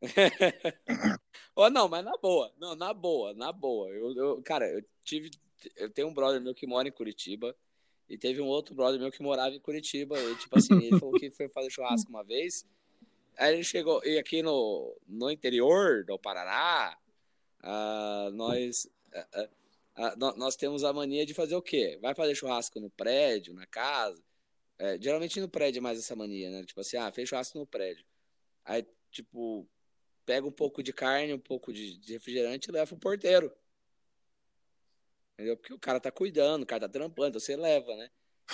Não, 1.71 1.87
mas 1.89 2.05
na 2.05 2.17
boa. 2.17 2.53
Não, 2.59 2.75
na 2.75 2.93
boa, 2.93 3.33
na 3.33 3.51
boa. 3.51 3.89
Eu, 3.89 4.15
eu- 4.15 4.41
cara, 4.43 4.67
eu 4.69 4.83
tive. 5.03 5.31
Eu 5.75 5.89
tenho 5.89 6.07
um 6.07 6.13
brother 6.13 6.39
meu 6.39 6.53
que 6.53 6.67
mora 6.67 6.87
em 6.87 6.91
Curitiba. 6.91 7.55
E 8.09 8.17
teve 8.17 8.39
um 8.39 8.45
outro 8.45 8.73
brother 8.73 8.99
meu 8.99 9.11
que 9.11 9.21
morava 9.21 9.53
em 9.55 9.59
Curitiba. 9.59 10.17
E, 10.17 10.35
tipo 10.35 10.57
assim, 10.57 10.75
ele 10.75 10.99
falou 10.99 11.15
que 11.15 11.29
foi 11.29 11.49
fazer 11.49 11.69
churrasco 11.69 12.09
uma 12.09 12.23
vez. 12.23 12.65
Aí 13.37 13.53
ele 13.53 13.63
chegou. 13.63 14.03
E 14.03 14.17
aqui 14.17 14.41
no, 14.41 14.99
no 15.07 15.29
interior 15.29 16.03
do 16.03 16.17
Paraná, 16.17 16.97
ah, 17.61 18.29
nós. 18.33 18.89
ah, 19.95 20.15
nó- 20.17 20.35
nós 20.35 20.55
temos 20.55 20.83
a 20.83 20.91
mania 20.91 21.25
de 21.25 21.33
fazer 21.33 21.55
o 21.55 21.61
quê? 21.61 21.97
Vai 22.01 22.13
fazer 22.15 22.35
churrasco 22.35 22.79
no 22.79 22.89
prédio, 22.89 23.53
na 23.53 23.65
casa. 23.65 24.21
É, 24.79 24.99
geralmente 25.01 25.39
no 25.39 25.49
prédio 25.49 25.79
é 25.79 25.81
mais 25.81 25.97
essa 25.99 26.15
mania, 26.15 26.49
né? 26.51 26.63
Tipo 26.63 26.81
assim, 26.81 26.97
ah, 26.97 27.11
fez 27.11 27.29
churrasco 27.29 27.57
no 27.57 27.65
prédio. 27.65 28.05
Aí, 28.65 28.85
tipo, 29.11 29.67
pega 30.25 30.45
um 30.45 30.51
pouco 30.51 30.83
de 30.83 30.91
carne, 30.93 31.33
um 31.33 31.39
pouco 31.39 31.71
de, 31.73 31.97
de 31.97 32.13
refrigerante 32.13 32.69
e 32.69 32.71
leva 32.71 32.85
pro 32.87 32.97
porteiro. 32.97 33.51
Entendeu? 35.33 35.57
Porque 35.57 35.73
o 35.73 35.79
cara 35.79 35.99
tá 35.99 36.11
cuidando, 36.11 36.63
o 36.63 36.65
cara 36.65 36.81
tá 36.81 36.89
trampando, 36.89 37.29
então 37.29 37.39
você 37.39 37.55
leva, 37.55 37.95
né? 37.95 38.09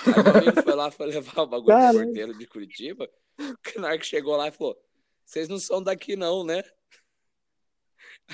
Aí 0.06 0.24
meu 0.24 0.36
amigo 0.36 0.62
foi 0.62 0.76
lá, 0.76 0.92
foi 0.92 1.08
levar 1.08 1.42
o 1.42 1.48
bagulho 1.48 1.76
pro 1.92 2.04
porteiro 2.06 2.38
de 2.38 2.48
Curitiba. 2.48 3.10
hora 3.78 3.98
que 3.98 4.06
chegou 4.06 4.36
lá 4.36 4.48
e 4.48 4.52
falou: 4.52 4.78
Vocês 5.26 5.48
não 5.48 5.60
são 5.60 5.82
daqui, 5.82 6.16
não, 6.16 6.44
né? 6.44 6.64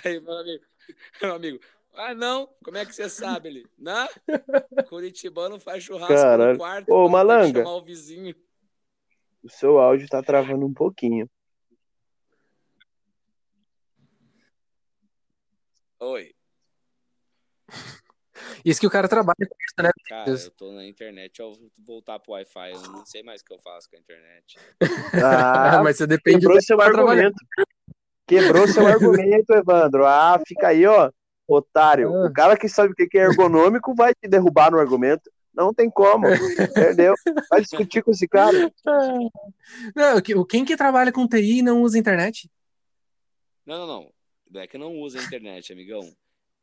Aí 0.04 0.20
meu 0.20 0.38
amigo, 0.38 0.66
meu 1.22 1.36
amigo, 1.36 1.60
ah, 1.94 2.14
não, 2.14 2.48
como 2.64 2.78
é 2.78 2.86
que 2.86 2.94
você 2.94 3.10
sabe 3.10 3.50
ele? 3.50 3.68
Não, 3.78 4.08
Curitibano 4.88 5.60
faz 5.60 5.84
churrasco 5.84 6.14
Caralho. 6.14 6.54
no 6.54 6.58
quarto, 6.58 6.90
Ô, 6.94 7.10
Malanga. 7.10 7.60
chamar 7.60 7.76
o 7.76 7.84
vizinho. 7.84 8.36
O 9.44 9.50
seu 9.50 9.80
áudio 9.80 10.08
tá 10.08 10.22
travando 10.22 10.66
um 10.66 10.74
pouquinho. 10.74 11.30
Oi. 16.00 16.34
Isso 18.64 18.80
que 18.80 18.88
o 18.88 18.90
cara 18.90 19.08
trabalha 19.08 19.36
com 19.38 19.56
isso, 19.64 19.76
né? 19.82 19.90
Cara, 20.08 20.30
eu 20.30 20.52
tô 20.52 20.72
na 20.72 20.86
internet, 20.86 21.40
eu 21.40 21.54
vou 21.54 21.70
voltar 21.86 22.20
pro 22.20 22.34
Wi-Fi, 22.34 22.72
eu 22.74 22.82
não 22.92 23.06
sei 23.06 23.24
mais 23.24 23.42
o 23.42 23.46
que 23.46 23.54
eu 23.54 23.60
faço 23.60 23.90
com 23.90 23.96
a 23.96 24.00
internet. 24.00 24.58
Ah, 25.24 25.82
Mas 25.84 25.98
você 25.98 26.08
depende 26.08 26.40
quebrou 26.40 26.58
do 26.58 26.64
seu 26.64 26.82
argumento. 26.82 27.36
Quebrou 28.28 28.68
seu 28.68 28.86
argumento, 28.86 29.54
Evandro. 29.54 30.06
Ah, 30.06 30.40
fica 30.48 30.68
aí, 30.68 30.86
ó, 30.86 31.12
otário. 31.48 32.14
Ah. 32.16 32.28
O 32.28 32.34
cara 32.34 32.56
que 32.58 32.70
sabe 32.70 32.94
o 32.94 32.96
que 32.96 33.18
é 33.18 33.24
ergonômico 33.24 33.96
vai 33.96 34.14
te 34.14 34.28
derrubar 34.28 34.72
no 34.72 34.80
argumento. 34.80 35.30
Não 35.54 35.74
tem 35.74 35.90
como. 35.90 36.28
Perdeu. 36.74 37.14
Vai 37.50 37.62
discutir 37.62 38.04
com 38.04 38.12
esse 38.12 38.28
cara. 38.28 38.72
Não, 39.96 40.22
que- 40.22 40.46
quem 40.46 40.64
que 40.64 40.78
trabalha 40.78 41.12
com 41.12 41.28
TI 41.28 41.60
e 41.60 41.62
não 41.62 41.82
usa 41.82 41.98
internet? 41.98 42.50
Não, 43.66 43.80
não, 43.80 43.88
não. 43.88 44.14
Não 44.52 44.62
é 44.62 44.68
que 44.68 44.78
não 44.78 44.96
usa 44.96 45.22
internet, 45.22 45.72
amigão. 45.74 46.02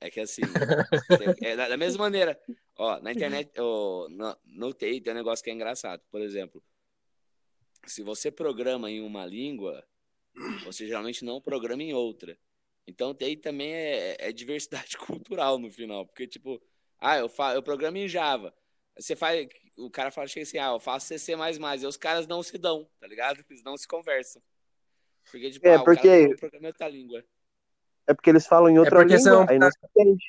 É 0.01 0.11
que 0.11 0.21
assim, 0.21 0.43
é 1.43 1.57
da, 1.57 1.77
mesma 1.77 2.05
maneira, 2.05 2.39
ó, 2.77 3.01
na 3.01 3.13
internet, 3.13 3.51
ó, 3.59 4.09
no, 4.09 4.37
no 4.45 4.75
TI 4.75 5.01
tem 5.01 5.13
um 5.13 5.17
negócio 5.17 5.43
que 5.43 5.51
é 5.51 5.55
engraçado. 5.55 6.03
Por 6.11 6.21
exemplo, 6.21 6.63
se 7.87 8.03
você 8.03 8.31
programa 8.31 8.91
em 8.91 9.01
uma 9.01 9.25
língua, 9.25 9.87
você 10.65 10.87
geralmente 10.87 11.25
não 11.25 11.41
programa 11.41 11.83
em 11.83 11.95
outra. 11.95 12.39
Então 12.87 13.15
TI 13.15 13.37
também 13.37 13.73
é, 13.73 14.17
é 14.19 14.33
diversidade 14.33 14.97
cultural 14.99 15.59
no 15.59 15.71
final, 15.71 16.07
porque 16.07 16.27
tipo, 16.27 16.63
ah, 16.99 17.19
eu, 17.19 17.29
fa 17.29 17.55
eu 17.55 17.63
programo 17.63 17.97
em 17.97 18.09
Java. 18.09 18.55
Você 18.99 19.15
faz, 19.15 19.47
o 19.77 19.91
cara 19.91 20.11
fala 20.11 20.27
assim, 20.27 20.59
ah, 20.59 20.69
eu 20.73 20.81
faço 20.81 21.07
CC++, 21.09 21.33
e 21.33 21.87
os 21.87 21.97
caras 21.99 22.27
não 22.27 22.43
se 22.43 22.57
dão, 22.57 22.89
tá 22.99 23.07
ligado? 23.07 23.45
Eles 23.51 23.63
não 23.63 23.77
se 23.77 23.87
conversam. 23.87 24.43
Porque 25.31 25.51
tipo, 25.51 25.67
É, 25.67 25.75
ah, 25.75 25.81
o 25.81 25.85
porque- 25.85 26.03
cara 26.29 26.37
programa 26.39 26.65
em 26.65 26.69
outra 26.69 26.89
língua. 26.89 27.25
É 28.07 28.15
porque 28.15 28.31
eles 28.31 28.47
falam 28.47 28.69
em 28.71 28.79
outra 28.79 29.01
porque 29.01 29.17
língua, 29.17 29.31
são- 29.31 29.47
aí 29.49 29.59
não 29.59 29.71
se 29.71 29.79
entende. 29.85 30.25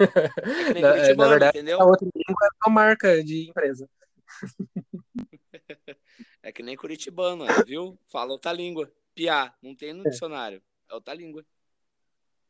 É 0.00 0.64
que 0.64 0.72
nem 0.74 0.82
Na, 0.82 0.92
Curitibano, 0.92 1.16
na 1.16 1.28
verdade, 1.28 1.58
entendeu? 1.58 1.80
a 1.80 1.84
outra 1.84 2.08
língua 2.14 2.46
é 2.46 2.68
uma 2.68 2.74
marca 2.74 3.22
de 3.24 3.48
empresa. 3.50 3.88
É 6.44 6.50
que 6.50 6.60
nem 6.60 6.76
curitibano, 6.76 7.44
é, 7.46 7.62
viu? 7.62 7.96
Fala 8.08 8.32
outra 8.32 8.52
língua. 8.52 8.92
Piá, 9.14 9.54
não 9.62 9.76
tem 9.76 9.92
no 9.92 10.02
dicionário. 10.10 10.60
É 10.90 10.94
outra 10.94 11.14
língua. 11.14 11.44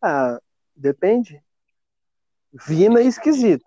Ah, 0.01 0.40
depende. 0.74 1.45
Vina 2.66 3.01
é 3.01 3.05
esquisito. 3.05 3.64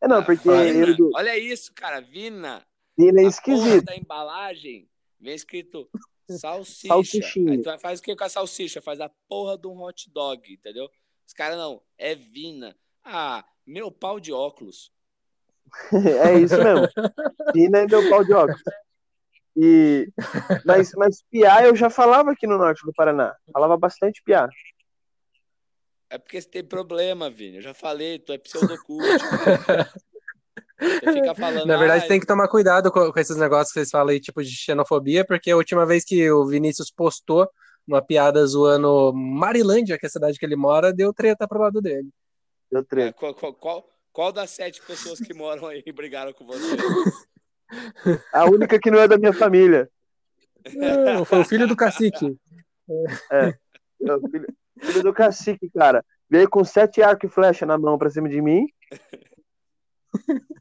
É 0.00 0.08
não, 0.08 0.18
Ah, 0.18 0.24
porque 0.24 0.48
Vina, 0.48 0.96
Olha 1.14 1.38
isso, 1.38 1.72
cara. 1.72 2.00
Vina. 2.00 2.66
Vina 2.96 3.20
é 3.20 3.26
A 3.26 3.26
porra 3.26 3.28
esquisito. 3.28 3.84
da 3.84 3.96
embalagem 3.96 4.90
vem 5.20 5.34
escrito 5.36 5.88
salsicha. 6.28 6.88
Salsichinha. 6.88 7.52
Aí 7.52 7.62
tu 7.62 7.78
faz 7.78 8.00
o 8.00 8.02
que 8.02 8.16
com 8.16 8.24
a 8.24 8.28
salsicha? 8.28 8.82
Faz 8.82 9.00
a 9.00 9.10
porra 9.28 9.56
de 9.56 9.66
um 9.66 9.82
hot 9.82 10.10
dog, 10.10 10.52
entendeu? 10.52 10.88
Os 11.26 11.32
caras 11.32 11.56
não. 11.56 11.82
É 11.96 12.14
Vina. 12.14 12.76
Ah, 13.04 13.44
meu 13.66 13.90
pau 13.90 14.20
de 14.20 14.32
óculos. 14.32 14.92
É 15.92 16.38
isso 16.38 16.56
mesmo. 16.56 16.88
Vina 17.54 17.80
é 17.80 17.86
meu 17.86 18.08
pau 18.08 18.24
de 18.24 18.32
óculos. 18.32 18.62
E, 19.54 20.08
mas, 20.64 20.92
mas 20.94 21.22
piá 21.30 21.66
eu 21.66 21.74
já 21.74 21.90
falava 21.90 22.30
aqui 22.30 22.46
no 22.46 22.56
norte 22.56 22.86
do 22.86 22.92
Paraná. 22.92 23.36
Falava 23.52 23.76
bastante 23.76 24.22
piá. 24.22 24.48
É 26.10 26.16
porque 26.16 26.40
você 26.40 26.48
tem 26.48 26.64
problema, 26.64 27.28
Vini. 27.28 27.56
Eu 27.56 27.62
já 27.62 27.74
falei, 27.74 28.18
tu 28.18 28.32
é 28.32 28.38
pseudocult. 28.38 29.04
Você 30.80 31.12
fica 31.12 31.34
falando. 31.34 31.66
Na 31.66 31.76
verdade, 31.76 32.02
"Ai, 32.02 32.08
tem 32.08 32.20
que 32.20 32.26
tomar 32.26 32.46
cuidado 32.48 32.90
com, 32.92 33.12
com 33.12 33.18
esses 33.20 33.36
negócios 33.36 33.72
que 33.72 33.80
vocês 33.80 33.90
falam 33.90 34.10
aí, 34.10 34.20
tipo 34.20 34.42
de 34.42 34.50
xenofobia, 34.50 35.24
porque 35.24 35.50
a 35.50 35.56
última 35.56 35.84
vez 35.84 36.04
que 36.04 36.30
o 36.30 36.46
Vinícius 36.46 36.90
postou 36.90 37.48
uma 37.86 38.00
piada 38.04 38.44
zoando 38.46 39.12
Marilândia, 39.14 39.98
que 39.98 40.06
é 40.06 40.08
a 40.08 40.10
cidade 40.10 40.38
que 40.38 40.44
ele 40.46 40.56
mora, 40.56 40.92
deu 40.92 41.12
treta 41.12 41.48
pro 41.48 41.58
lado 41.60 41.80
dele. 41.80 42.08
Deu 42.70 42.80
É, 42.82 42.84
treta. 42.84 43.12
qual, 43.18 43.34
qual, 43.34 43.54
qual, 43.54 43.88
qual 44.12 44.32
das 44.32 44.50
sete 44.50 44.80
pessoas 44.82 45.18
que 45.18 45.32
moram 45.34 45.66
aí 45.66 45.82
brigaram 45.92 46.32
com 46.32 46.46
você? 46.46 46.76
A 48.32 48.44
única 48.46 48.78
que 48.78 48.90
não 48.90 48.98
é 49.00 49.08
da 49.08 49.18
minha 49.18 49.32
família. 49.32 49.90
Ah, 50.66 51.24
Foi 51.24 51.40
o 51.40 51.44
filho 51.44 51.66
do 51.66 51.76
cacique. 51.76 52.36
É 53.30 53.54
o 54.14 54.28
filho, 54.30 54.46
filho 54.80 55.02
do 55.02 55.12
cacique, 55.12 55.68
cara. 55.70 56.04
Veio 56.30 56.48
com 56.48 56.62
sete 56.64 57.02
arco 57.02 57.26
e 57.26 57.28
flecha 57.28 57.66
na 57.66 57.76
mão 57.78 57.98
pra 57.98 58.10
cima 58.10 58.28
de 58.28 58.40
mim. 58.40 58.66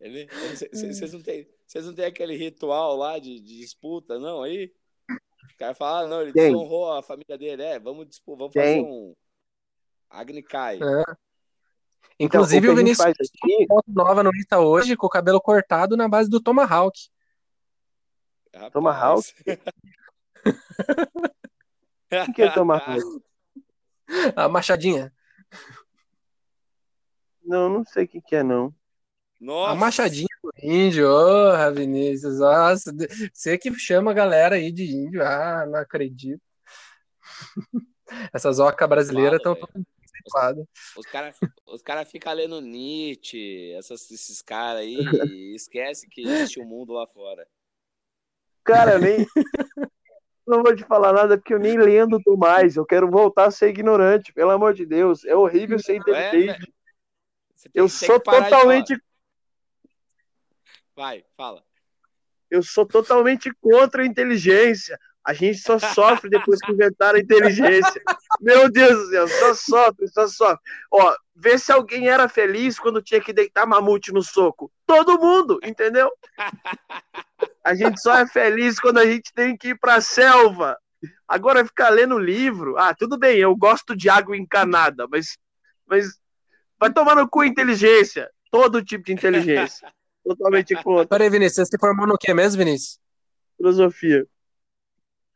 Vocês 0.00 1.12
não 1.12 1.22
têm 1.22 1.46
vocês 1.66 1.84
não 1.84 1.94
têm 1.94 2.06
aquele 2.06 2.34
ritual 2.34 2.96
lá 2.96 3.18
de, 3.18 3.38
de 3.40 3.58
disputa, 3.58 4.18
não? 4.18 4.42
Aí? 4.42 4.72
O 5.10 5.58
cara 5.58 5.74
fala, 5.74 6.00
ah, 6.00 6.06
não, 6.06 6.22
ele 6.22 6.32
Tem. 6.32 6.52
desonrou 6.52 6.90
a 6.92 7.02
família 7.02 7.36
dele. 7.36 7.62
É, 7.62 7.78
vamos, 7.78 8.08
dispu- 8.08 8.36
vamos 8.36 8.54
Tem. 8.54 8.82
fazer 8.82 8.90
um 8.90 9.14
Agnicai. 10.08 10.76
É. 10.76 11.02
Então, 12.18 12.40
Inclusive, 12.40 12.66
que 12.66 12.66
o, 12.66 12.70
gente 12.70 12.84
Vinícius 12.84 13.04
faz 13.04 13.16
fez 13.16 13.28
aqui, 13.28 13.56
uma 13.58 13.66
foto 13.76 13.92
nova 13.92 14.22
no 14.22 14.34
Insta 14.34 14.60
hoje, 14.60 14.96
com 14.96 15.06
o 15.06 15.10
cabelo 15.10 15.40
cortado 15.40 15.96
na 15.96 16.08
base 16.08 16.30
do 16.30 16.40
Tomahawk. 16.40 16.98
Rapaz. 18.54 18.72
Tomahawk? 18.72 19.34
o 22.28 22.32
que 22.32 22.42
é 22.42 22.50
Tomahawk? 22.50 23.02
A 24.34 24.48
machadinha. 24.48 25.12
Não, 27.44 27.68
não 27.68 27.84
sei 27.84 28.04
o 28.04 28.08
que, 28.08 28.22
que 28.22 28.36
é, 28.36 28.42
não. 28.42 28.74
Nossa. 29.40 29.72
A 29.72 29.74
machadinha 29.74 30.28
do 30.42 30.50
índio, 30.62 31.08
ô, 31.08 31.72
Vinícius. 31.72 32.40
Nossa, 32.40 32.92
você 33.32 33.56
que 33.56 33.72
chama 33.74 34.10
a 34.10 34.14
galera 34.14 34.56
aí 34.56 34.72
de 34.72 34.84
índio. 34.84 35.22
Ah, 35.22 35.64
não 35.66 35.78
acredito. 35.78 36.42
Essas 38.32 38.58
ocas 38.58 38.88
brasileiras 38.88 39.36
estão 39.38 39.54
todas. 39.54 39.84
Os 40.96 41.06
caras 41.06 41.36
os 41.66 41.82
cara 41.82 42.04
ficam 42.04 42.32
lendo 42.32 42.60
Nietzsche, 42.60 43.72
essas, 43.72 44.10
esses 44.10 44.42
caras 44.42 44.80
aí, 44.82 44.96
e 45.30 45.54
esquece 45.56 46.08
que 46.08 46.22
existe 46.22 46.60
um 46.60 46.64
mundo 46.64 46.92
lá 46.92 47.06
fora. 47.06 47.46
Cara, 48.64 48.92
eu 48.92 48.98
nem. 48.98 49.26
Não 50.46 50.62
vou 50.62 50.74
te 50.74 50.82
falar 50.82 51.12
nada 51.12 51.36
porque 51.36 51.52
eu 51.52 51.58
nem 51.58 51.76
lendo 51.76 52.18
tô 52.22 52.34
mais. 52.34 52.74
Eu 52.74 52.86
quero 52.86 53.10
voltar 53.10 53.46
a 53.46 53.50
ser 53.50 53.68
ignorante, 53.68 54.32
pelo 54.32 54.50
amor 54.50 54.72
de 54.72 54.86
Deus. 54.86 55.22
É 55.26 55.36
horrível 55.36 55.78
ser 55.78 55.96
inteligente. 55.96 56.72
Você 57.54 57.68
tem- 57.68 57.82
eu 57.82 57.88
sou 57.88 58.18
totalmente. 58.18 58.98
Vai, 60.98 61.24
fala. 61.36 61.62
Eu 62.50 62.60
sou 62.60 62.84
totalmente 62.84 63.52
contra 63.60 64.02
a 64.02 64.04
inteligência. 64.06 64.98
A 65.24 65.32
gente 65.32 65.58
só 65.58 65.78
sofre 65.78 66.28
depois 66.28 66.58
que 66.58 66.72
inventaram 66.72 67.20
a 67.20 67.22
inteligência. 67.22 68.02
Meu 68.40 68.68
Deus 68.68 68.98
do 68.98 69.10
céu, 69.10 69.28
só 69.28 69.54
sofre, 69.54 70.08
só 70.08 70.26
sofre. 70.26 70.58
Ó, 70.90 71.14
vê 71.36 71.56
se 71.56 71.70
alguém 71.70 72.08
era 72.08 72.28
feliz 72.28 72.80
quando 72.80 73.00
tinha 73.00 73.20
que 73.20 73.32
deitar 73.32 73.64
mamute 73.64 74.12
no 74.12 74.24
soco. 74.24 74.72
Todo 74.84 75.20
mundo, 75.20 75.60
entendeu? 75.62 76.10
A 77.62 77.76
gente 77.76 78.00
só 78.00 78.18
é 78.18 78.26
feliz 78.26 78.80
quando 78.80 78.98
a 78.98 79.06
gente 79.06 79.32
tem 79.32 79.56
que 79.56 79.68
ir 79.68 79.78
pra 79.78 80.00
selva. 80.00 80.76
Agora 81.28 81.64
ficar 81.64 81.90
lendo 81.90 82.18
livro. 82.18 82.76
Ah, 82.76 82.92
tudo 82.92 83.16
bem, 83.16 83.38
eu 83.38 83.54
gosto 83.54 83.94
de 83.94 84.10
água 84.10 84.36
encanada, 84.36 85.06
mas, 85.08 85.38
mas 85.86 86.18
vai 86.76 86.92
tomar 86.92 87.14
no 87.14 87.28
cu 87.28 87.44
inteligência. 87.44 88.28
Todo 88.50 88.84
tipo 88.84 89.04
de 89.04 89.12
inteligência. 89.12 89.92
Totalmente 90.28 90.74
contra. 90.82 91.06
Peraí, 91.06 91.30
Vinícius, 91.30 91.54
você 91.54 91.64
se 91.66 91.78
formou 91.78 92.06
no 92.06 92.18
que 92.18 92.34
mesmo, 92.34 92.58
Vinícius? 92.58 93.00
Filosofia. 93.56 94.26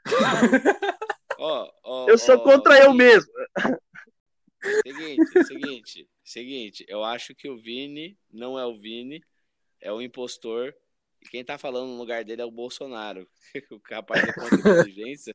Ó, 1.39 1.73
ó, 1.83 2.09
Eu 2.09 2.17
sou 2.19 2.37
ó, 2.37 2.39
contra 2.39 2.79
eu 2.79 2.93
mesmo. 2.93 3.33
Seguinte, 4.87 5.45
seguinte, 5.45 6.09
seguinte. 6.23 6.85
Eu 6.87 7.03
acho 7.03 7.35
que 7.35 7.49
o 7.49 7.61
Vini 7.61 8.17
não 8.33 8.57
é 8.57 8.65
o 8.65 8.79
Vini, 8.79 9.25
é 9.81 9.91
o 9.91 10.01
impostor. 10.01 10.73
E 11.21 11.29
quem 11.29 11.45
tá 11.45 11.59
falando 11.59 11.89
no 11.89 11.99
lugar 11.99 12.23
dele 12.23 12.43
é 12.43 12.45
o 12.45 12.51
Bolsonaro. 12.51 13.27
O 13.73 13.81
rapaz 13.91 14.23
é 14.23 14.33
contra 14.33 14.55
a 14.55 14.61
inteligência. 14.61 15.35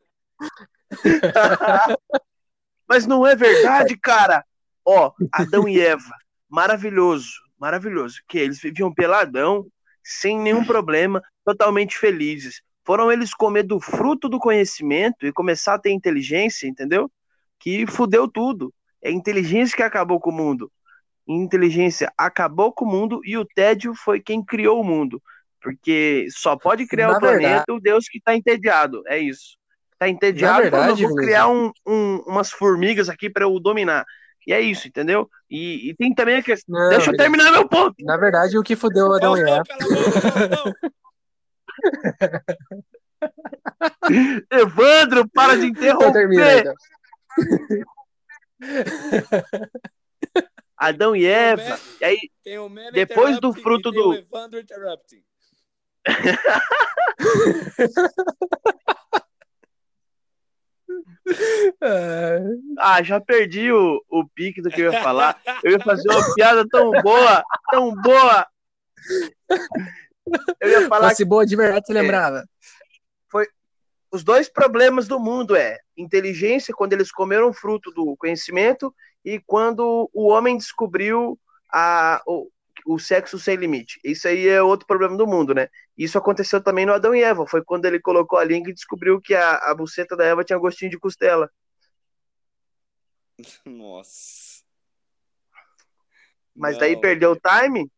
Mas 2.87 3.05
não 3.05 3.27
é 3.27 3.35
verdade, 3.35 3.97
cara. 3.97 4.45
Ó, 4.85 5.11
Adão 5.33 5.67
e 5.67 5.77
Eva, 5.77 6.15
maravilhoso, 6.47 7.33
maravilhoso. 7.59 8.21
Que 8.27 8.37
eles 8.39 8.59
viviam 8.59 8.93
peladão, 8.93 9.65
sem 10.03 10.39
nenhum 10.39 10.63
problema, 10.65 11.21
totalmente 11.45 11.97
felizes. 11.97 12.61
Foram 12.85 13.11
eles 13.11 13.33
comer 13.33 13.63
do 13.63 13.79
fruto 13.79 14.29
do 14.29 14.39
conhecimento 14.39 15.25
e 15.25 15.33
começar 15.33 15.73
a 15.73 15.79
ter 15.79 15.91
inteligência, 15.91 16.67
entendeu? 16.67 17.11
Que 17.59 17.85
fudeu 17.85 18.27
tudo. 18.27 18.73
É 19.01 19.09
a 19.09 19.11
inteligência 19.11 19.75
que 19.75 19.83
acabou 19.83 20.19
com 20.19 20.29
o 20.29 20.33
mundo. 20.33 20.71
Inteligência 21.27 22.11
acabou 22.17 22.71
com 22.71 22.85
o 22.85 22.87
mundo 22.87 23.19
e 23.25 23.37
o 23.37 23.45
tédio 23.45 23.93
foi 23.93 24.21
quem 24.21 24.43
criou 24.43 24.79
o 24.79 24.83
mundo. 24.83 25.21
Porque 25.61 26.27
só 26.29 26.55
pode 26.55 26.87
criar 26.87 27.09
Na 27.09 27.17
o 27.17 27.19
planeta 27.19 27.41
verdade- 27.43 27.71
o 27.71 27.79
Deus 27.79 28.07
que 28.07 28.21
tá 28.21 28.33
entediado. 28.35 29.03
É 29.07 29.17
isso. 29.17 29.57
Tá 29.99 30.07
entediado, 30.07 30.53
Na 30.55 30.61
verdade, 30.61 31.03
eu 31.03 31.09
vou 31.09 31.17
criar 31.17 31.47
um- 31.49 31.71
um- 31.85 32.23
umas 32.27 32.51
formigas 32.51 33.09
aqui 33.09 33.29
para 33.29 33.43
eu 33.43 33.59
dominar. 33.59 34.05
E 34.47 34.53
é 34.53 34.61
isso, 34.61 34.87
entendeu? 34.87 35.29
E, 35.49 35.89
e 35.89 35.95
tem 35.95 36.15
também 36.15 36.37
a 36.37 36.41
questão. 36.41 36.73
Não, 36.73 36.87
Deixa 36.89 37.09
eu 37.09 37.11
Vinícius. 37.11 37.17
terminar 37.17 37.51
meu 37.51 37.67
ponto. 37.67 37.95
Na 38.05 38.15
verdade, 38.15 38.57
o 38.57 38.63
que 38.63 38.77
fudeu 38.77 39.07
o 39.07 39.13
Adão 39.13 39.35
e 39.37 39.41
Eva. 39.41 39.63
Evandro, 44.51 45.27
para 45.29 45.57
de 45.57 45.67
Então 45.67 46.11
termina, 46.13 46.59
interromper. 46.59 46.61
então. 46.61 46.75
Adão 50.77 51.15
e 51.15 51.25
Eva. 51.25 51.79
E 51.99 52.05
aí, 52.05 52.17
Depois 52.93 53.39
do 53.39 53.51
fruto 53.53 53.91
do- 53.91 54.13
Evandro 54.13 54.59
Interrupting. 54.59 55.23
É, 61.81 62.41
ah, 62.79 63.03
já 63.03 63.19
perdi 63.19 63.71
o, 63.71 64.01
o 64.09 64.25
pique 64.27 64.61
do 64.61 64.69
que 64.69 64.81
eu 64.81 64.91
ia 64.91 65.03
falar. 65.03 65.39
Eu 65.63 65.71
ia 65.71 65.79
fazer 65.79 66.09
uma 66.09 66.33
piada 66.35 66.65
tão 66.69 66.91
boa, 67.01 67.43
tão 67.69 67.93
boa. 67.95 68.47
Eu 70.61 70.69
ia 70.69 70.87
falar 70.87 71.09
Fosse 71.09 71.25
boa 71.25 71.45
de 71.45 71.55
verdade, 71.55 71.85
você 71.85 71.93
lembrava. 71.93 72.43
que 73.31 73.47
os 74.11 74.23
dois 74.23 74.47
problemas 74.49 75.07
do 75.07 75.19
mundo 75.19 75.55
é 75.55 75.77
inteligência 75.95 76.73
quando 76.73 76.93
eles 76.93 77.11
comeram 77.11 77.53
fruto 77.53 77.91
do 77.91 78.15
conhecimento 78.17 78.93
e 79.23 79.39
quando 79.39 80.09
o 80.13 80.27
homem 80.27 80.57
descobriu 80.57 81.37
a, 81.71 82.21
o, 82.25 82.49
o 82.87 82.97
sexo 82.97 83.37
sem 83.37 83.57
limite. 83.57 83.99
Isso 84.01 84.27
aí 84.29 84.47
é 84.47 84.63
outro 84.63 84.87
problema 84.87 85.17
do 85.17 85.27
mundo, 85.27 85.53
né? 85.53 85.67
Isso 85.97 86.17
aconteceu 86.17 86.63
também 86.63 86.85
no 86.85 86.93
Adão 86.93 87.13
e 87.13 87.21
Eva. 87.21 87.45
Foi 87.45 87.61
quando 87.61 87.83
ele 87.85 87.99
colocou 87.99 88.39
a 88.39 88.45
língua 88.45 88.69
e 88.71 88.73
descobriu 88.73 89.19
que 89.19 89.35
a, 89.35 89.57
a 89.57 89.75
buceta 89.75 90.15
da 90.15 90.23
Eva 90.23 90.43
tinha 90.43 90.57
gostinho 90.57 90.89
de 90.89 90.97
costela. 90.97 91.51
Nossa. 93.65 94.63
Mas 96.55 96.73
Não, 96.73 96.79
daí 96.79 96.99
perdeu 96.99 97.33
o 97.33 97.39
time, 97.39 97.91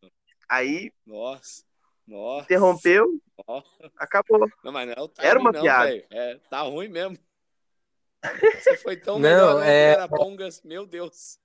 aí 0.49 0.91
Nossa. 1.05 1.63
Nossa. 2.07 2.45
interrompeu, 2.45 3.21
Nossa. 3.47 3.91
acabou. 3.95 4.49
Não, 4.63 4.71
mas 4.71 4.87
não 4.87 5.05
o 5.05 5.11
Era 5.19 5.39
uma 5.39 5.51
não, 5.51 5.61
piada. 5.61 6.03
É, 6.09 6.39
tá 6.49 6.61
ruim 6.61 6.87
mesmo. 6.87 7.15
Você 8.59 8.75
foi 8.77 8.97
tão 8.97 9.19
Não, 9.19 9.29
melhor 9.29 9.63
é- 9.63 9.91
era 9.91 10.09
Pongas, 10.09 10.63
meu 10.63 10.87
Deus. 10.87 11.39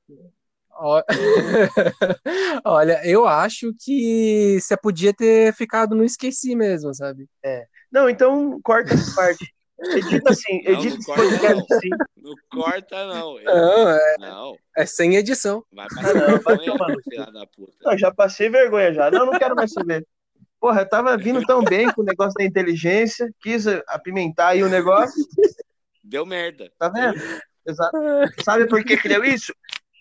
Olha, 2.65 3.01
eu 3.05 3.27
acho 3.27 3.73
que 3.79 4.59
você 4.61 4.77
podia 4.77 5.13
ter 5.15 5.53
ficado 5.55 5.95
no 5.95 6.05
esqueci 6.05 6.55
mesmo, 6.55 6.95
sabe? 6.95 7.29
Não, 7.91 8.09
então 8.09 8.61
corta 8.63 8.95
essa 8.95 9.15
parte. 9.15 9.55
Edita 9.81 10.31
assim, 10.31 10.63
Não, 10.65 10.73
edita 10.73 10.95
não 10.95 10.99
esse 10.99 11.07
corta, 11.07 11.23
podcast 11.23 11.55
não. 11.69 11.77
assim. 11.77 11.89
Não 12.17 12.35
corta, 12.51 13.07
não. 13.07 13.35
Não, 13.45 13.91
é, 13.91 14.15
Não, 14.19 14.57
é 14.77 14.87
sem 14.87 15.17
edição. 15.17 15.65
vai 15.73 15.87
passar 15.89 16.15
não, 16.15 16.39
vai 16.41 16.57
vergonha, 16.57 16.97
filha 17.03 17.27
da 17.33 17.47
puta. 17.47 17.73
Não, 17.83 17.99
já 17.99 18.13
passei 18.15 18.49
vergonha 18.49 18.95
já. 18.95 19.11
Não, 19.11 19.27
não 19.27 19.39
quero 19.39 19.55
mais 19.55 19.73
saber. 19.73 20.07
Porra, 20.61 20.83
eu 20.83 20.89
tava 20.89 21.17
vindo 21.19 21.43
tão 21.45 21.63
bem 21.63 21.93
com 21.93 22.01
o 22.01 22.05
negócio 22.05 22.33
da 22.39 22.45
inteligência, 22.45 23.31
quis 23.43 23.67
apimentar 23.89 24.49
aí 24.49 24.63
o 24.63 24.69
negócio, 24.69 25.23
Deu 26.03 26.25
merda. 26.25 26.71
tá 26.79 26.89
vendo? 26.89 27.21
Exato. 27.67 27.97
Sabe 28.43 28.67
por 28.67 28.83
que 28.85 28.97
que 28.97 29.09
deu 29.09 29.25
isso? 29.25 29.53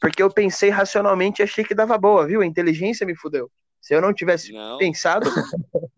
Porque 0.03 0.21
eu 0.21 0.29
pensei 0.29 0.69
racionalmente 0.69 1.41
e 1.41 1.43
achei 1.43 1.63
que 1.63 1.73
dava 1.73 1.97
boa, 1.97 2.27
viu? 2.27 2.41
A 2.41 2.45
inteligência 2.45 3.07
me 3.07 3.15
fudeu. 3.15 3.49
Se 3.79 3.95
eu 3.95 4.01
não 4.01 4.13
tivesse 4.13 4.51
Não. 4.51 4.77
pensado, 4.77 5.29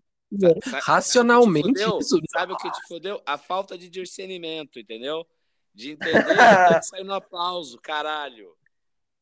Sa- 0.63 0.79
Racionalmente, 0.83 1.79
sabe 1.79 1.89
o 1.89 1.95
que 1.95 1.97
te 1.97 2.01
isso- 2.03 2.09
fudeu? 2.15 2.29
Sabe 2.29 2.53
o 2.53 2.57
que 2.57 2.71
te 2.71 2.87
fodeu? 2.87 3.21
A 3.25 3.35
falta 3.37 3.75
de 3.75 3.89
discernimento, 3.89 4.77
entendeu? 4.79 5.25
De 5.73 5.89
entender 5.91 6.23
que 6.23 6.23
tem 6.69 6.79
que 6.79 6.85
sair 6.85 7.03
no 7.03 7.13
aplauso, 7.15 7.79
caralho. 7.81 8.55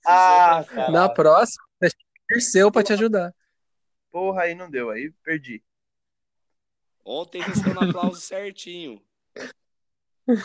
Ah, 0.05 0.59
é 0.59 0.63
foda. 0.65 0.91
Na 0.91 1.07
próxima, 1.07 1.63
deixa 1.79 1.95
eu 2.31 2.41
seu 2.41 2.69
pra 2.71 2.83
te 2.83 2.91
ajudar. 2.91 3.33
porra, 4.11 4.41
aí 4.43 4.53
não 4.53 4.69
deu, 4.69 4.89
aí 4.89 5.11
perdi. 5.23 5.63
Ontem 7.05 7.41
você 7.41 7.55
saiu 7.55 7.73
no 7.73 7.81
aplauso 7.89 8.19
certinho. 8.19 9.01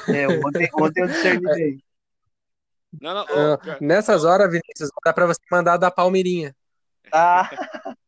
É, 0.09 0.29
ontem, 0.29 0.69
ontem 0.75 1.03
eu 1.03 1.09
discerni 1.09 1.43
bem. 1.55 1.83
Não, 3.01 3.15
não, 3.15 3.27
Nessas 3.81 4.25
horas, 4.25 4.51
Vinícius, 4.51 4.91
dá 5.05 5.13
pra 5.13 5.27
você 5.27 5.41
mandar 5.51 5.77
da 5.77 5.91
Palmeirinha. 5.91 6.57
Ah, 7.13 7.49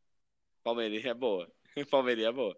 Palmeirinha 0.65 1.11
é 1.11 1.15
boa. 1.15 1.51
Palmeirinha 1.91 2.29
é 2.29 2.33
boa. 2.33 2.57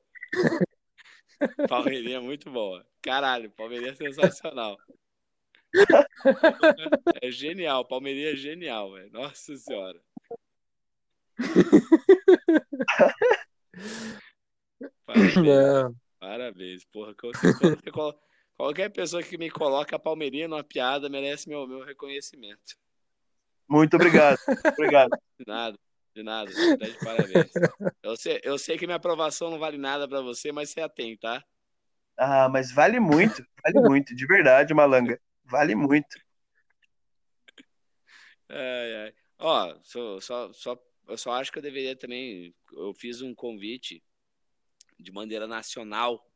Palmeirinha 1.69 2.17
é 2.19 2.21
muito 2.21 2.51
boa. 2.51 2.87
Caralho, 3.03 3.51
Palmeirinha 3.51 3.93
é 3.93 3.95
sensacional. 3.95 4.77
É 7.23 7.31
genial, 7.31 7.83
Palmeirinha 7.87 8.33
é 8.33 8.37
genial, 8.37 8.93
velho. 8.93 9.11
Nossa 9.11 9.57
senhora. 9.57 9.99
Parabéns, 15.07 15.37
Não. 15.37 15.97
parabéns. 16.21 16.85
Porra, 16.85 17.15
você- 17.23 17.77
qualquer 18.57 18.91
pessoa 18.91 19.23
que 19.23 19.39
me 19.39 19.51
coloca 19.51 19.97
a 19.97 19.99
Palmeirinha 19.99 20.49
numa 20.49 20.65
piada 20.65 21.09
merece 21.09 21.49
meu, 21.49 21.67
meu 21.67 21.85
reconhecimento. 21.85 22.77
muito 23.69 23.95
obrigado. 23.97 24.39
Obrigado. 24.79 25.11
De 25.39 25.45
nada, 25.47 25.79
de 26.15 26.23
nada. 26.23 26.51
Tá 26.79 26.87
de 26.87 26.99
parabéns. 27.05 27.53
Eu 28.03 28.17
sei, 28.17 28.41
eu 28.43 28.59
sei 28.59 28.79
que 28.79 28.87
minha 28.87 28.97
aprovação 28.97 29.51
não 29.51 29.59
vale 29.59 29.79
nada 29.79 30.09
pra 30.09 30.21
você, 30.21 30.53
mas 30.53 30.71
você 30.71 30.81
a 30.81 30.89
tem, 30.89 31.17
tá? 31.17 31.45
Ah, 32.17 32.49
mas 32.49 32.73
vale 32.73 33.01
muito, 33.01 33.45
vale 33.65 33.89
muito, 33.89 34.15
de 34.15 34.27
verdade, 34.27 34.75
Malanga. 34.75 35.21
Vale 35.45 35.75
muito. 35.75 36.19
Ai, 38.49 38.95
ai. 38.97 39.15
Ó, 39.39 39.77
só, 39.83 40.21
só, 40.21 40.53
só, 40.53 40.79
eu 41.09 41.17
só 41.17 41.33
acho 41.33 41.51
que 41.51 41.59
eu 41.59 41.63
deveria 41.63 41.97
também. 41.97 42.55
Eu 42.73 42.95
fiz 42.95 43.23
um 43.23 43.35
convite 43.35 44.03
de 44.99 45.11
maneira 45.11 45.47
nacional 45.47 46.31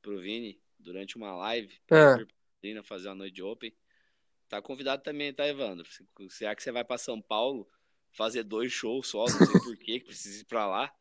pro 0.00 0.20
Vini 0.20 0.60
durante 0.82 1.16
uma 1.16 1.34
live 1.36 1.74
Ah. 1.90 2.16
pra 2.60 2.82
fazer 2.82 3.08
uma 3.08 3.14
noite 3.16 3.34
de 3.34 3.42
Open. 3.42 3.72
Tá 4.48 4.60
convidado 4.60 5.02
também, 5.02 5.32
tá, 5.32 5.46
Evandro? 5.46 5.86
Se- 5.90 6.04
Será 6.30 6.54
que 6.54 6.62
você 6.62 6.70
vai 6.70 6.84
pra 6.84 6.98
São 6.98 7.20
Paulo 7.22 7.66
fazer 8.10 8.42
dois 8.42 8.70
shows 8.72 9.06
só? 9.08 9.20
Não 9.20 9.28
sei 9.46 9.60
por 9.60 9.76
que 9.76 10.00
que 10.00 10.06
precisa 10.06 10.42
ir 10.42 10.44
pra 10.44 10.66
lá. 10.66 10.92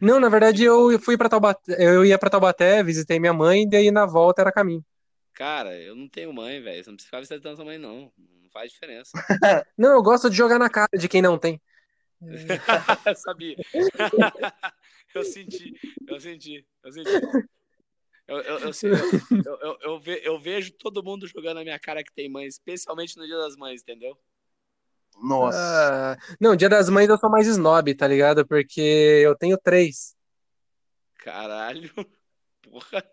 Não, 0.00 0.18
na 0.18 0.28
verdade 0.28 0.64
eu 0.64 0.98
fui 0.98 1.16
para 1.16 1.28
Taubaté, 1.28 1.76
eu 1.78 2.04
ia 2.04 2.18
pra 2.18 2.30
Taubaté, 2.30 2.82
visitei 2.82 3.20
minha 3.20 3.32
mãe, 3.32 3.62
e 3.62 3.68
daí 3.70 3.90
na 3.90 4.04
volta 4.06 4.40
era 4.42 4.50
caminho. 4.50 4.84
Cara, 5.32 5.78
eu 5.80 5.94
não 5.94 6.08
tenho 6.08 6.32
mãe, 6.32 6.60
velho. 6.62 6.82
Você 6.82 6.90
não 6.90 6.96
precisa 6.96 7.06
ficar 7.08 7.20
visitando 7.20 7.56
sua 7.56 7.64
mãe, 7.64 7.78
não. 7.78 8.10
Não 8.16 8.50
faz 8.50 8.72
diferença. 8.72 9.10
Não, 9.76 9.90
eu 9.92 10.02
gosto 10.02 10.30
de 10.30 10.36
jogar 10.36 10.58
na 10.58 10.70
cara 10.70 10.88
de 10.98 11.08
quem 11.08 11.20
não 11.20 11.38
tem. 11.38 11.60
Sabia. 13.16 13.54
eu 15.14 15.22
senti, 15.22 15.74
eu 16.08 16.18
senti, 16.18 16.66
eu 16.82 16.90
senti. 16.92 17.10
Eu, 18.28 18.38
eu, 18.38 18.58
eu, 18.58 18.72
sei- 18.72 18.90
eu, 18.92 18.96
eu, 19.46 19.58
eu, 19.60 19.78
eu 19.82 20.00
ve- 20.00 20.20
eu 20.24 20.38
vejo 20.38 20.72
todo 20.72 21.02
mundo 21.02 21.26
jogando 21.28 21.56
na 21.58 21.62
minha 21.62 21.78
cara 21.78 22.02
que 22.02 22.12
tem 22.12 22.28
mãe, 22.30 22.46
especialmente 22.46 23.16
no 23.16 23.26
Dia 23.26 23.36
das 23.38 23.56
Mães, 23.56 23.82
entendeu? 23.82 24.18
Nossa. 25.22 25.58
Ah, 25.58 26.36
não, 26.40 26.56
Dia 26.56 26.68
das 26.68 26.88
Mães 26.88 27.08
eu 27.08 27.16
sou 27.18 27.30
mais 27.30 27.46
snob, 27.46 27.94
tá 27.94 28.06
ligado? 28.06 28.46
Porque 28.46 28.80
eu 28.80 29.36
tenho 29.36 29.56
três. 29.56 30.14
Caralho. 31.18 31.90
Porra. 32.62 33.04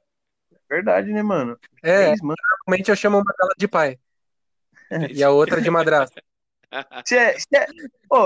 Verdade, 0.70 1.11
né, 1.11 1.22
mano? 1.22 1.57
É, 1.84 2.05
Três, 2.05 2.22
mano. 2.22 2.36
normalmente 2.68 2.89
eu 2.89 2.95
chamo 2.95 3.18
uma 3.18 3.34
delas 3.38 3.53
de 3.57 3.68
pai. 3.68 3.99
E 5.11 5.24
a 5.24 5.30
outra 5.30 5.61
de 5.61 5.70
madrasta. 5.70 6.22
Se 7.05 7.16
é, 7.16 7.38
se 7.38 7.47
é, 7.55 7.68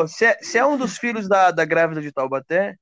se 0.08 0.26
é, 0.26 0.38
se 0.42 0.58
é 0.58 0.66
um 0.66 0.78
dos 0.78 0.98
filhos 0.98 1.28
da, 1.28 1.52
da 1.52 1.66
grávida 1.66 2.02
de 2.02 2.14
Taubaté, 2.14 2.78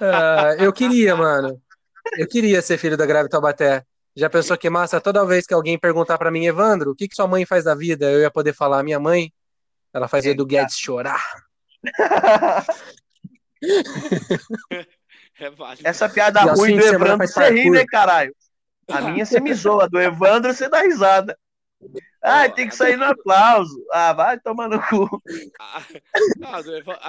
Ah, 0.00 0.54
eu 0.58 0.72
queria, 0.72 1.16
mano. 1.16 1.60
Eu 2.16 2.26
queria 2.26 2.62
ser 2.62 2.78
filho 2.78 2.96
da 2.96 3.06
Grave 3.06 3.28
Taubaté. 3.28 3.84
Já 4.16 4.28
pensou 4.28 4.56
que 4.56 4.68
massa? 4.68 5.00
Toda 5.00 5.24
vez 5.24 5.46
que 5.46 5.54
alguém 5.54 5.78
perguntar 5.78 6.18
pra 6.18 6.30
mim, 6.30 6.46
Evandro, 6.46 6.90
o 6.90 6.94
que 6.94 7.06
que 7.06 7.14
sua 7.14 7.26
mãe 7.26 7.46
faz 7.46 7.64
da 7.64 7.74
vida? 7.74 8.10
Eu 8.10 8.20
ia 8.20 8.30
poder 8.30 8.52
falar, 8.52 8.82
minha 8.82 8.98
mãe, 8.98 9.32
ela 9.92 10.08
fazia 10.08 10.34
do 10.34 10.46
Guedes 10.46 10.78
chorar. 10.78 11.22
É 15.40 15.52
essa 15.84 16.08
piada 16.08 16.40
E 16.42 16.48
ruim 16.48 16.76
do 16.76 16.82
de 16.82 16.88
semana 16.88 17.14
Evandro 17.14 17.28
você 17.28 17.50
ri, 17.50 17.70
né, 17.70 17.84
caralho? 17.86 18.34
A 18.88 19.00
minha 19.02 19.24
você 19.24 19.40
me 19.40 19.52
zoa, 19.54 19.84
a 19.84 19.86
do 19.86 20.00
Evandro 20.00 20.52
você 20.52 20.68
dá 20.68 20.80
risada. 20.82 21.38
Ah, 22.28 22.48
tem 22.48 22.68
que 22.68 22.74
sair 22.74 22.96
no 22.96 23.04
aplauso. 23.04 23.84
Ah, 23.92 24.12
vai 24.12 24.38
tomar 24.38 24.68
no 24.68 24.80
cu. 24.80 25.22
A, 25.58 25.84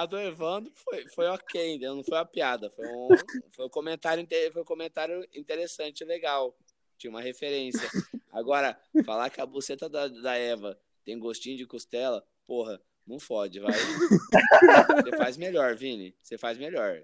a 0.02 0.06
do, 0.06 0.18
Evandro 0.18 0.72
foi, 0.74 1.06
foi 1.08 1.26
ok, 1.26 1.70
entendeu? 1.70 1.94
não 1.94 2.04
foi 2.04 2.18
uma 2.18 2.24
piada, 2.24 2.70
foi 2.70 2.86
um, 2.86 3.08
foi 3.50 3.66
um 3.66 3.68
comentário, 3.68 4.26
foi 4.52 4.62
um 4.62 4.64
comentário 4.64 5.26
interessante, 5.34 6.04
legal. 6.04 6.56
Tinha 6.96 7.10
uma 7.10 7.20
referência. 7.20 7.88
Agora, 8.32 8.78
falar 9.04 9.30
que 9.30 9.40
a 9.40 9.46
buceta 9.46 9.88
da, 9.88 10.08
da 10.08 10.36
Eva 10.36 10.78
tem 11.04 11.18
gostinho 11.18 11.56
de 11.56 11.66
costela, 11.66 12.24
porra, 12.46 12.80
não 13.06 13.18
fode, 13.18 13.58
vai. 13.58 13.72
Você 13.72 15.16
faz 15.16 15.36
melhor, 15.36 15.74
Vini. 15.74 16.14
Você 16.22 16.38
faz 16.38 16.58
melhor. 16.58 17.00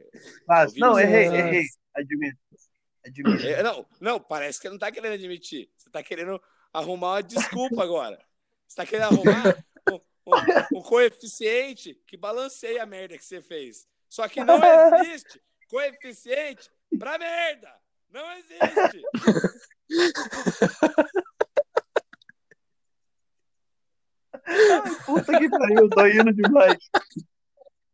Não, 0.76 0.92
você. 0.94 1.02
errei, 1.02 1.24
errei. 1.26 1.64
Admito. 1.94 2.38
Admito. 3.04 3.46
É, 3.46 3.62
não, 3.62 3.86
não, 4.00 4.20
parece 4.20 4.60
que 4.60 4.68
não 4.68 4.78
tá 4.78 4.92
querendo 4.92 5.14
admitir. 5.14 5.68
Você 5.76 5.90
tá 5.90 6.02
querendo 6.02 6.40
arrumar 6.78 7.12
uma 7.14 7.22
desculpa 7.22 7.82
agora. 7.82 8.18
Você 8.66 8.76
tá 8.76 8.86
querendo 8.86 9.06
arrumar 9.14 9.56
um, 9.90 9.94
um- 10.26 10.78
um 10.78 10.82
coeficiente 10.82 11.94
que 12.06 12.16
balanceia 12.16 12.82
a 12.82 12.86
merda 12.86 13.16
que 13.16 13.24
você 13.24 13.40
fez. 13.40 13.86
Só 14.08 14.28
que 14.28 14.42
não 14.44 14.58
existe 15.00 15.42
coeficiente 15.68 16.70
pra 16.98 17.18
merda. 17.18 17.72
Não 18.10 18.30
existe. 18.32 19.02
Puta 25.04 25.38
que 25.38 25.48
pariu, 25.48 25.88
tô 25.90 26.06
indo 26.06 26.32
demais. 26.32 26.78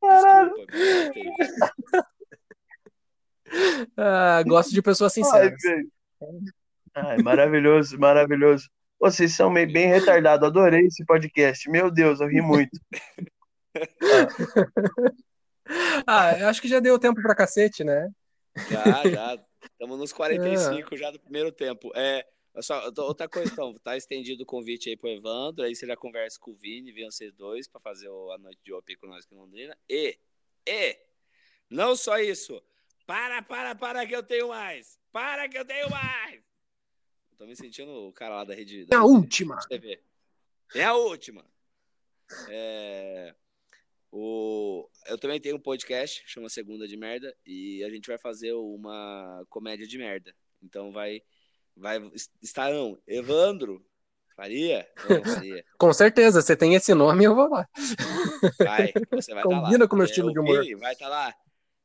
Desculpa, 0.03 0.67
me 0.73 1.03
soltei. 1.05 1.33
Ah, 3.97 4.43
gosto 4.47 4.73
de 4.73 4.83
pessoas 4.83 5.17
Ai, 5.17 5.23
sinceras. 5.25 5.63
velho. 5.63 5.93
Ai, 6.95 7.19
maravilhoso, 7.19 7.99
maravilhoso. 7.99 8.69
Vocês 9.01 9.35
são 9.35 9.51
meio 9.51 9.71
bem 9.73 9.89
retardados. 9.89 10.47
Adorei 10.47 10.87
esse 10.87 11.05
podcast. 11.05 11.69
Meu 11.69 11.91
Deus, 11.91 12.21
eu 12.21 12.29
ri 12.29 12.41
muito. 12.41 12.79
Ah, 16.07 16.39
eu 16.39 16.49
acho 16.49 16.61
que 16.61 16.69
já 16.69 16.81
deu 16.81 16.99
tempo 16.99 17.23
pra 17.23 17.35
cacete, 17.35 17.83
né? 17.85 18.11
Já, 18.69 19.09
já. 19.09 19.45
Estamos 19.63 19.99
nos 19.99 20.13
45 20.13 20.97
já 20.97 21.11
do 21.11 21.19
primeiro 21.19 21.51
tempo. 21.51 21.91
É, 21.95 22.27
só, 22.61 22.91
outra 22.99 23.29
coisa, 23.29 23.51
então, 23.51 23.73
tá 23.75 23.97
estendido 23.97 24.43
o 24.43 24.47
convite 24.47 24.91
aí 24.91 24.97
pro 24.97 25.09
Evandro, 25.09 25.65
aí 25.65 25.75
você 25.75 25.87
já 25.87 25.97
conversa 25.97 26.39
com 26.39 26.51
o 26.51 26.57
Vini, 26.57 26.93
vem 26.93 27.11
vocês 27.11 27.33
dois 27.33 27.67
para 27.67 27.81
fazer 27.81 28.09
a 28.09 28.39
noite 28.39 28.61
de 28.63 28.73
OP 28.73 28.97
com 28.97 29.07
nós 29.07 29.25
aqui 29.25 29.35
em 29.35 29.39
Londrina. 29.39 29.77
E, 29.89 30.19
e, 30.67 30.99
não 31.71 31.97
só 31.97 32.19
isso, 32.19 32.63
para, 33.07 33.41
para, 33.41 33.75
para 33.75 34.07
que 34.07 34.15
eu 34.15 34.23
tenho 34.23 34.49
mais, 34.49 34.99
para 35.11 35.49
que 35.49 35.57
eu 35.57 35.65
tenho 35.65 35.89
mais. 35.89 36.52
Tô 37.37 37.47
me 37.47 37.57
sentindo 37.57 37.91
o 37.91 38.13
cara 38.13 38.37
lá 38.37 38.45
da 38.45 38.55
rede. 38.55 38.87
É 38.91 38.95
a 38.95 39.05
última. 39.05 39.57
TV. 39.69 40.01
É 40.75 40.85
a 40.85 40.95
última. 40.95 41.45
É, 42.49 43.35
o, 44.11 44.89
eu 45.07 45.19
também 45.19 45.41
tenho 45.41 45.57
um 45.57 45.61
podcast, 45.61 46.23
chama 46.27 46.49
Segunda 46.49 46.87
de 46.87 46.97
Merda, 46.97 47.35
e 47.47 47.83
a 47.85 47.91
gente 47.91 48.07
vai 48.07 48.19
fazer 48.19 48.53
uma 48.53 49.45
comédia 49.49 49.87
de 49.87 49.99
merda. 49.99 50.35
Então 50.63 50.93
vai 50.93 51.23
vai 51.75 51.99
estarão 52.43 53.01
Evandro 53.07 53.85
Faria? 54.37 54.87
Faria? 54.97 55.65
com 55.79 55.93
certeza, 55.93 56.43
você 56.43 56.57
tem 56.57 56.75
esse 56.75 56.95
nome, 56.95 57.25
eu 57.25 57.35
vou 57.35 57.49
lá. 57.49 57.69
Vai, 58.59 58.93
você 59.11 59.35
vai 59.35 59.43
Combina 59.43 59.79
tá 59.79 59.85
lá. 59.85 59.89
com 59.89 59.95
o 59.95 59.99
meu 59.99 60.07
estilo 60.07 60.33
de 60.33 60.39
humor. 60.39 60.65
Vai 60.79 60.93
estar 60.93 61.07
tá 61.07 61.11
lá. 61.11 61.35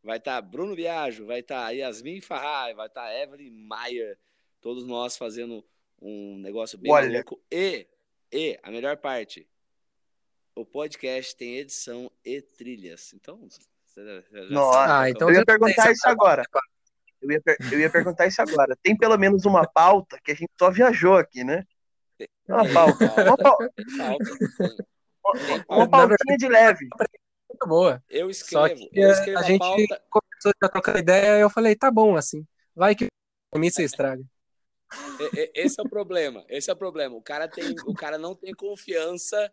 Vai 0.04 0.18
estar 0.18 0.36
tá 0.36 0.42
Bruno 0.42 0.76
Biagio, 0.76 1.26
vai 1.26 1.40
estar 1.40 1.66
tá 1.66 1.70
Yasmin 1.72 2.22
Farrai, 2.22 2.74
vai 2.74 2.88
estar 2.88 3.04
tá 3.04 3.20
Evelyn 3.20 3.52
Maia, 3.52 4.18
todos 4.62 4.86
nós 4.86 5.18
fazendo 5.18 5.64
um 6.02 6.38
negócio 6.40 6.78
bem 6.78 6.92
Olha. 6.92 7.12
louco. 7.12 7.42
E, 7.52 7.88
e, 8.32 8.60
a 8.62 8.72
melhor 8.72 8.98
parte, 8.98 9.48
o 10.56 10.66
podcast 10.66 11.36
tem 11.36 11.58
edição 11.58 12.12
e 12.24 12.42
trilhas. 12.42 13.14
Então, 13.14 13.48
você 13.86 14.24
já, 14.32 14.50
Nossa. 14.50 14.80
sabe 14.80 14.92
Ah, 14.92 15.10
então 15.10 15.30
Eu 15.30 15.36
ia 15.36 15.46
perguntar 15.46 15.92
isso 15.92 16.08
agora. 16.08 16.44
Eu 17.22 17.32
ia, 17.32 17.42
eu 17.72 17.80
ia 17.80 17.90
perguntar 17.90 18.28
isso 18.28 18.42
agora. 18.42 18.78
Tem 18.82 18.96
pelo 18.96 19.18
menos 19.18 19.46
uma 19.46 19.68
pauta 19.68 20.20
que 20.24 20.32
a 20.32 20.36
gente 20.36 20.52
só 20.58 20.70
viajou 20.70 21.16
aqui, 21.16 21.44
né? 21.44 21.64
Uma 22.48 22.68
pauta. 22.74 23.06
Uma, 23.06 23.38
pauta, 23.38 23.72
uma 25.70 25.90
pauta. 25.90 26.08
pautinha 26.08 26.38
de 26.38 26.48
leve. 26.48 26.88
muito 27.50 27.68
boa. 27.68 28.04
Eu 28.10 28.34
Só 28.34 28.68
escrevo, 28.68 28.90
que 28.92 29.00
eu 29.00 29.10
a, 29.10 29.12
escrevo 29.12 29.38
a 29.38 29.42
a 29.42 29.44
gente 29.44 29.60
pauta. 29.60 30.04
começou 30.10 30.52
a 30.62 30.70
trocar 30.70 31.00
ideia 31.00 31.38
e 31.38 31.42
eu 31.42 31.50
falei, 31.50 31.76
tá 31.76 31.92
bom 31.92 32.16
assim. 32.16 32.46
Vai 32.76 32.96
que 32.96 33.08
pra 33.52 33.60
mim 33.60 33.70
você 33.70 33.84
estraga. 33.84 34.24
Esse 35.54 35.80
é 35.80 35.84
o 35.84 35.90
problema. 35.90 36.46
Esse 36.48 36.70
é 36.70 36.74
o 36.74 36.78
problema. 36.78 37.16
O 37.16 37.22
cara 37.22 37.48
tem, 37.48 37.76
o 37.86 37.94
cara 37.94 38.18
não 38.18 38.34
tem 38.36 38.54
confiança. 38.54 39.52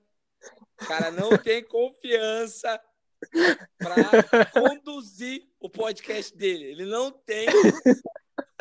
O 0.80 0.86
cara 0.86 1.10
não 1.10 1.36
tem 1.38 1.64
confiança 1.64 2.80
para 3.78 4.44
conduzir 4.52 5.46
o 5.58 5.68
podcast 5.70 6.36
dele. 6.36 6.64
Ele 6.64 6.84
não 6.84 7.10
tem 7.10 7.46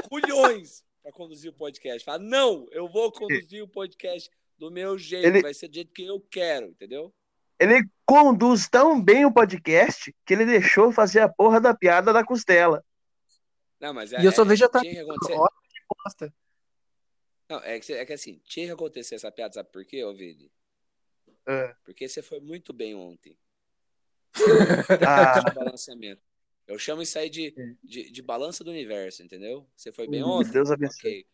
culhões 0.09 0.83
para 1.01 1.11
conduzir 1.11 1.51
o 1.51 1.53
podcast. 1.53 2.03
Fala, 2.05 2.19
não, 2.19 2.65
eu 2.71 2.87
vou 2.87 3.11
conduzir 3.11 3.61
o 3.63 3.67
podcast 3.67 4.29
do 4.57 4.71
meu 4.71 4.97
jeito. 4.97 5.25
Ele- 5.27 5.41
Vai 5.41 5.53
ser 5.53 5.67
do 5.67 5.75
jeito 5.75 5.91
que 5.91 6.05
eu 6.05 6.19
quero, 6.31 6.67
entendeu? 6.67 7.13
Ele 7.59 7.81
conduz 8.05 8.67
tão 8.67 9.01
bem 9.01 9.25
o 9.25 9.33
podcast 9.33 10.13
que 10.25 10.33
ele 10.33 10.45
deixou 10.45 10.91
fazer 10.91 11.19
a 11.19 11.29
porra 11.29 11.61
da 11.61 11.73
piada 11.73 12.11
da 12.11 12.23
costela. 12.25 12.83
Não, 13.79 13.93
mas 13.93 14.11
E 14.11 14.23
eu 14.25 14.31
sou 14.31 14.45
é- 14.45 14.47
vegetariano. 14.47 14.93
Tinha 14.95 15.05
que 15.05 15.11
acontecer. 15.11 16.33
Não, 17.53 17.59
é 17.59 17.79
que, 17.79 17.93
é 17.93 18.03
que 18.03 18.13
assim, 18.13 18.41
tinha 18.45 18.65
que 18.65 18.71
acontecer 18.71 19.13
essa 19.13 19.31
piada, 19.31 19.53
sabe 19.53 19.69
por 19.71 19.85
quê, 19.85 20.03
ô 20.03 20.11
Vini? 20.11 20.51
É. 21.47 21.75
Porque 21.85 22.09
você 22.09 22.23
foi 22.23 22.39
muito 22.39 22.73
bem 22.73 22.95
ontem. 22.95 23.37
Ah. 25.05 25.39
de 25.39 25.53
balanceamento. 25.53 26.21
Eu 26.65 26.79
chamo 26.79 27.03
isso 27.03 27.19
aí 27.19 27.29
de, 27.29 27.53
de, 27.83 28.09
de 28.09 28.21
balança 28.23 28.63
do 28.63 28.71
universo, 28.71 29.21
entendeu? 29.21 29.69
Você 29.75 29.91
foi 29.91 30.07
bem 30.07 30.23
Hum, 30.23 30.39
ontem? 30.39 30.51
Deus 30.51 30.71
abençoe. 30.71 31.11
Ok. 31.11 31.27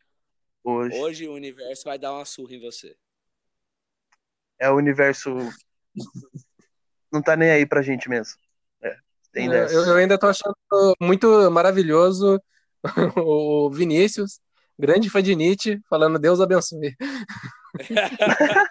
Hoje 0.62 0.98
Hoje 0.98 1.28
o 1.30 1.34
universo 1.34 1.84
vai 1.86 1.98
dar 1.98 2.12
uma 2.12 2.26
surra 2.26 2.54
em 2.54 2.60
você. 2.60 2.98
é 4.60 4.70
o 4.70 4.76
universo. 4.76 5.30
Não 7.14 7.22
tá 7.22 7.38
nem 7.38 7.50
aí 7.50 7.66
pra 7.66 7.82
gente 7.82 8.10
mesmo. 8.10 8.38
É, 8.82 8.98
tem 9.32 9.50
dessa. 9.50 9.74
eu- 9.74 9.86
eu 9.86 9.96
ainda 9.96 10.20
tô 10.20 10.28
achando 10.28 10.54
muito 11.00 11.50
maravilhoso 11.50 12.42
o 13.26 13.70
Vinícius, 13.72 14.42
grande 14.80 15.10
fã 15.10 15.22
de 15.22 15.36
Nietzsche, 15.36 15.82
falando 15.90 16.18
Deus 16.18 16.40
abençoe. 16.40 16.96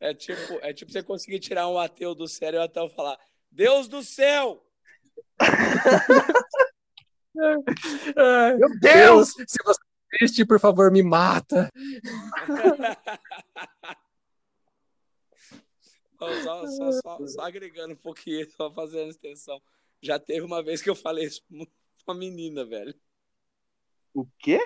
É 0.00 0.14
tipo, 0.14 0.60
é 0.62 0.72
tipo 0.72 0.92
você 0.92 1.02
conseguir 1.02 1.40
tirar 1.40 1.68
um 1.68 1.76
ateu 1.76 2.14
do 2.14 2.28
sério 2.28 2.58
e 2.58 2.60
o 2.60 2.62
ateu 2.62 2.88
falar: 2.88 3.18
Deus 3.50 3.88
do 3.88 4.00
céu! 4.00 4.64
Meu 7.34 8.70
Deus, 8.80 9.30
se 9.30 9.58
você 9.64 9.80
existe, 10.20 10.44
por 10.44 10.60
favor, 10.60 10.92
me 10.92 11.02
mata. 11.02 11.68
Só, 16.18 16.66
só, 16.66 16.92
só, 17.00 17.26
só 17.26 17.40
agregando 17.42 17.94
um 17.94 17.96
pouquinho, 17.96 18.50
só 18.50 18.72
fazendo 18.72 19.10
extensão. 19.10 19.62
Já 20.02 20.18
teve 20.18 20.40
uma 20.40 20.62
vez 20.62 20.82
que 20.82 20.90
eu 20.90 20.96
falei 20.96 21.26
isso 21.26 21.42
pra 21.48 22.14
uma 22.14 22.14
menina, 22.14 22.64
velho. 22.64 22.94
O 24.12 24.26
quê? 24.38 24.58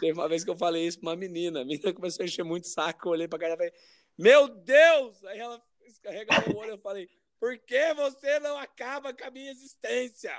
Teve 0.00 0.12
uma 0.12 0.28
vez 0.28 0.44
que 0.44 0.50
eu 0.50 0.56
falei 0.56 0.86
isso 0.86 1.00
pra 1.00 1.10
uma 1.10 1.16
menina. 1.16 1.62
A 1.62 1.64
menina 1.64 1.92
começou 1.92 2.22
a 2.22 2.26
encher 2.26 2.44
muito 2.44 2.68
saco. 2.68 3.08
Eu 3.08 3.12
olhei 3.12 3.26
pra 3.26 3.38
cara 3.38 3.54
e 3.54 3.56
falei: 3.56 3.72
Meu 4.16 4.48
Deus! 4.48 5.24
Aí 5.24 5.38
ela 5.38 5.60
escarregou 5.86 6.54
o 6.54 6.58
olho. 6.58 6.70
Eu 6.72 6.78
falei: 6.78 7.08
Por 7.40 7.58
que 7.58 7.94
você 7.94 8.38
não 8.38 8.56
acaba 8.58 9.12
com 9.12 9.24
a 9.24 9.30
minha 9.30 9.50
existência? 9.50 10.32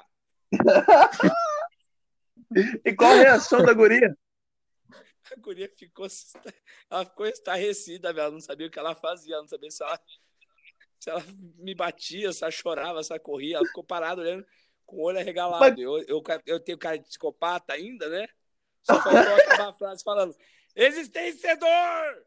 E 2.83 2.93
qual 2.95 3.11
a 3.11 3.15
reação 3.15 3.63
da 3.63 3.73
guria? 3.73 4.17
A 5.31 5.35
guria 5.39 5.71
ficou, 5.77 6.07
ela 6.89 7.05
ficou 7.05 7.25
estarrecida, 7.25 8.11
velho. 8.13 8.23
Ela 8.25 8.31
não 8.33 8.41
sabia 8.41 8.67
o 8.67 8.71
que 8.71 8.79
ela 8.79 8.95
fazia. 8.95 9.33
Ela 9.35 9.41
não 9.43 9.49
sabia 9.49 9.69
se 9.71 9.83
ela, 9.83 9.99
se 10.99 11.09
ela 11.09 11.23
me 11.57 11.75
batia, 11.75 12.31
se 12.33 12.43
ela 12.43 12.51
chorava, 12.51 13.03
se 13.03 13.11
ela 13.11 13.19
corria. 13.19 13.57
Ela 13.57 13.65
ficou 13.67 13.83
parada 13.83 14.21
olhando 14.21 14.45
com 14.85 14.97
o 14.97 15.01
olho 15.03 15.19
arregalado. 15.19 15.59
Mas- 15.59 15.77
Eu, 15.79 15.97
eu, 16.07 16.23
eu 16.45 16.59
tenho 16.59 16.77
cara 16.77 16.97
de 16.97 17.05
psicopata 17.05 17.73
ainda, 17.73 18.07
né? 18.09 18.27
Só 18.81 18.99
faltou 19.01 19.35
acabar 19.35 19.69
a 19.69 19.73
frase 19.73 20.03
falando: 20.03 20.35
Existenciador! 20.75 22.23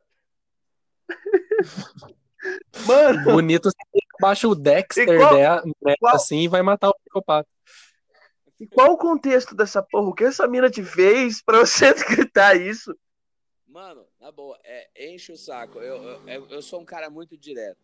Mano, 2.87 3.25
Bonito, 3.25 3.65
você 3.71 3.77
baixa 4.21 4.49
o 4.49 4.55
Dexter 4.55 5.19
qual- 5.19 5.35
dela, 5.35 5.63
né, 5.83 5.95
qual- 5.99 6.15
assim 6.15 6.41
e 6.41 6.49
vai 6.49 6.63
matar 6.63 6.89
o 6.91 6.95
psicopata. 6.95 7.49
E 8.63 8.67
qual 8.69 8.93
o 8.93 8.97
contexto 8.99 9.55
dessa 9.55 9.83
porra? 9.83 10.09
O 10.09 10.15
que 10.15 10.25
essa 10.25 10.47
mina 10.47 10.71
te 10.71 10.83
fez 10.85 11.43
pra 11.43 11.59
você 11.61 11.93
gritar 12.09 12.55
isso? 12.57 12.97
Mano, 13.67 14.07
na 14.21 14.31
boa, 14.31 14.59
é, 14.65 15.13
enche 15.13 15.33
o 15.33 15.37
saco. 15.37 15.79
Eu, 15.81 15.97
eu, 16.03 16.29
eu- 16.29 16.49
eu 16.49 16.63
sou 16.63 16.81
um 16.81 16.85
cara 16.85 17.09
muito 17.11 17.37
direto. 17.37 17.81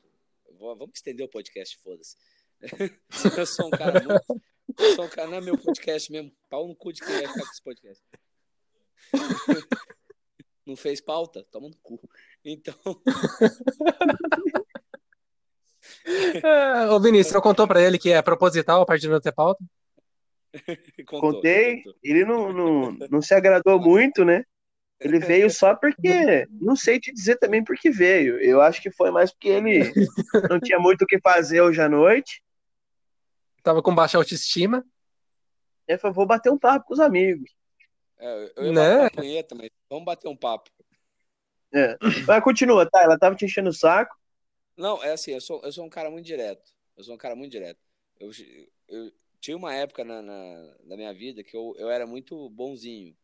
Eu 0.47 0.55
vou- 0.55 0.77
vamos 0.77 0.93
estender 0.97 1.25
o 1.25 1.29
podcast, 1.31 1.79
foda-se. 1.83 2.17
eu 3.39 3.47
sou 3.47 3.67
um 3.69 3.71
cara 3.71 4.01
muito. 4.03 4.43
Eu 4.79 4.95
sou 4.95 5.05
um 5.07 5.09
cara, 5.09 5.29
não 5.29 5.39
é 5.39 5.41
meu 5.41 5.57
podcast 5.59 6.13
mesmo. 6.13 6.31
Pau 6.51 6.69
no 6.69 6.77
cu 6.77 6.93
de 6.93 7.01
quem 7.01 7.09
vai 7.15 7.27
ficar 7.27 7.41
com 7.45 7.51
esse 7.53 7.63
podcast. 7.63 8.05
Não 10.67 10.77
fez 10.77 11.01
pauta? 11.01 11.43
Toma 11.51 11.69
no 11.71 11.77
cu. 11.77 11.99
Então, 12.45 12.75
É, 16.05 16.91
ô 16.91 17.01
Vinícius, 17.01 17.33
você 17.33 17.41
contou 17.41 17.67
pra 17.67 17.81
ele 17.81 17.99
que 17.99 18.11
é 18.11 18.21
proposital 18.21 18.83
a 18.83 18.87
partir 18.87 19.03
de 19.03 19.09
não 19.09 19.21
ter 19.21 19.33
pauta? 19.33 19.65
contou, 21.07 21.33
Contei, 21.35 21.77
contou. 21.83 21.95
ele 22.03 22.25
não, 22.25 22.53
não, 22.53 22.93
não 23.11 23.23
se 23.23 23.35
agradou 23.35 23.81
muito, 23.81 24.25
né? 24.25 24.45
Ele 25.01 25.19
veio 25.21 25.49
só 25.49 25.77
porque. 25.77 26.47
Não 26.61 26.75
sei 26.75 26.99
te 26.99 27.13
dizer 27.13 27.37
também 27.37 27.63
porque 27.63 27.89
veio. 27.89 28.37
Eu 28.41 28.61
acho 28.61 28.83
que 28.83 28.91
foi 28.91 29.13
mais 29.13 29.31
porque 29.31 29.49
ele 29.49 29.93
não 30.51 30.59
tinha 30.59 30.77
muito 30.81 31.03
o 31.03 31.07
que 31.07 31.21
fazer 31.21 31.61
hoje 31.61 31.81
à 31.81 31.89
noite. 31.89 32.43
Tava 33.63 33.81
com 33.81 33.95
baixa 33.95 34.19
autoestima. 34.19 34.85
Ele 35.87 35.99
falou: 35.99 36.15
vou 36.15 36.27
bater 36.27 36.51
um 36.51 36.59
papo 36.59 36.87
com 36.87 36.95
os 36.95 37.01
amigos. 37.01 37.49
É, 38.19 38.53
eu 38.57 38.65
ia 38.67 38.73
Né? 38.73 38.99
bater 38.99 39.17
punheta, 39.17 39.55
mas 39.55 39.71
vamos 39.89 40.05
bater 40.05 40.27
um 40.27 40.37
papo. 40.37 40.69
É. 41.73 41.97
Mas 42.27 42.43
continua, 42.43 42.85
tá? 42.91 43.01
Ela 43.03 43.17
tava 43.17 43.37
te 43.37 43.45
enchendo 43.45 43.71
o 43.71 43.73
saco. 43.75 44.17
Não, 44.77 45.03
é 45.05 45.13
assim, 45.13 45.31
eu 45.33 45.41
sou, 45.41 45.61
eu 45.63 45.71
sou 45.71 45.85
um 45.85 45.91
cara 45.91 46.11
muito 46.11 46.27
direto. 46.27 46.73
Eu 46.97 47.05
sou 47.05 47.15
um 47.15 47.19
cara 47.19 47.37
muito 47.37 47.53
direto. 47.53 47.79
Eu, 48.19 48.31
eu 48.89 49.13
tinha 49.41 49.57
uma 49.57 49.75
época 49.75 50.05
na, 50.05 50.21
na, 50.23 50.75
na 50.85 50.97
minha 50.97 51.13
vida 51.13 51.43
que 51.45 51.57
eu, 51.57 51.75
eu 51.79 51.91
era 51.91 52.07
muito 52.07 52.49
bonzinho. 52.51 53.17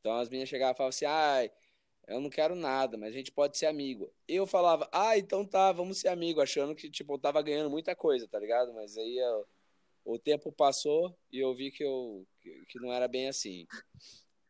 Então 0.00 0.16
as 0.16 0.28
meninas 0.28 0.48
chegavam 0.48 0.72
e 0.72 0.76
falavam 0.76 0.88
assim, 0.90 1.04
ai, 1.04 1.50
eu 2.06 2.20
não 2.20 2.30
quero 2.30 2.54
nada, 2.54 2.96
mas 2.96 3.10
a 3.10 3.16
gente 3.16 3.30
pode 3.32 3.58
ser 3.58 3.66
amigo. 3.66 4.12
Eu 4.26 4.46
falava, 4.46 4.88
ah, 4.92 5.18
então 5.18 5.44
tá, 5.44 5.70
vamos 5.72 5.98
ser 5.98 6.08
amigo, 6.08 6.40
achando 6.40 6.74
que, 6.74 6.90
tipo, 6.90 7.14
eu 7.14 7.18
tava 7.18 7.42
ganhando 7.42 7.68
muita 7.70 7.94
coisa, 7.94 8.26
tá 8.26 8.38
ligado? 8.38 8.72
Mas 8.72 8.96
aí 8.96 9.18
eu- 9.18 9.46
o 10.04 10.18
tempo 10.18 10.50
passou 10.50 11.14
e 11.30 11.38
eu 11.38 11.54
vi 11.54 11.70
que, 11.70 11.84
eu, 11.84 12.26
que, 12.40 12.64
que 12.66 12.78
não 12.78 12.92
era 12.92 13.06
bem 13.06 13.28
assim. 13.28 13.66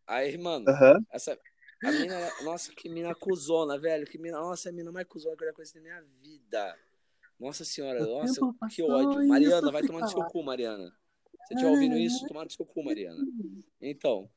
Aí, 0.06 0.38
mano, 0.38 0.68
Aham. 0.68 1.04
essa, 1.10 1.38
A 1.84 1.92
mina, 1.92 2.32
nossa, 2.42 2.72
que 2.72 2.88
mina 2.88 3.14
cuzona, 3.14 3.78
velho. 3.78 4.06
Que 4.06 4.18
mina, 4.18 4.38
nossa, 4.38 4.68
a 4.68 4.72
mina 4.72 4.90
mais 4.90 5.06
cuzona 5.06 5.36
que 5.36 5.44
eu 5.44 5.48
já 5.48 5.52
conheci 5.54 5.76
na 5.76 5.82
minha 5.82 6.02
vida. 6.20 6.78
Nossa 7.38 7.64
senhora, 7.64 8.04
nossa, 8.06 8.40
que 8.68 8.82
ódio. 8.82 9.26
Mariana, 9.28 9.70
vai 9.70 9.82
fica 9.82 10.06
seu 10.06 10.24
cu, 10.24 10.42
Mariana. 10.42 10.92
Você 11.48 11.54
estiver 11.54 11.70
ouvindo 11.70 11.96
isso, 11.96 12.26
tomar 12.26 12.44
no 12.44 12.50
seu 12.50 12.66
cu, 12.66 12.84
Mariana. 12.84 13.24
Então, 13.80 14.30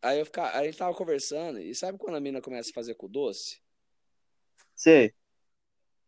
aí 0.00 0.18
eu 0.18 0.24
ficar, 0.24 0.56
a 0.56 0.64
gente 0.64 0.78
tava 0.78 0.96
conversando, 0.96 1.60
e 1.60 1.74
sabe 1.74 1.98
quando 1.98 2.16
a 2.16 2.20
mina 2.20 2.40
começa 2.40 2.70
a 2.70 2.72
fazer 2.72 2.94
com 2.94 3.10
doce? 3.10 3.60
Sei. 4.74 5.12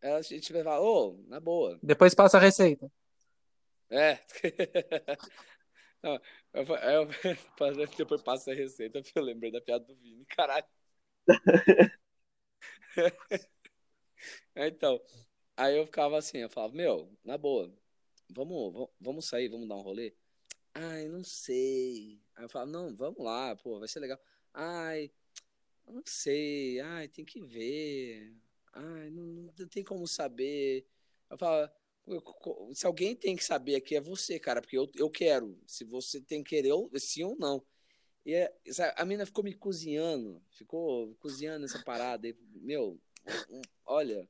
Ela, 0.01 0.17
a 0.17 0.21
gente 0.23 0.51
vai 0.51 0.63
falar, 0.63 0.81
ô, 0.81 1.23
na 1.27 1.39
boa. 1.39 1.79
Depois 1.83 2.15
passa 2.15 2.37
a 2.37 2.41
receita. 2.41 2.91
É. 3.91 4.17
Não, 6.01 6.19
eu, 6.51 6.75
aí 6.77 6.95
eu, 6.95 7.07
depois 7.95 8.23
passa 8.23 8.51
a 8.51 8.55
receita, 8.55 8.99
eu 9.13 9.21
lembrei 9.21 9.51
da 9.51 9.61
piada 9.61 9.85
do 9.85 9.93
Vini, 9.93 10.25
caralho. 10.25 10.65
Então, 14.55 14.99
aí 15.55 15.77
eu 15.77 15.85
ficava 15.85 16.17
assim, 16.17 16.39
eu 16.39 16.49
falava, 16.49 16.73
meu, 16.73 17.15
na 17.23 17.37
boa, 17.37 17.71
vamos, 18.33 18.89
vamos, 18.99 19.25
sair, 19.25 19.49
vamos 19.49 19.67
dar 19.67 19.75
um 19.75 19.81
rolê? 19.81 20.13
Ai, 20.73 21.07
não 21.07 21.23
sei. 21.23 22.19
Aí 22.35 22.45
eu 22.45 22.49
falava, 22.49 22.71
não, 22.71 22.95
vamos 22.95 23.23
lá, 23.23 23.55
pô, 23.55 23.79
vai 23.79 23.87
ser 23.87 23.99
legal. 23.99 24.19
Ai, 24.53 25.11
não 25.87 26.01
sei, 26.05 26.79
ai, 26.79 27.07
tem 27.07 27.25
que 27.25 27.41
ver. 27.41 28.35
Ai, 28.73 29.09
não, 29.09 29.51
não 29.57 29.67
tem 29.67 29.83
como 29.83 30.07
saber. 30.07 30.85
Eu 32.07 32.21
co- 32.21 32.69
se 32.73 32.85
alguém 32.85 33.15
tem 33.15 33.35
que 33.35 33.43
saber 33.43 33.75
aqui 33.75 33.95
é 33.95 34.01
você, 34.01 34.39
cara, 34.39 34.61
porque 34.61 34.77
eu, 34.77 34.89
eu 34.95 35.09
quero. 35.09 35.59
Se 35.65 35.83
você 35.83 36.19
tem 36.19 36.43
que 36.43 36.49
querer, 36.49 36.69
eu, 36.69 36.89
sim 36.97 37.23
ou 37.23 37.35
não. 37.37 37.63
E 38.25 38.33
é- 38.33 38.53
sabe, 38.71 38.93
a 38.97 39.05
mina 39.05 39.25
ficou 39.25 39.43
me 39.43 39.53
cozinhando, 39.53 40.41
ficou 40.51 41.13
cozinhando 41.15 41.65
essa 41.65 41.83
parada. 41.83 42.27
E, 42.27 42.35
meu, 42.55 42.99
olha, 43.85 44.27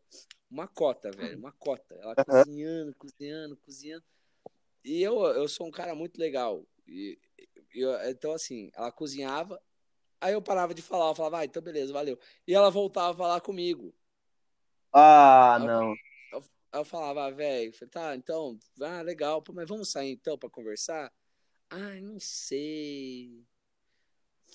uma 0.50 0.68
cota, 0.68 1.12
velho, 1.12 1.38
uma 1.38 1.52
cota. 1.52 1.96
Ela 1.96 2.16
cozinhando, 2.24 2.96
cozinhando, 2.96 3.58
cozinhando. 3.58 4.04
E 4.84 5.02
eu, 5.02 5.20
eu 5.26 5.48
sou 5.48 5.68
um 5.68 5.72
cara 5.72 5.94
muito 5.96 6.18
legal. 6.20 6.66
E, 6.88 7.20
eu- 7.74 7.94
então, 8.10 8.34
assim, 8.34 8.70
ela 8.74 8.92
cozinhava, 8.92 9.62
aí 10.20 10.34
eu 10.34 10.42
parava 10.42 10.74
de 10.74 10.82
falar, 10.82 11.10
eu 11.12 11.16
falava, 11.16 11.40
ah, 11.40 11.46
então 11.46 11.62
beleza, 11.62 11.94
valeu. 11.94 12.20
E 12.48 12.54
ela 12.54 12.70
voltava 12.70 13.12
a 13.12 13.18
falar 13.18 13.42
comigo. 13.42 13.94
Ah, 14.94 15.58
Eu- 15.60 15.66
não. 15.66 15.94
Aí 16.74 16.80
eu 16.80 16.86
falava, 16.86 17.26
ah, 17.26 17.32
velho, 17.32 17.74
tá, 17.90 18.16
então, 18.16 18.58
ah, 18.82 19.02
legal, 19.02 19.44
mas 19.54 19.68
vamos 19.68 19.90
sair 19.92 20.12
então 20.12 20.38
pra 20.38 20.50
conversar? 20.50 21.14
Ai, 21.70 22.00
não 22.02 22.20
sei. 22.20 23.46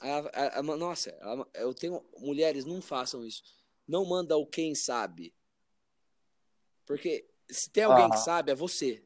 A- 0.00 0.18
a- 0.18 0.58
a- 0.58 0.62
nossa, 0.62 1.10
ela- 1.10 1.48
eu 1.54 1.74
tenho. 1.74 2.04
Mulheres, 2.18 2.64
não 2.64 2.80
façam 2.82 3.24
isso. 3.24 3.42
Não 3.86 4.04
manda 4.04 4.36
o 4.36 4.46
quem 4.46 4.74
sabe. 4.74 5.34
Porque 6.84 7.28
se 7.50 7.70
tem 7.70 7.84
alguém 7.84 8.06
Ah. 8.06 8.10
que 8.10 8.18
sabe, 8.18 8.52
é 8.52 8.54
você. 8.54 9.04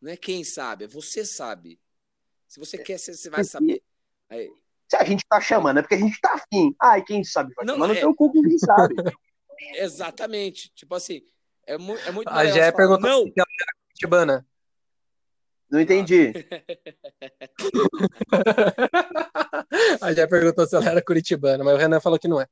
Não 0.00 0.10
é 0.10 0.16
quem 0.16 0.44
sabe, 0.44 0.84
é 0.84 0.88
você 0.88 1.24
sabe. 1.24 1.80
Se 2.48 2.58
você 2.60 2.78
quer, 2.78 2.98
você, 2.98 3.14
você 3.14 3.30
vai 3.30 3.40
Porque- 3.40 3.50
saber. 3.50 3.82
Aí, 4.28 4.50
Se 4.88 4.96
a 4.96 5.04
gente 5.04 5.24
tá 5.26 5.40
chamando, 5.40 5.78
é 5.78 5.82
porque 5.82 5.94
a 5.94 5.98
gente 5.98 6.20
tá 6.20 6.34
afim. 6.34 6.74
Ai, 6.80 7.02
quem 7.02 7.24
sabe? 7.24 7.54
Vai 7.54 7.64
Não, 7.64 7.74
tomar 7.74 7.88
no 7.88 7.94
é- 7.94 8.00
teu 8.00 8.14
cu, 8.14 8.30
quem 8.30 8.58
sabe. 8.58 8.94
exatamente. 9.76 10.70
Tipo 10.74 10.94
assim, 10.94 11.22
é, 11.66 11.78
mu 11.78 11.96
é 11.96 12.10
muito 12.10 12.28
A 12.28 12.32
falar, 12.34 12.72
perguntou 12.72 13.00
não, 13.00 13.22
se 13.24 13.32
ela 13.36 13.46
era 13.60 13.72
curitibana. 13.86 14.46
Não 15.70 15.80
entendi. 15.80 16.32
A 20.00 20.12
Gé 20.12 20.26
perguntou 20.26 20.66
se 20.66 20.76
ela 20.76 20.90
era 20.90 21.02
curitibana, 21.02 21.64
mas 21.64 21.74
o 21.74 21.78
Renan 21.78 22.00
falou 22.00 22.18
que 22.18 22.28
não 22.28 22.40
é. 22.40 22.46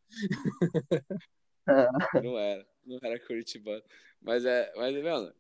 Não 2.23 2.39
era, 2.39 2.67
não 2.85 2.99
era 3.03 3.19
Curitibano. 3.21 3.83
Mas 4.21 4.45
é, 4.45 4.73
mas, 4.77 4.95
mano, 5.03 5.33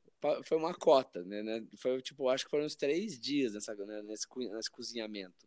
foi 0.44 0.56
uma 0.56 0.74
cota, 0.74 1.22
né? 1.24 1.42
né? 1.42 1.64
Foi 1.78 2.00
tipo, 2.00 2.28
acho 2.28 2.44
que 2.44 2.50
foram 2.50 2.64
uns 2.64 2.76
três 2.76 3.18
dias 3.18 3.54
nessa, 3.54 3.74
né, 3.74 4.02
nesse, 4.02 4.26
co- 4.28 4.40
nesse 4.40 4.70
cozinhamento. 4.70 5.46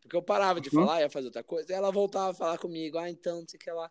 Porque 0.00 0.16
eu 0.16 0.22
parava 0.22 0.60
de 0.60 0.68
Uhum. 0.68 0.84
falar, 0.84 1.00
ia 1.00 1.10
fazer 1.10 1.26
outra 1.26 1.42
coisa, 1.42 1.72
e 1.72 1.74
ela 1.74 1.90
voltava 1.90 2.30
a 2.30 2.34
falar 2.34 2.58
comigo, 2.58 2.98
ah, 2.98 3.10
então, 3.10 3.40
não 3.40 3.48
sei 3.48 3.58
o 3.58 3.60
que 3.60 3.70
lá. 3.70 3.90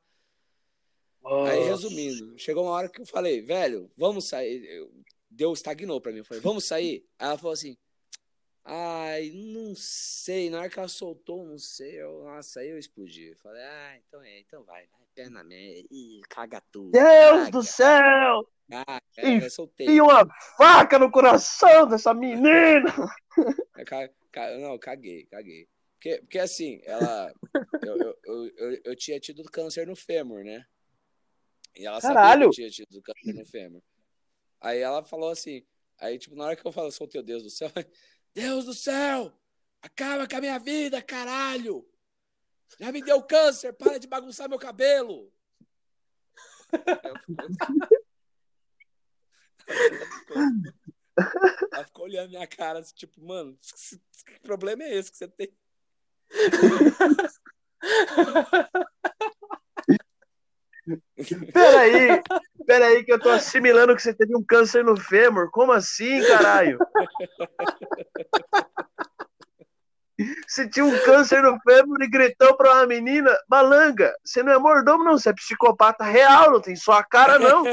Aí, 1.47 1.63
resumindo, 1.63 2.37
chegou 2.37 2.63
uma 2.63 2.71
hora 2.71 2.87
que 2.89 3.01
eu 3.01 3.05
falei, 3.05 3.41
velho, 3.41 3.91
vamos 3.97 4.27
sair. 4.29 4.63
Eu- 4.65 4.91
Deus 5.35 5.59
estagnou 5.59 5.99
pra 5.99 6.11
mim. 6.11 6.19
Eu 6.19 6.25
falei, 6.25 6.41
vamos 6.41 6.65
sair? 6.65 7.05
Aí 7.19 7.27
ela 7.27 7.37
falou 7.37 7.53
assim, 7.53 7.77
ai, 8.63 9.31
não 9.33 9.75
sei. 9.75 10.49
Na 10.49 10.59
hora 10.59 10.69
que 10.69 10.79
ela 10.79 10.87
soltou, 10.87 11.45
não 11.45 11.57
sei. 11.57 12.01
Eu, 12.01 12.23
nossa, 12.23 12.61
aí 12.61 12.69
eu 12.69 12.79
explodi. 12.79 13.29
Eu 13.29 13.37
falei, 13.37 13.61
ah, 13.61 13.97
então 13.97 14.21
é, 14.21 14.39
então 14.39 14.63
vai, 14.63 14.87
vai, 14.87 15.07
perna 15.13 15.43
merda. 15.43 15.87
Ih, 15.91 16.21
caga 16.29 16.61
tudo. 16.71 16.91
Deus 16.91 17.39
caga, 17.39 17.51
do 17.51 17.63
céu! 17.63 18.49
É, 19.17 19.45
eu 19.45 19.49
soltei. 19.49 19.87
E 19.87 20.01
uma 20.01 20.25
faca 20.57 20.97
no 20.97 21.11
coração 21.11 21.87
dessa 21.87 22.13
menina! 22.13 22.93
Ca- 24.31 24.57
Não, 24.57 24.79
caguei, 24.79 25.25
caguei. 25.25 25.67
Porque, 25.93 26.17
porque 26.19 26.39
assim, 26.39 26.81
ela. 26.83 27.33
Eu, 27.83 27.97
eu, 27.97 28.15
eu, 28.57 28.81
eu, 28.85 28.95
tinha 28.95 29.19
tido 29.19 29.43
câncer 29.43 29.85
no 29.85 29.95
fêmur, 29.95 30.43
né? 30.43 30.65
E 31.75 31.85
ela 31.85 31.99
sabia 31.99 32.15
Caralho! 32.15 32.49
que 32.51 32.63
eu 32.63 32.69
tinha 32.69 32.85
tido 32.87 33.01
câncer 33.01 33.33
no 33.33 33.45
fêmur. 33.45 33.81
Aí 34.65 34.79
ela 34.79 35.03
falou 35.03 35.29
assim. 35.29 35.63
Aí, 35.99 36.17
tipo, 36.17 36.35
na 36.35 36.45
hora 36.45 36.55
que 36.55 36.65
eu 36.65 36.71
falo, 36.71 36.91
soltei 36.91 37.21
o 37.21 37.23
Deus 37.23 37.43
do 37.43 37.51
céu, 37.51 37.69
Deus 38.33 38.65
do 38.65 38.73
céu! 38.73 39.31
Acaba 39.79 40.27
com 40.27 40.35
a 40.35 40.41
minha 40.41 40.57
vida, 40.57 40.99
caralho! 41.03 41.87
Já 42.79 42.91
me 42.91 43.03
deu 43.03 43.21
câncer, 43.21 43.73
para 43.73 43.99
de 43.99 44.07
bagunçar 44.07 44.49
meu 44.49 44.57
cabelo! 44.57 45.31
Ela 51.71 51.85
ficou 51.85 52.05
olhando 52.05 52.31
minha 52.31 52.47
cara, 52.47 52.79
assim, 52.79 52.95
tipo, 52.95 53.23
mano, 53.23 53.55
que 54.25 54.39
problema 54.39 54.83
é 54.83 54.95
esse 54.95 55.11
que 55.11 55.17
você 55.17 55.27
tem? 55.27 55.55
Peraí, 61.51 62.21
peraí, 62.65 63.03
que 63.03 63.11
eu 63.11 63.19
tô 63.19 63.29
assimilando 63.29 63.95
que 63.95 64.01
você 64.01 64.13
teve 64.13 64.35
um 64.35 64.43
câncer 64.43 64.83
no 64.83 64.95
fêmur. 64.95 65.49
Como 65.51 65.71
assim, 65.71 66.21
caralho? 66.21 66.77
Você 70.47 70.69
tinha 70.69 70.85
um 70.85 70.97
câncer 70.99 71.41
no 71.41 71.59
fêmur 71.59 72.01
e 72.01 72.09
gritou 72.09 72.55
pra 72.55 72.73
uma 72.73 72.87
menina, 72.87 73.37
malanga, 73.49 74.15
você 74.23 74.41
não 74.41 74.53
é 74.53 74.57
mordomo, 74.57 75.03
não, 75.03 75.17
você 75.17 75.29
é 75.29 75.33
psicopata 75.33 76.05
real, 76.05 76.51
não 76.51 76.61
tem 76.61 76.75
só 76.75 76.93
a 76.93 77.03
cara, 77.03 77.37
não. 77.37 77.65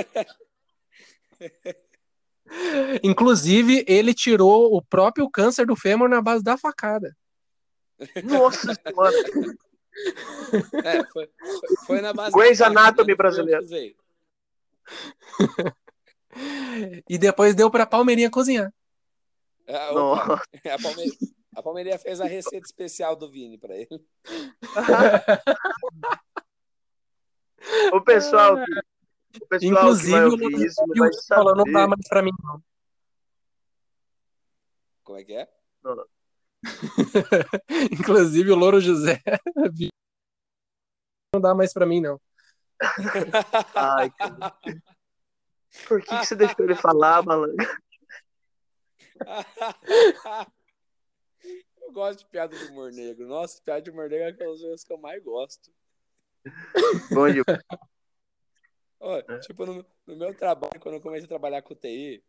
Inclusive, 3.03 3.85
ele 3.87 4.13
tirou 4.13 4.75
o 4.77 4.83
próprio 4.83 5.31
câncer 5.31 5.67
do 5.67 5.77
fêmur 5.77 6.09
na 6.09 6.21
base 6.21 6.43
da 6.43 6.59
facada. 6.59 7.17
Nossa 8.25 8.75
senhora. 8.75 9.17
É, 10.85 11.05
foi, 11.07 11.29
foi, 11.39 11.77
foi 11.87 12.01
na 12.01 12.13
base. 12.13 12.33
Grey's 12.35 12.61
Anatomy? 12.61 13.13
Não 13.13 13.17
brasileiro. 13.17 13.67
E 17.09 17.19
depois 17.19 17.55
deu 17.55 17.71
pra 17.71 17.85
Palmeirinha 17.85 18.31
cozinhar. 18.31 18.73
Ah, 19.69 19.93
Não. 19.93 20.13
opa, 20.13 20.43
a, 20.65 20.83
Palme... 20.83 21.13
a 21.55 21.63
Palmeirinha 21.63 21.99
fez 21.99 22.23
a 22.23 22.25
receita 22.25 22.67
especial 22.67 23.15
do 23.15 23.31
Vini 23.31 23.59
pra 23.59 23.75
ele. 23.77 24.03
O 27.93 28.01
pessoal, 28.01 28.55
o 28.55 29.47
pessoal 29.47 29.61
que 29.61 29.67
Inclusive, 29.67 30.11
vai 30.11 30.27
o 30.27 30.37
não 30.37 30.97
vai 30.97 31.11
falou, 31.29 31.55
não 31.55 31.65
dá 31.65 31.87
mais 31.87 32.09
pra 32.09 32.21
mim, 32.21 32.33
não. 32.43 32.61
Como 35.05 35.19
é 35.19 35.25
que 35.25 35.35
é? 35.35 35.49
Inclusive, 37.93 38.51
o 38.51 38.57
Louro 38.57 38.81
José 38.81 39.21
não 41.35 41.41
dá 41.41 41.55
mais 41.55 41.73
pra 41.73 41.87
mim, 41.87 42.01
não. 42.01 42.21
Ai, 43.75 44.11
cara. 44.11 44.55
Por 45.89 46.03
que, 46.03 46.19
que 46.19 46.27
você 46.27 46.37
deixou 46.37 46.67
ele 46.67 46.75
falar, 46.75 47.23
malanga? 47.23 47.81
Eu 51.81 51.93
gosto 51.93 52.19
de 52.19 52.27
piada 52.27 52.55
de 52.55 52.65
humor 52.67 52.93
negro. 52.93 53.27
Nossa, 53.27 53.63
piada 53.63 53.81
de 53.81 53.91
humor 53.91 54.11
negro 54.11 54.27
é 54.27 54.31
aquelas 54.31 54.61
coisas 54.61 54.85
que 54.85 54.93
eu 54.93 54.99
mais 54.99 55.23
gosto. 55.23 55.73
Bom. 57.11 57.25
Ó, 59.01 59.17
É. 59.17 59.39
Tipo, 59.41 59.65
no, 59.65 59.87
no 60.07 60.17
meu 60.17 60.35
trabalho, 60.35 60.79
quando 60.79 60.97
eu 60.97 61.01
comecei 61.01 61.25
a 61.25 61.29
trabalhar 61.29 61.63
com 61.63 61.75
TI, 61.75 62.23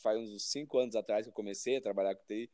faz 0.00 0.18
uns 0.18 0.50
cinco 0.50 0.78
anos 0.78 0.96
atrás 0.96 1.24
que 1.24 1.30
eu 1.30 1.34
comecei 1.34 1.76
a 1.76 1.80
trabalhar 1.80 2.14
com 2.14 2.24
TI, 2.26 2.50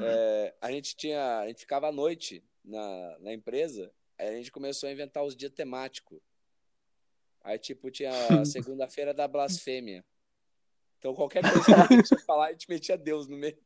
é, 0.00 0.54
a 0.60 0.70
gente 0.70 0.96
tinha, 0.96 1.40
a 1.40 1.46
gente 1.46 1.60
ficava 1.60 1.88
à 1.88 1.92
noite 1.92 2.44
na, 2.64 3.18
na 3.20 3.32
empresa, 3.32 3.92
aí 4.18 4.28
a 4.28 4.32
gente 4.32 4.52
começou 4.52 4.88
a 4.88 4.92
inventar 4.92 5.24
os 5.24 5.36
dias 5.36 5.52
temáticos. 5.52 6.20
Aí, 7.42 7.58
tipo, 7.58 7.90
tinha 7.90 8.12
a 8.40 8.44
segunda-feira 8.46 9.12
da 9.12 9.26
blasfêmia. 9.26 10.04
Então, 10.98 11.14
qualquer 11.14 11.42
coisa 11.42 11.64
que 11.64 11.72
a 11.72 11.96
gente 11.96 12.08
tinha 12.08 12.20
que 12.20 12.26
falar, 12.26 12.46
a 12.46 12.52
gente 12.52 12.68
metia 12.68 12.96
Deus 12.96 13.26
no 13.26 13.36
meio. 13.36 13.58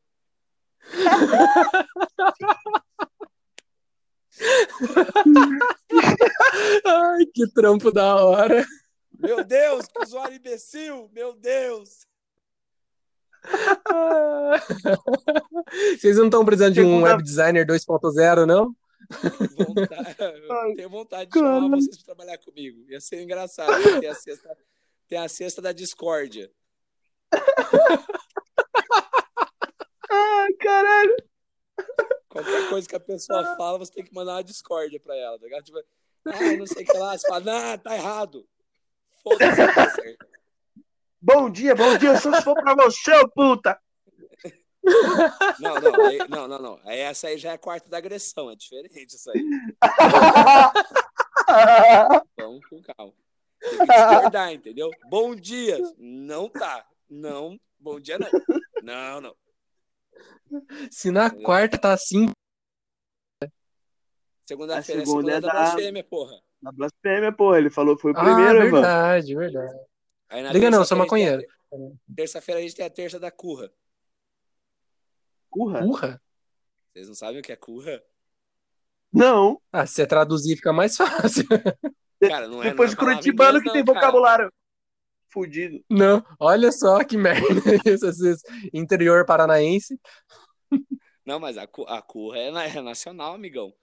Ai, 6.85 7.27
que 7.27 7.47
trampo 7.53 7.93
da 7.93 8.17
hora. 8.17 8.65
Meu 9.19 9.45
Deus, 9.45 9.87
que 9.87 10.03
usuário 10.03 10.37
imbecil! 10.37 11.11
Meu 11.13 11.35
Deus! 11.35 12.07
Ah. 13.89 14.61
Vocês 15.99 16.17
não 16.17 16.27
estão 16.27 16.45
precisando 16.45 16.75
de 16.75 16.83
um 16.83 17.03
web 17.03 17.23
designer 17.23 17.67
2.0, 17.67 18.47
não? 18.47 18.75
Vontade, 19.09 20.77
tenho 20.77 20.91
vontade 20.91 21.31
de 21.31 21.39
chamar 21.39 21.51
caralho. 21.51 21.71
vocês 21.71 21.97
para 21.97 22.15
trabalhar 22.15 22.39
comigo. 22.39 22.85
Ia 22.89 23.01
ser 23.01 23.23
engraçado. 23.23 24.01
Tem 24.01 24.09
a 24.09 24.15
cesta, 24.15 24.59
tem 25.09 25.19
a 25.19 25.29
cesta 25.29 25.63
da 25.63 25.73
discórdia. 25.73 26.51
Ai, 30.11 30.53
caralho. 30.55 31.17
Qualquer 32.29 32.69
coisa 32.69 32.89
que 32.89 32.97
a 32.97 33.01
pessoa 33.01 33.57
fala, 33.57 33.79
você 33.79 33.93
tem 33.93 34.05
que 34.05 34.15
mandar 34.15 34.35
uma 34.35 34.45
discórdia 34.45 35.01
pra 35.01 35.17
ela, 35.17 35.39
tá? 35.39 35.63
Tipo, 35.63 35.79
ah, 36.27 36.57
não 36.59 36.67
sei 36.67 36.83
o 36.83 36.87
que 36.87 36.99
lá. 36.99 37.17
Você 37.17 37.27
fala, 37.29 37.41
não, 37.41 37.79
tá 37.79 37.95
errado. 37.95 38.47
Foda-se, 39.23 39.75
tá 39.75 39.91
certo. 39.91 40.36
Bom 41.27 41.51
dia, 41.51 41.75
bom 41.75 41.99
dia. 41.99 42.17
Só 42.21 42.41
sou 42.41 42.55
pra 42.55 42.73
você, 42.77 43.13
ô 43.17 43.29
puta. 43.29 43.77
Não, 45.59 45.75
não, 45.81 46.07
aí, 46.07 46.19
não, 46.29 46.47
não, 46.47 46.59
não. 46.61 46.81
Aí 46.85 47.01
essa 47.01 47.27
aí 47.27 47.37
já 47.37 47.51
é 47.51 47.59
quarta 47.59 47.91
da 47.91 47.99
agressão, 47.99 48.49
é 48.49 48.55
diferente 48.55 49.17
isso 49.17 49.29
aí. 49.33 49.45
Vamos 52.39 52.65
com 52.67 52.81
calma. 52.81 53.13
Tem 53.61 53.79
que 53.79 53.87
discordar, 53.87 54.53
entendeu? 54.53 54.89
Bom 55.11 55.35
dia. 55.35 55.79
Não 55.99 56.49
tá. 56.49 56.87
Não, 57.11 57.59
bom 57.77 57.99
dia 57.99 58.21
não. 58.21 58.31
Não, 58.85 59.21
não. 59.21 59.37
Se 60.93 61.11
na 61.11 61.29
quarta 61.29 61.77
tá 61.77 61.93
assim, 61.93 62.31
Segunda-feira 64.47 65.01
A 65.01 65.03
é 65.03 65.07
segunda 65.07 65.33
segunda 65.33 65.33
é 65.33 65.41
da 65.41 65.49
da- 65.49 65.53
blasfêmia, 65.55 66.05
porra. 66.05 66.41
Na 66.63 66.71
blasfêmia, 66.71 67.33
porra. 67.33 67.59
Ele 67.59 67.71
falou 67.71 67.97
que 67.97 68.03
foi 68.03 68.13
o 68.13 68.17
ah, 68.17 68.21
primeiro, 68.25 68.59
irmão. 68.63 68.81
verdade, 68.81 69.35
verdade. 69.35 69.75
Aí 70.29 70.43
na 70.43 70.53
Liga 70.53 70.71
não, 70.71 70.85
sou 70.85 70.97
maconheiro. 70.99 71.43
Terça-feira 72.15 72.61
a 72.61 72.63
gente 72.63 72.75
tem 72.75 72.87
a 72.87 72.91
terça 72.91 73.19
da 73.19 73.31
curra. 73.31 73.73
Curra? 75.51 75.85
Urra? 75.85 76.23
Vocês 76.93 77.09
não 77.09 77.15
sabem 77.15 77.41
o 77.41 77.43
que 77.43 77.53
é 77.53 77.57
curra? 77.57 78.03
Não. 79.13 79.61
Ah, 79.73 79.87
se 79.87 79.95
você 79.95 80.07
traduzir 80.07 80.57
fica 80.57 80.73
mais 80.73 80.97
fácil. 80.99 81.45
Cara, 82.21 82.49
não 82.49 82.63
é 82.63 82.71
Depois 82.71 82.95
não 82.95 83.03
é 83.03 83.05
curitibano 83.05 83.61
que 83.61 83.67
não, 83.67 83.73
tem 83.73 83.85
cara. 83.85 83.95
vocabulário 84.01 84.53
fudido. 85.29 85.85
Não, 85.91 86.25
olha 86.41 86.73
só 86.73 87.05
que 87.05 87.17
merda 87.17 87.47
isso, 87.85 88.07
interior 88.73 89.27
paranaense. 89.27 90.01
Não, 91.25 91.39
mas 91.39 91.59
a, 91.59 91.65
a 91.89 92.03
curra 92.03 92.39
é, 92.39 92.49
é 92.49 92.81
nacional, 92.81 93.35
amigão. 93.35 93.75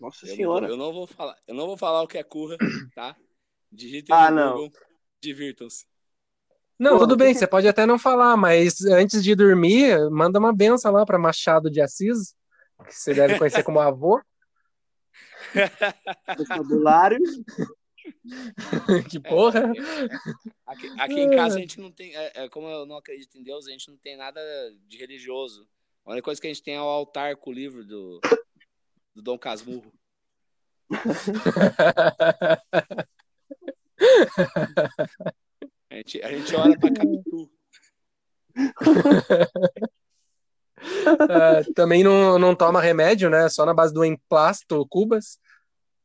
Nossa 0.00 0.24
Eu 0.24 0.28
não, 0.28 0.36
senhora. 0.36 0.68
eu 0.68 0.76
não 0.76 0.92
vou 0.92 1.06
falar. 1.06 1.36
Eu 1.46 1.54
não 1.54 1.66
vou 1.66 1.76
falar 1.76 2.02
o 2.02 2.06
que 2.06 2.16
é 2.16 2.22
curra, 2.22 2.56
tá? 2.94 3.16
Digitem 3.70 4.14
Ah, 4.14 4.30
no 4.30 4.36
não. 4.36 4.52
Google. 4.54 4.72
Divirtam-se. 5.20 5.84
Não, 6.78 6.92
Porra, 6.92 7.00
tudo 7.00 7.16
bem, 7.16 7.32
que- 7.32 7.38
você 7.40 7.46
pode 7.46 7.66
até 7.66 7.84
não 7.84 7.98
falar, 7.98 8.36
mas 8.36 8.80
antes 8.84 9.22
de 9.22 9.34
dormir, 9.34 9.98
manda 10.10 10.38
uma 10.38 10.54
benção 10.54 10.92
lá 10.92 11.04
pra 11.04 11.18
Machado 11.18 11.68
de 11.70 11.80
Assis, 11.80 12.34
que 12.86 12.94
você 12.94 13.12
deve 13.12 13.36
conhecer 13.36 13.64
como 13.64 13.80
avô. 13.80 14.22
Vocabulário. 16.38 17.18
que 19.10 19.18
porra. 19.20 19.72
Aqui, 20.66 20.88
aqui 20.98 21.20
em 21.20 21.30
casa 21.30 21.56
a 21.56 21.60
gente 21.60 21.80
não 21.80 21.90
tem. 21.90 22.14
É, 22.16 22.44
é, 22.44 22.48
como 22.48 22.68
eu 22.68 22.86
não 22.86 22.96
acredito 22.96 23.36
em 23.36 23.42
Deus, 23.42 23.66
a 23.66 23.70
gente 23.70 23.90
não 23.90 23.96
tem 23.98 24.16
nada 24.16 24.40
de 24.86 24.96
religioso. 24.96 25.68
A 26.04 26.12
única 26.12 26.24
coisa 26.24 26.40
que 26.40 26.46
a 26.46 26.52
gente 26.52 26.62
tem 26.62 26.74
é 26.76 26.80
o 26.80 26.84
altar 26.84 27.36
com 27.36 27.50
o 27.50 27.52
livro 27.52 27.84
do, 27.84 28.20
do 29.14 29.22
Dom 29.22 29.38
Casmurro. 29.38 29.92
A 35.90 35.94
gente, 35.96 36.22
a 36.22 36.30
gente 36.30 36.54
ora 36.54 36.78
pra 36.78 36.92
Capitu. 36.92 37.50
Ah, 40.76 41.62
também 41.74 42.04
não, 42.04 42.38
não 42.38 42.54
toma 42.54 42.80
remédio, 42.80 43.30
né? 43.30 43.48
Só 43.48 43.64
na 43.64 43.72
base 43.72 43.94
do 43.94 44.04
emplasto 44.04 44.86
cubas. 44.86 45.40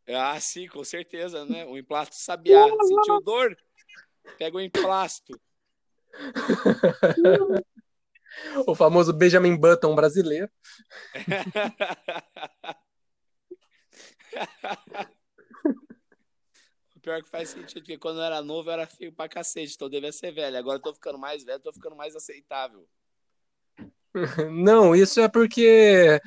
Ah, 0.07 0.39
sim, 0.39 0.67
com 0.67 0.83
certeza, 0.83 1.45
né? 1.45 1.65
O 1.65 1.77
emplasto 1.77 2.15
sabiá. 2.15 2.65
Sentiu 2.65 3.21
dor? 3.21 3.57
Pega 4.37 4.57
o 4.57 4.61
emplasto. 4.61 5.39
O 8.65 8.73
famoso 8.73 9.13
Benjamin 9.13 9.55
Button 9.55 9.93
brasileiro. 9.93 10.49
Pior 17.03 17.21
que 17.21 17.27
faz 17.27 17.49
sentido, 17.49 17.81
porque 17.81 17.97
quando 17.97 18.19
eu 18.19 18.23
era 18.23 18.41
novo 18.41 18.69
eu 18.69 18.73
era 18.73 18.87
feio 18.87 19.11
pra 19.11 19.27
cacete, 19.27 19.73
então 19.75 19.87
eu 19.87 19.91
devia 19.91 20.13
ser 20.13 20.31
velho. 20.31 20.57
Agora 20.57 20.77
eu 20.77 20.81
tô 20.81 20.93
ficando 20.93 21.19
mais 21.19 21.43
velho, 21.43 21.59
tô 21.59 21.73
ficando 21.73 21.97
mais 21.97 22.15
aceitável. 22.15 22.87
Não, 24.49 24.95
isso 24.95 25.19
é 25.19 25.27
porque 25.27 26.17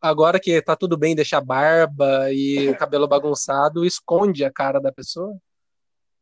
agora 0.00 0.40
que 0.40 0.62
tá 0.62 0.74
tudo 0.74 0.96
bem 0.96 1.14
deixar 1.14 1.42
barba 1.42 2.32
e 2.32 2.66
o 2.70 2.76
cabelo 2.78 3.06
bagunçado, 3.06 3.84
esconde 3.84 4.42
a 4.42 4.50
cara 4.50 4.80
da 4.80 4.90
pessoa. 4.90 5.36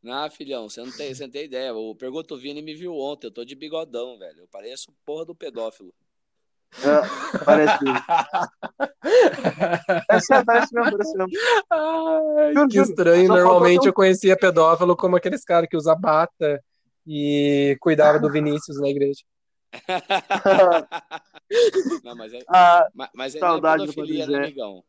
Ah, 0.04 0.28
filhão, 0.28 0.68
você 0.68 0.82
não 0.82 0.90
tem, 0.90 1.14
você 1.14 1.24
não 1.24 1.30
tem 1.30 1.44
ideia. 1.44 1.72
O 1.72 1.94
Pergunto 1.94 2.36
Vini 2.36 2.62
me 2.62 2.74
viu 2.74 2.96
ontem, 2.96 3.28
eu 3.28 3.30
tô 3.30 3.44
de 3.44 3.54
bigodão, 3.54 4.18
velho. 4.18 4.40
Eu 4.40 4.48
pareço 4.48 4.92
porra 5.04 5.24
do 5.26 5.36
pedófilo. 5.36 5.94
É, 6.78 7.44
parece. 7.44 7.78
Parece, 10.06 10.44
parece 10.44 10.74
mesmo, 10.74 10.90
parece 10.90 11.18
mesmo. 11.18 11.32
Ai, 11.70 12.54
Juro, 12.54 12.68
que 12.68 12.76
juro. 12.76 12.88
estranho. 12.88 13.26
Só 13.26 13.34
Normalmente 13.34 13.86
eu 13.86 13.92
conhecia 13.92 14.36
pedófilo 14.36 14.96
como 14.96 15.16
aqueles 15.16 15.44
caras 15.44 15.68
que 15.68 15.76
usa 15.76 15.94
bata 15.94 16.62
e 17.06 17.76
cuidava 17.80 18.18
do 18.18 18.30
Vinícius 18.30 18.80
na 18.80 18.88
igreja. 18.88 19.22
Não, 22.04 22.16
mas 22.16 22.32
é, 22.32 22.38
Ah, 22.48 22.88
ma- 22.94 23.10
mas 23.14 23.34
não 23.34 23.38
é 23.38 23.40
Saudade 23.40 23.86
do 23.86 23.92
pedofilia, 23.92 24.24
Padre 24.24 24.38
né, 24.38 24.44
amigão? 24.46 24.84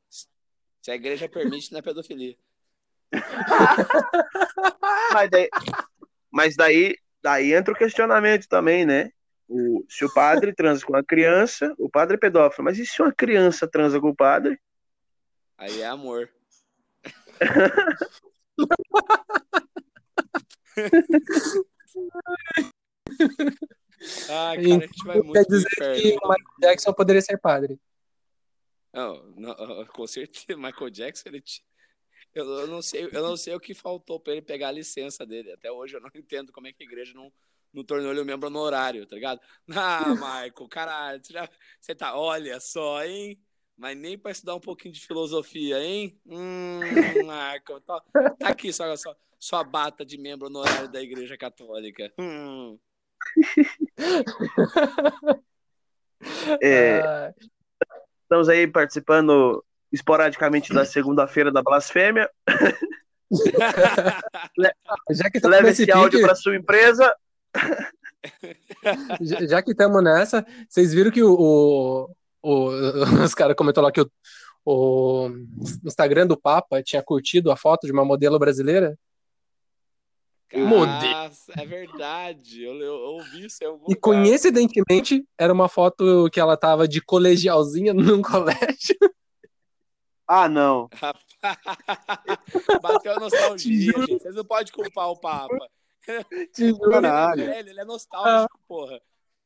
Se 0.81 0.91
a 0.91 0.95
igreja 0.95 1.29
permite, 1.29 1.71
não 1.71 1.79
é 1.79 1.81
pedofilia. 1.81 2.35
mas 5.13 5.29
daí, 5.29 5.49
mas 6.31 6.55
daí, 6.55 6.95
daí 7.21 7.53
entra 7.53 7.73
o 7.73 7.77
questionamento 7.77 8.47
também, 8.47 8.85
né? 8.85 9.11
O, 9.53 9.85
se 9.89 10.05
o 10.05 10.13
padre 10.13 10.53
transa 10.55 10.85
com 10.85 10.93
uma 10.93 11.03
criança, 11.03 11.73
o 11.77 11.89
padre 11.89 12.15
é 12.15 12.19
pedófilo. 12.19 12.63
Mas 12.63 12.77
e 12.79 12.85
se 12.85 13.01
uma 13.01 13.11
criança 13.11 13.67
transa 13.67 13.99
com 13.99 14.07
o 14.09 14.15
padre? 14.15 14.57
Aí 15.57 15.81
é 15.81 15.85
amor. 15.87 16.29
Ah, 24.29 24.53
cara, 24.55 24.59
a 24.59 24.63
gente 24.63 25.03
vai 25.05 25.17
Quer 25.17 25.23
muito 25.23 25.45
pro 25.47 25.55
dizer 25.57 25.67
inferno. 25.73 26.01
que 26.01 26.07
o 26.13 26.27
Michael 26.29 26.57
Jackson 26.61 26.93
poderia 26.93 27.21
ser 27.21 27.37
padre. 27.37 27.79
Não, 28.93 29.23
não, 29.35 29.55
com 29.93 30.07
certeza, 30.07 30.57
Michael 30.57 30.89
Jackson, 30.89 31.29
ele 31.29 31.41
t- 31.41 31.61
eu, 32.33 32.45
eu 32.45 32.67
não 32.67 32.81
sei, 32.81 33.05
eu 33.11 33.21
não 33.21 33.37
sei 33.37 33.53
o 33.53 33.59
que 33.59 33.73
faltou 33.73 34.19
pra 34.19 34.33
ele 34.33 34.41
pegar 34.41 34.69
a 34.69 34.71
licença 34.71 35.25
dele. 35.25 35.51
Até 35.51 35.71
hoje 35.71 35.95
eu 35.95 36.01
não 36.01 36.09
entendo 36.15 36.51
como 36.51 36.67
é 36.67 36.73
que 36.73 36.83
a 36.83 36.85
igreja 36.85 37.13
não, 37.13 37.31
não 37.73 37.83
tornou 37.83 38.11
ele 38.11 38.21
um 38.21 38.25
membro 38.25 38.47
honorário, 38.47 39.05
tá 39.05 39.15
ligado? 39.15 39.39
Ah, 39.75 40.09
Michael, 40.09 40.67
caralho, 40.69 41.23
você, 41.23 41.33
já, 41.33 41.49
você 41.79 41.95
tá, 41.95 42.17
olha 42.17 42.59
só, 42.59 43.03
hein? 43.03 43.39
Mas 43.77 43.97
nem 43.97 44.17
pra 44.17 44.31
estudar 44.31 44.55
um 44.55 44.59
pouquinho 44.59 44.93
de 44.93 45.05
filosofia, 45.05 45.79
hein? 45.79 46.19
Hum, 46.25 46.79
Michael, 46.79 47.81
tá, 47.85 48.01
tá 48.37 48.49
aqui 48.49 48.71
só, 48.71 48.95
só, 48.95 49.15
sua 49.39 49.63
bata 49.63 50.05
de 50.05 50.17
membro 50.17 50.47
honorário 50.47 50.91
da 50.91 51.01
igreja 51.01 51.37
católica. 51.37 52.11
Hum. 52.19 52.77
É, 56.61 57.01
Ah, 57.01 57.33
estamos 58.21 58.47
aí 58.47 58.67
participando 58.67 59.65
esporadicamente 59.91 60.73
da 60.73 60.85
segunda-feira 60.85 61.51
da 61.51 61.61
blasfêmia. 61.61 62.29
já 65.09 65.29
que 65.29 65.37
estamos 65.37 65.57
Leve 65.57 65.69
nesse 65.69 65.83
esse 65.83 65.91
áudio 65.91 66.21
para 66.21 66.35
sua 66.35 66.55
empresa. 66.55 67.13
Já- 69.21 69.45
já 69.47 69.61
que 69.61 69.71
estamos 69.71 70.03
nessa, 70.03 70.45
vocês 70.69 70.93
viram 70.93 71.11
que 71.11 71.23
o, 71.23 71.33
o- 71.33 72.09
o- 72.43 73.01
os 73.25 73.33
caras 73.35 73.55
comentaram 73.55 73.85
lá 73.87 73.91
que 73.91 74.01
o, 74.01 74.09
o 74.65 75.29
Instagram 75.85 76.27
do 76.27 76.37
Papa 76.39 76.81
tinha 76.83 77.01
curtido 77.03 77.51
a 77.51 77.55
foto 77.55 77.85
de 77.87 77.91
uma 77.91 78.05
modelo 78.05 78.37
brasileira? 78.39 78.97
Nossa, 80.53 81.53
é 81.57 81.65
verdade. 81.65 82.61
Eu, 82.63 82.73
eu, 82.75 82.81
eu 82.83 83.09
ouvi 83.13 83.45
isso 83.45 83.63
em 83.63 83.67
algum 83.67 83.85
E 83.89 83.95
coincidentemente 83.95 85.25
era 85.37 85.53
uma 85.53 85.69
foto 85.69 86.29
que 86.29 86.41
ela 86.41 86.57
tava 86.57 86.87
de 86.89 86.99
colegialzinha 87.01 87.93
num 87.93 88.21
colégio. 88.21 88.97
Ah, 90.27 90.49
não. 90.49 90.89
Bateu 92.81 93.13
a 93.13 93.19
nostalgia, 93.19 93.93
gente. 93.93 94.21
Vocês 94.21 94.35
não 94.35 94.43
podem 94.45 94.73
culpar 94.73 95.09
o 95.09 95.17
Papa. 95.19 95.57
Te 96.53 96.69
juro. 96.69 96.85
Ele 96.85 96.95
é 96.97 97.01
Caralho. 97.01 97.53
ele 97.53 97.79
é 97.79 97.85
nostálgico, 97.85 98.59
porra. 98.67 98.99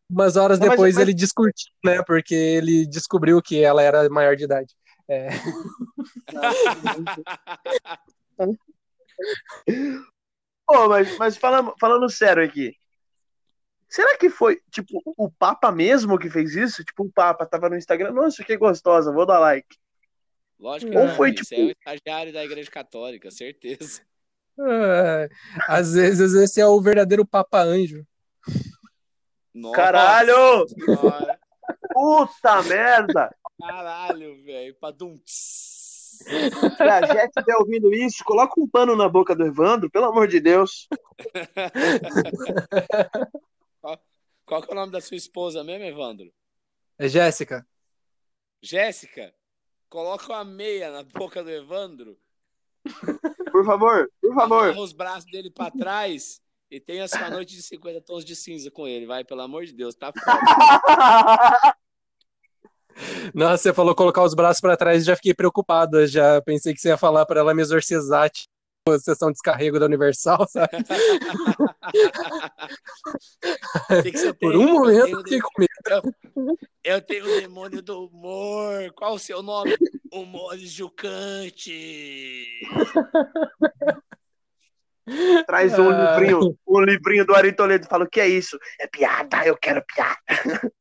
Umas 0.09 0.35
horas 0.37 0.59
Mas- 0.59 0.69
depois 0.69 0.95
mas- 0.95 1.01
ele 1.01 1.13
discutiu, 1.13 1.71
né? 1.83 2.03
Porque 2.03 2.35
ele 2.35 2.85
descobriu 2.85 3.41
que 3.41 3.63
ela 3.63 3.81
era 3.81 4.07
maior 4.09 4.35
de 4.35 4.43
idade. 4.43 4.73
É, 5.07 5.29
Pô, 10.67 10.89
mas, 10.89 11.17
mas 11.17 11.37
falando, 11.37 11.73
falando 11.79 12.09
sério 12.09 12.43
aqui. 12.43 12.73
Será 13.87 14.17
que 14.17 14.29
foi, 14.29 14.59
tipo, 14.71 15.01
o 15.17 15.31
Papa 15.31 15.71
mesmo 15.71 16.17
que 16.17 16.29
fez 16.29 16.55
isso? 16.55 16.83
Tipo, 16.83 17.03
o 17.05 17.11
Papa 17.11 17.45
tava 17.45 17.69
no 17.69 17.77
Instagram, 17.77 18.11
nossa, 18.11 18.43
que 18.43 18.57
gostosa, 18.57 19.11
vou 19.11 19.25
dar 19.25 19.39
like. 19.39 19.67
Lógico 20.59 20.91
que 20.91 20.97
Ou 20.97 21.07
não, 21.07 21.15
foi, 21.15 21.33
tipo- 21.33 21.53
é 21.53 21.57
um 21.65 21.69
estagiário 21.69 22.33
da 22.33 22.43
Igreja 22.43 22.71
Católica, 22.71 23.29
certeza. 23.29 24.01
às 25.67 25.93
vezes 25.93 26.33
esse 26.33 26.61
é 26.61 26.67
o 26.67 26.81
verdadeiro 26.81 27.25
Papa 27.25 27.61
Anjo. 27.61 28.05
Nossa 29.53 29.75
Caralho! 29.75 30.67
Senhora. 30.67 31.39
Puta 31.93 32.63
merda! 32.63 33.35
Caralho, 33.59 34.43
velho. 34.43 34.75
Padum. 34.75 35.19
Se 35.25 36.23
a 36.79 37.05
Jess 37.05 37.27
estiver 37.27 37.55
ouvindo 37.57 37.93
isso, 37.93 38.23
coloca 38.23 38.59
um 38.59 38.67
pano 38.67 38.95
na 38.95 39.09
boca 39.09 39.35
do 39.35 39.45
Evandro, 39.45 39.89
pelo 39.89 40.05
amor 40.05 40.27
de 40.27 40.39
Deus. 40.39 40.87
Qual 44.45 44.61
que 44.61 44.69
é 44.69 44.73
o 44.73 44.75
nome 44.75 44.91
da 44.91 45.01
sua 45.01 45.17
esposa 45.17 45.63
mesmo, 45.63 45.83
Evandro? 45.83 46.31
É 46.97 47.07
Jéssica. 47.07 47.67
Jéssica, 48.61 49.33
coloca 49.89 50.31
uma 50.31 50.45
meia 50.45 50.91
na 50.91 51.03
boca 51.03 51.43
do 51.43 51.51
Evandro, 51.51 52.17
Por 53.51 53.65
favor, 53.65 54.09
por 54.21 54.33
favor. 54.33 54.63
amarra 54.65 54.81
os 54.81 54.93
braços 54.93 55.25
dele 55.31 55.49
pra 55.49 55.71
trás 55.71 56.41
e 56.69 56.79
tenha 56.79 57.07
sua 57.07 57.29
noite 57.29 57.55
de 57.55 57.61
50 57.63 58.01
tons 58.01 58.25
de 58.25 58.35
cinza 58.35 58.69
com 58.69 58.87
ele, 58.87 59.05
vai, 59.05 59.23
pelo 59.23 59.41
amor 59.41 59.65
de 59.65 59.73
Deus, 59.73 59.95
tá 59.95 60.11
foda. 60.11 61.75
Nossa, 63.33 63.57
você 63.63 63.73
falou 63.73 63.93
colocar 63.93 64.23
os 64.23 64.33
braços 64.33 64.61
pra 64.61 64.77
trás 64.77 65.03
e 65.03 65.05
já 65.05 65.15
fiquei 65.15 65.33
preocupado. 65.33 65.99
Eu 65.99 66.07
Já 66.07 66.41
pensei 66.41 66.73
que 66.73 66.79
você 66.79 66.89
ia 66.89 66.97
falar 66.97 67.25
pra 67.25 67.39
ela 67.39 67.53
me 67.53 67.61
exorcizar, 67.61 68.29
sessão 68.99 69.29
de 69.29 69.33
descarrego 69.33 69.79
da 69.79 69.87
Universal, 69.87 70.45
sabe? 70.47 70.69
Tem 74.03 74.11
que 74.11 74.17
ser 74.17 74.33
Por 74.35 74.55
um 74.55 74.73
momento 74.73 75.07
eu 75.07 75.17
fiquei 75.19 75.39
com 75.39 75.49
medo. 75.59 75.71
Eu 76.83 77.01
tenho 77.01 77.25
o 77.25 77.41
demônio 77.41 77.81
do 77.81 78.05
humor. 78.05 78.91
Qual 78.95 79.15
o 79.15 79.19
seu 79.19 79.41
nome? 79.41 79.75
Humor 80.13 80.55
Jucante. 80.57 82.45
Traz 85.47 85.77
um 85.79 85.89
Ah. 85.89 86.17
livrinho, 86.19 86.55
um 86.67 86.81
livrinho 86.81 87.25
do 87.25 87.33
Ari 87.35 87.53
Toledo 87.53 87.85
e 87.85 87.89
fala: 87.89 88.05
o 88.05 88.09
que 88.09 88.19
é 88.21 88.27
isso? 88.27 88.57
É 88.79 88.87
piada, 88.87 89.43
eu 89.45 89.57
quero 89.57 89.83
piada. 89.83 90.15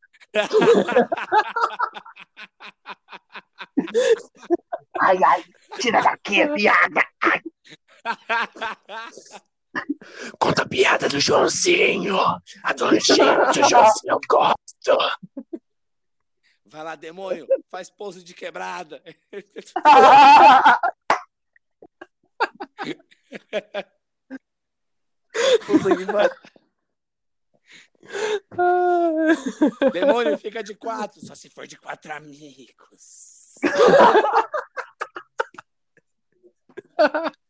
Ai, 5.01 5.19
ai, 5.25 5.45
tira 5.79 6.01
daqui, 6.03 6.41
é 6.41 6.49
piada. 6.55 7.03
Conta 10.39 10.63
a 10.63 10.69
piada 10.69 11.09
do 11.09 11.19
Joãozinho. 11.19 12.17
A 12.63 12.73
donchinha 12.73 13.51
do 13.53 13.69
Joãozinho 13.69 14.13
eu 14.13 14.21
gosto. 14.29 14.97
Vai 16.67 16.83
lá, 16.83 16.95
demônio. 16.95 17.47
Faz 17.71 17.91
pouso 17.91 18.23
de 18.23 18.35
quebrada. 18.35 19.03
Puta 25.67 25.97
que 25.97 26.07
pariu. 26.07 26.31
Demônio, 29.93 30.39
fica 30.39 30.63
de 30.63 30.75
quatro. 30.75 31.21
Só 31.25 31.35
se 31.35 31.49
for 31.51 31.67
de 31.67 31.77
quatro 31.77 32.13
amigos. 32.13 33.55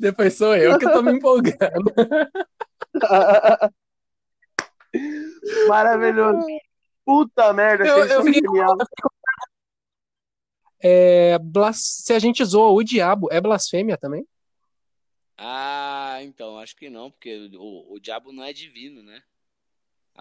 Depois 0.00 0.34
sou 0.36 0.56
eu 0.56 0.78
que 0.78 0.90
tô 0.90 1.02
me 1.02 1.12
empolgando. 1.12 1.92
Maravilhoso. 5.68 6.46
Puta 7.04 7.52
merda, 7.52 7.86
Eu- 7.86 8.04
eu 8.06 8.22
fiquei-. 8.24 8.42
É, 10.82 11.38
blas- 11.38 12.02
Se 12.04 12.12
a 12.14 12.18
gente 12.18 12.42
zoa 12.44 12.70
o 12.70 12.82
diabo, 12.82 13.28
é 13.30 13.40
blasfêmia 13.40 13.98
também? 13.98 14.26
Ah, 15.36 16.18
então, 16.22 16.58
acho 16.58 16.76
que 16.76 16.88
não, 16.90 17.10
porque 17.10 17.50
o, 17.54 17.94
o 17.94 17.98
diabo 18.00 18.32
não 18.32 18.42
é 18.44 18.52
divino, 18.52 19.02
né? 19.02 19.22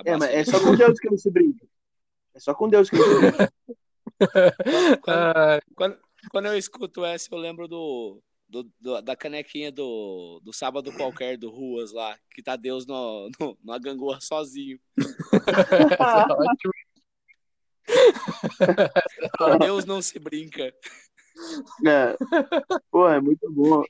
É, 0.05 0.15
mas 0.17 0.30
é 0.30 0.43
blasfêmia- 0.43 0.45
só 0.45 0.59
com 0.59 0.75
Deus 0.75 0.99
que 0.99 1.09
não 1.09 1.17
se 1.17 1.32
brinca. 1.32 1.65
É 2.34 2.39
só 2.39 2.53
com 2.53 2.69
Deus 2.69 2.89
que 2.89 2.97
não 2.97 3.05
se 3.05 3.19
brinca. 3.19 3.53
Quando, 5.01 5.61
quando, 5.75 5.97
quando 6.30 6.45
eu 6.47 6.57
escuto 6.57 7.05
essa, 7.05 7.30
eu 7.34 7.38
lembro 7.38 7.69
do, 7.69 8.21
do- 8.50 8.70
do- 8.80 9.02
da 9.02 9.16
canequinha 9.16 9.72
do, 9.72 10.41
do 10.43 10.52
sábado 10.52 10.91
qualquer 10.91 11.38
do 11.38 11.52
Ruas 11.52 11.91
lá, 11.93 12.18
que 12.34 12.41
tá 12.41 12.56
Deus 12.56 12.88
no, 12.88 13.30
no, 13.39 13.56
numa 13.64 13.78
gangorra 13.78 14.20
sozinho. 14.20 14.80
Deus 19.62 19.86
não 19.86 20.02
se 20.02 20.18
brinca. 20.20 20.74
É. 21.86 22.18
Pô, 22.91 23.08
é 23.08 23.22
muito 23.22 23.50
bom. 23.52 23.84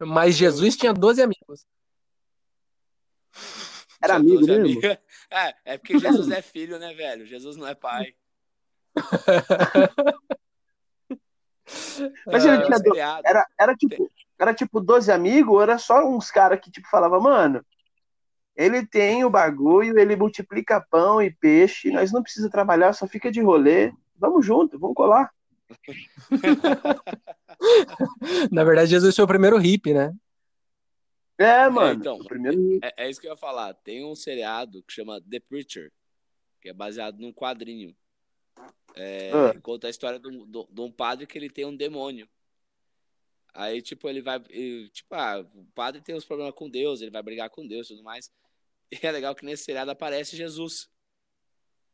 Mas 0.00 0.36
Jesus 0.36 0.76
tinha 0.76 0.92
12 0.92 1.22
amigos. 1.22 1.64
Era 4.02 4.14
Tinha 4.14 4.16
amigo 4.16 4.38
12 4.40 4.50
mesmo? 4.50 4.64
amigos. 4.64 4.84
É, 5.30 5.54
é 5.64 5.78
porque 5.78 5.98
Jesus 5.98 6.30
é 6.30 6.42
filho, 6.42 6.78
né, 6.78 6.92
velho? 6.94 7.26
Jesus 7.26 7.56
não 7.56 7.66
é 7.66 7.74
pai. 7.74 8.14
Mas 12.26 12.44
ele 12.44 12.56
É 12.56 12.58
um 12.58 12.64
tinha 12.64 12.78
do-. 12.78 12.96
Era, 12.96 13.46
era 13.58 13.74
tipo, 13.74 14.10
era 14.38 14.54
tipo 14.54 14.80
12 14.80 15.12
amigos, 15.12 15.62
era 15.62 15.78
só 15.78 16.06
uns 16.06 16.30
caras 16.30 16.60
que 16.60 16.70
tipo 16.70 16.88
falava, 16.88 17.20
mano, 17.20 17.64
ele 18.56 18.86
tem 18.86 19.24
o 19.24 19.30
bagulho, 19.30 19.98
ele 19.98 20.16
multiplica 20.16 20.84
pão 20.90 21.22
e 21.22 21.30
peixe, 21.30 21.90
nós 21.90 22.12
não 22.12 22.22
precisa 22.22 22.50
trabalhar, 22.50 22.92
só 22.92 23.06
fica 23.06 23.30
de 23.30 23.40
rolê. 23.40 23.92
Vamos 24.18 24.44
junto, 24.44 24.78
vamos 24.78 24.94
colar. 24.94 25.30
Na 28.52 28.64
verdade, 28.64 28.90
Jesus 28.90 29.14
foi 29.14 29.24
o 29.24 29.28
primeiro 29.28 29.56
hippie, 29.56 29.94
né? 29.94 30.12
É, 31.38 31.68
mano. 31.70 31.98
então. 31.98 32.16
o 32.16 32.24
primeiro 32.24 32.78
É, 32.82 33.04
é 33.04 33.10
isso 33.10 33.18
que 33.18 33.26
eu 33.26 33.30
ia 33.30 33.36
falar. 33.36 33.72
Tem 33.72 34.04
um 34.04 34.14
seriado 34.14 34.82
que 34.82 34.92
chama 34.92 35.22
The 35.22 35.40
Preacher, 35.40 35.90
que 36.60 36.68
é 36.68 36.72
baseado 36.72 37.18
num 37.18 37.32
quadrinho. 37.32 37.94
É, 38.94 39.30
Ah. 39.32 39.60
Conta 39.60 39.86
a 39.86 39.90
história 39.90 40.18
de 40.18 40.28
um, 40.28 40.44
de- 40.46 40.66
de 40.70 40.80
um 40.80 40.90
padre 40.90 41.26
que 41.26 41.36
ele 41.38 41.48
tem 41.50 41.64
um 41.64 41.76
demônio. 41.76 42.28
Aí, 43.54 43.80
tipo, 43.82 44.08
ele 44.08 44.20
vai. 44.22 44.42
ele- 44.50 44.88
tipo, 44.90 45.12
ah, 45.14 45.40
o 45.54 45.64
padre 45.74 46.00
tem 46.00 46.14
uns 46.14 46.24
problemas 46.24 46.54
com 46.54 46.68
Deus, 46.70 47.00
ele 47.00 47.10
vai 47.10 47.22
brigar 47.22 47.50
com 47.50 47.66
Deus 47.66 47.86
e 47.86 47.90
tudo 47.90 48.02
mais. 48.04 48.30
E 48.92 49.06
é 49.06 49.12
legal 49.12 49.34
que 49.36 49.44
nesse 49.44 49.62
seriado 49.64 49.90
aparece 49.92 50.36
Jesus. 50.36 50.88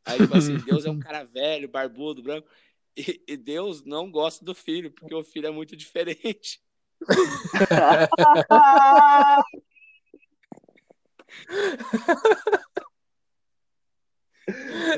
Aí, 0.03 0.17
tipo 0.17 0.35
assim, 0.35 0.57
Deus 0.57 0.83
é 0.85 0.89
um 0.89 0.97
cara 0.99 1.23
velho, 1.23 1.67
barbudo, 1.69 2.23
branco. 2.23 2.49
E, 2.97 3.21
e 3.27 3.37
Deus 3.37 3.83
não 3.85 4.09
gosta 4.09 4.43
do 4.43 4.55
filho, 4.55 4.91
porque 4.91 5.13
o 5.13 5.23
filho 5.23 5.45
é 5.45 5.51
muito 5.51 5.75
diferente. 5.75 6.59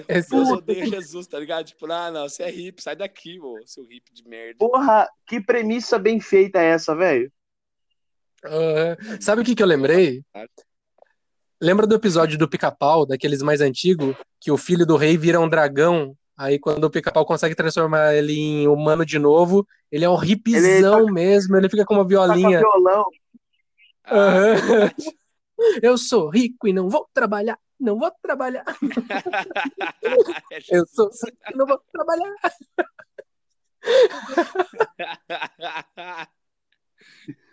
Esse- 0.08 0.30
Deus 0.30 0.50
odeia 0.50 0.86
Jesus, 0.86 1.26
tá 1.28 1.40
ligado? 1.40 1.66
Tipo, 1.66 1.92
ah, 1.92 2.12
não, 2.12 2.30
você 2.30 2.44
é 2.44 2.50
hippie, 2.52 2.82
sai 2.84 2.96
daqui, 2.96 3.40
ô, 3.40 3.56
seu 3.66 3.84
hippie 3.84 4.14
de 4.14 4.28
merda. 4.28 4.56
Porra, 4.60 5.08
que 5.26 5.42
premissa 5.42 5.98
bem 5.98 6.20
feita 6.20 6.60
é 6.60 6.66
essa, 6.72 6.96
velho? 6.96 7.32
Sabe 9.20 9.42
o 9.42 9.46
que 9.46 9.56
que 9.56 9.62
eu 9.64 9.68
lembrei? 9.68 10.24
Lembra 11.62 11.86
do 11.86 11.96
episódio 11.96 12.38
do 12.38 12.48
Pica-Pau, 12.48 13.06
daqueles 13.06 13.42
mais 13.42 13.60
antigos, 13.60 14.16
que 14.40 14.50
o 14.52 14.58
filho 14.58 14.86
do 14.86 14.96
rei 14.96 15.18
vira 15.18 15.40
um 15.40 15.50
dragão? 15.50 16.16
Aí 16.38 16.58
quando 16.58 16.86
o 16.86 16.90
Pica-Pau 16.90 17.26
consegue 17.26 17.54
transformar 17.54 18.14
ele 18.16 18.34
em 18.40 18.68
humano 18.68 19.06
de 19.06 19.20
novo, 19.20 19.68
ele 19.92 20.06
é 20.06 20.10
um 20.10 20.24
hippizão 20.24 21.06
mesmo, 21.08 21.58
ele 21.58 21.68
fica 21.70 21.84
com 21.84 21.96
uma 21.96 22.00
Tá 22.00 22.04
com 22.06 22.10
violinha. 22.10 22.60
violão. 22.60 23.06
Ah, 24.06 24.30
verdade. 24.56 24.96
Eu 25.84 25.98
sou 25.98 26.30
rico 26.30 26.66
e 26.66 26.72
não 26.72 26.88
vou 26.90 27.06
trabalhar, 27.14 27.58
não 27.80 27.98
vou 27.98 28.12
trabalhar. 28.22 28.66
É 30.52 30.60
Eu 30.78 30.86
sou 30.88 31.10
e 31.52 31.56
não 31.56 31.66
vou 31.66 31.80
trabalhar. 31.92 32.34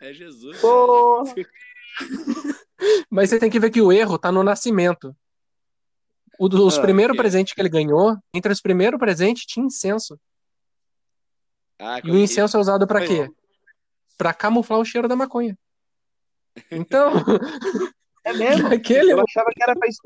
É 0.01 0.13
Jesus. 0.13 0.61
Porra. 0.61 1.35
Mas 3.11 3.31
você 3.31 3.39
tem 3.39 3.51
que 3.51 3.61
ver 3.61 3.71
que 3.71 3.81
o 3.81 3.93
erro 3.93 4.19
tá 4.19 4.31
no 4.33 4.43
nascimento. 4.43 5.15
O 6.39 6.49
dos 6.49 6.77
Ah, 6.77 6.83
primeiros 6.83 7.15
ok. 7.15 7.19
presentes 7.23 7.55
que 7.55 7.61
ele 7.61 7.69
ganhou, 7.69 8.17
entre 8.35 8.53
os 8.53 8.61
primeiros 8.61 8.99
presentes 8.99 9.47
tinha 9.47 9.65
incenso. 9.65 10.19
Ah, 11.79 12.01
E 12.05 12.11
o 12.11 12.17
incenso 12.17 12.57
é 12.57 12.61
usado 12.61 12.87
pra 12.87 13.01
Foi 13.01 13.09
quê? 13.09 13.31
Pra 14.19 14.35
camuflar 14.35 14.79
o 14.79 14.85
cheiro 14.85 15.09
da 15.09 15.17
maconha. 15.17 15.57
Então, 16.71 17.13
É 18.27 18.33
mesmo? 18.35 18.73
aquele 18.73 19.13
Eu 19.13 19.21
achava 19.21 19.51
que 19.55 19.63
era 19.63 19.75
pra. 19.77 19.87
es- 19.89 19.97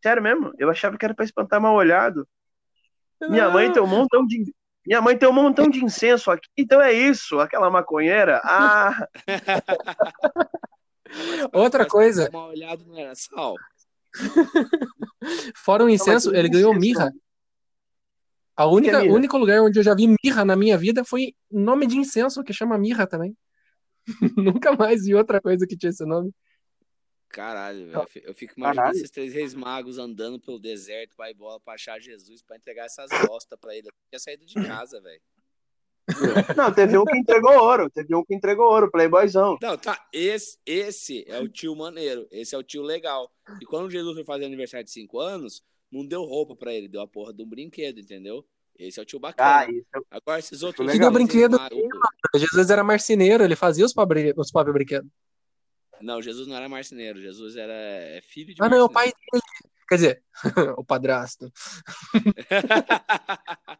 Sério 0.00 0.22
mesmo? 0.22 0.52
Eu 0.58 0.70
achava 0.70 0.96
que 0.96 1.04
era 1.04 1.12
pra 1.14 1.24
espantar 1.24 1.60
mal 1.60 1.74
olhado. 1.74 2.26
Minha 3.28 3.50
mãe 3.50 3.72
tem 3.72 3.82
um 3.82 3.86
montão 3.86 4.24
de. 4.24 4.54
Minha 4.86 5.02
mãe 5.02 5.18
tem 5.18 5.28
um 5.28 5.32
montão 5.32 5.68
de 5.68 5.84
incenso 5.84 6.30
aqui, 6.30 6.48
então 6.56 6.80
é 6.80 6.92
isso, 6.92 7.40
aquela 7.40 7.68
maconheira. 7.68 8.40
Ah, 8.44 9.06
Outra 11.52 11.86
coisa, 11.86 12.28
Uma 12.30 12.46
olhada 12.46 12.82
no 12.84 12.98
era 12.98 13.14
sal. 13.14 13.54
fora 15.56 15.84
o 15.84 15.90
incenso, 15.90 16.34
ele 16.34 16.48
ganhou 16.48 16.72
mirra. 16.74 17.12
A 18.56 18.66
única, 18.66 18.96
é 18.96 19.00
mirra? 19.02 19.12
o 19.12 19.16
único 19.16 19.36
lugar 19.36 19.60
onde 19.60 19.78
eu 19.78 19.82
já 19.82 19.94
vi 19.94 20.14
mirra 20.24 20.44
na 20.44 20.56
minha 20.56 20.78
vida 20.78 21.04
foi 21.04 21.34
nome 21.50 21.86
de 21.86 21.98
incenso, 21.98 22.42
que 22.42 22.52
chama 22.52 22.78
mirra 22.78 23.06
também. 23.06 23.36
Nunca 24.36 24.72
mais 24.72 25.04
vi 25.04 25.14
outra 25.14 25.40
coisa 25.40 25.66
que 25.66 25.76
tinha 25.76 25.90
esse 25.90 26.04
nome. 26.06 26.32
Caralho, 27.28 27.86
velho. 27.86 27.98
Eu 27.98 28.06
fi- 28.06 28.22
Eu 28.24 28.34
fico 28.34 28.54
imaginando 28.56 28.76
Caralho. 28.86 28.96
esses 28.98 29.10
três 29.10 29.32
reis 29.34 29.54
magos 29.54 29.98
andando 29.98 30.40
pelo 30.40 30.58
deserto, 30.58 31.14
vai 31.16 31.34
bola 31.34 31.60
pra 31.60 31.74
achar 31.74 32.00
Jesus, 32.00 32.42
pra 32.42 32.56
entregar 32.56 32.86
essas 32.86 33.10
bostas 33.26 33.58
pra 33.60 33.74
ele. 33.76 33.88
Eu 33.88 33.92
tinha 34.10 34.18
saído 34.18 34.44
de 34.46 34.54
casa, 34.54 35.00
velho. 35.00 35.20
não, 36.56 36.72
teve 36.72 36.96
um 36.96 37.04
que 37.04 37.16
entregou 37.18 37.52
ouro, 37.52 37.90
teve 37.90 38.14
um 38.14 38.24
que 38.24 38.34
entregou 38.34 38.66
ouro, 38.66 38.90
playboyzão. 38.90 39.58
Não, 39.60 39.76
tá. 39.76 40.08
Esse, 40.12 40.56
esse 40.64 41.22
é 41.28 41.38
o 41.38 41.46
tio 41.48 41.76
maneiro. 41.76 42.26
Esse 42.30 42.54
é 42.54 42.58
o 42.58 42.62
tio 42.62 42.80
legal. 42.82 43.30
E 43.60 43.66
quando 43.66 43.90
Jesus 43.90 44.14
foi 44.14 44.24
fazer 44.24 44.46
aniversário 44.46 44.84
de 44.86 44.90
5 44.90 45.18
anos, 45.20 45.62
não 45.92 46.06
deu 46.06 46.22
roupa 46.24 46.56
pra 46.56 46.72
ele, 46.72 46.88
deu 46.88 47.02
a 47.02 47.06
porra 47.06 47.34
de 47.34 47.42
um 47.42 47.46
brinquedo, 47.46 48.00
entendeu? 48.00 48.42
Esse 48.78 48.98
é 48.98 49.02
o 49.02 49.06
tio 49.06 49.18
bacana. 49.20 49.66
Ah, 49.66 49.70
isso. 49.70 49.86
Agora, 50.10 50.38
esses 50.38 50.62
outros. 50.62 50.90
Que 50.90 50.98
deu 50.98 51.10
brinquedo 51.10 51.58
magos- 51.58 51.78
Jesus 52.36 52.70
era 52.70 52.82
marceneiro, 52.82 53.44
ele 53.44 53.56
fazia 53.56 53.84
os 53.84 53.92
pobres 53.92 54.32
os 54.36 54.50
pobre 54.50 54.72
brinquedos. 54.72 55.10
Não, 56.00 56.22
Jesus 56.22 56.46
não 56.46 56.56
era 56.56 56.68
marceneiro. 56.68 57.20
Jesus 57.20 57.56
era 57.56 57.72
é 57.72 58.20
filho 58.22 58.54
de 58.54 58.62
Ah, 58.62 58.68
não, 58.68 58.78
é 58.78 58.82
o 58.82 58.88
pai 58.88 59.06
dele. 59.06 59.42
Quer 59.88 59.94
dizer, 59.94 60.22
o 60.78 60.84
padrasto. 60.84 61.52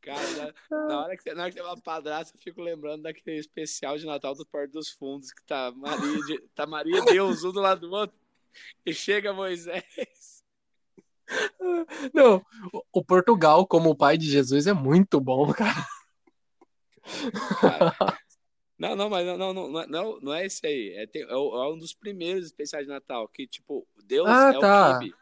Cara, 0.00 0.54
na, 0.70 1.00
hora 1.02 1.16
que 1.16 1.22
você, 1.22 1.34
na 1.34 1.42
hora 1.42 1.50
que 1.52 1.58
você 1.58 1.62
fala 1.62 1.80
padrasto, 1.80 2.36
eu 2.36 2.40
fico 2.40 2.62
lembrando 2.62 3.02
daquele 3.02 3.36
especial 3.38 3.98
de 3.98 4.06
Natal 4.06 4.34
do 4.34 4.46
Porto 4.46 4.72
dos 4.72 4.88
Fundos, 4.88 5.30
que 5.30 5.44
tá 5.44 5.70
Maria, 5.72 6.22
de- 6.26 6.40
tá 6.54 6.66
Maria 6.66 7.02
Deus 7.04 7.44
um 7.44 7.52
do 7.52 7.60
lado 7.60 7.82
do 7.82 7.92
outro, 7.92 8.16
e 8.84 8.94
chega 8.94 9.32
Moisés. 9.32 10.42
Não, 12.14 12.44
o- 12.72 12.82
o 12.94 13.04
Portugal 13.04 13.66
como 13.66 13.90
o 13.90 13.94
pai 13.94 14.16
de 14.16 14.28
Jesus 14.28 14.66
é 14.66 14.72
muito 14.72 15.20
bom, 15.20 15.52
cara. 15.52 15.86
Cara, 17.60 17.94
Não, 18.78 18.96
não, 18.96 19.10
mas 19.10 19.26
não, 19.26 19.36
não, 19.36 19.52
não, 19.52 19.68
não, 19.70 19.80
é- 19.82 20.20
não, 20.22 20.32
é 20.34 20.46
esse 20.46 20.66
aí. 20.66 20.94
É, 20.96 21.06
tem- 21.06 21.22
é 21.24 21.30
é 21.32 21.36
um 21.36 21.76
dos 21.76 21.92
primeiros 21.92 22.46
especiais 22.46 22.86
de 22.86 22.90
Natal, 22.92 23.28
que, 23.28 23.46
tipo, 23.46 23.86
Deus 24.06 24.26
Ah, 24.26 24.52
é 24.54 24.58
tá. 24.58 24.96
o 24.96 24.98
Kibe. 25.00 25.14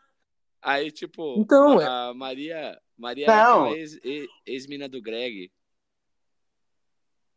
Aí, 0.62 0.90
tipo, 0.92 1.34
Então, 1.38 1.80
a, 1.80 2.08
a 2.10 2.14
Maria, 2.14 2.80
Maria 2.96 3.26
Não. 3.26 3.34
é 3.34 3.70
aquela 3.70 3.76
ex- 3.78 3.98
ex- 4.04 4.28
ex-mina 4.46 4.88
do 4.88 5.02
Greg, 5.02 5.50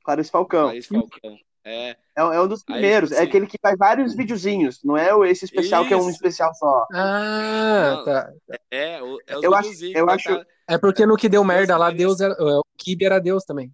Clarice 0.03 0.31
Falcão. 0.31 0.63
Clarice 0.65 0.89
Falcão. 0.89 1.37
É, 1.63 1.89
É, 1.91 1.97
é 2.15 2.41
um 2.41 2.47
dos 2.47 2.61
Aí, 2.61 2.73
primeiros. 2.73 3.09
tipo 3.09 3.19
é 3.19 3.21
assim- 3.21 3.29
aquele 3.29 3.47
que 3.47 3.57
faz 3.61 3.77
vários 3.77 4.15
videozinhos. 4.15 4.83
Não 4.83 4.97
é 4.97 5.13
o- 5.13 5.23
esse 5.25 5.45
especial 5.45 5.85
que 5.87 5.93
é 5.93 5.97
um 5.97 6.01
Isso. 6.01 6.11
especial 6.11 6.53
só. 6.55 6.87
Ah, 6.93 7.93
Não. 7.97 8.05
tá. 8.05 8.33
é, 8.71 9.01
o, 9.01 9.17
é 9.27 9.37
os 9.37 9.43
Eu 9.43 9.53
acho- 9.55 9.85
eu 9.85 10.05
que 10.07 10.11
acho- 10.13 10.37
tá- 10.39 10.45
É 10.67 10.77
porque 10.77 11.05
no 11.05 11.17
que 11.17 11.27
deu 11.29 11.43
merda 11.43 11.77
lá, 11.77 11.91
Deus 11.91 12.17
Deus 12.17 12.21
era. 12.37 12.59
O 12.59 12.63
Kibe 12.77 13.05
era 13.05 13.19
Deus 13.19 13.43
também. 13.43 13.71